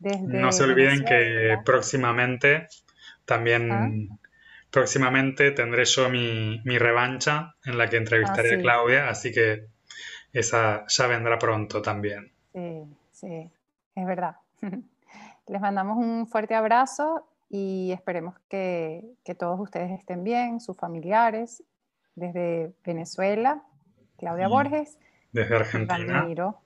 no 0.00 0.52
se 0.52 0.64
olviden 0.64 1.02
que 1.02 1.56
próximamente 1.64 2.68
también 3.24 3.72
ah. 3.72 3.88
Próximamente 4.70 5.52
tendré 5.52 5.84
yo 5.84 6.08
mi, 6.08 6.78
revancha 6.78 7.54
en 7.64 7.78
la 7.78 7.88
que 7.88 7.96
entrevistaré 7.96 8.54
ah, 8.54 8.58
a 8.58 8.60
Claudia, 8.60 9.08
así 9.08 9.32
que 9.32 9.66
esa 10.32 10.84
ya 10.86 11.06
vendrá 11.06 11.38
pronto 11.38 11.82
también. 11.82 12.32
Sí, 12.52 12.84
sí, 13.12 13.50
es 13.94 14.06
verdad. 14.06 14.36
Les 15.48 15.60
mandamos 15.60 15.98
un 15.98 16.26
fuerte 16.26 16.54
abrazo 16.54 17.26
y 17.48 17.92
esperemos 17.92 18.34
que, 18.48 19.04
todos 19.38 19.60
ustedes 19.60 19.92
estén 19.92 20.24
bien, 20.24 20.60
sus 20.60 20.76
familiares, 20.76 21.62
desde 22.14 22.72
Venezuela, 22.84 23.62
Claudia 24.18 24.48
Borges. 24.48 24.98
Desde 25.32 25.54
Argentina. 25.54 26.20
Ramiro. 26.20 26.60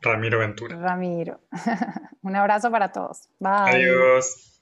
Ramiro 0.00 0.38
Ventura. 0.38 0.76
Ramiro. 0.76 1.40
Un 2.22 2.36
abrazo 2.36 2.70
para 2.70 2.92
todos. 2.92 3.28
Bye. 3.38 3.74
Adiós. 3.74 4.55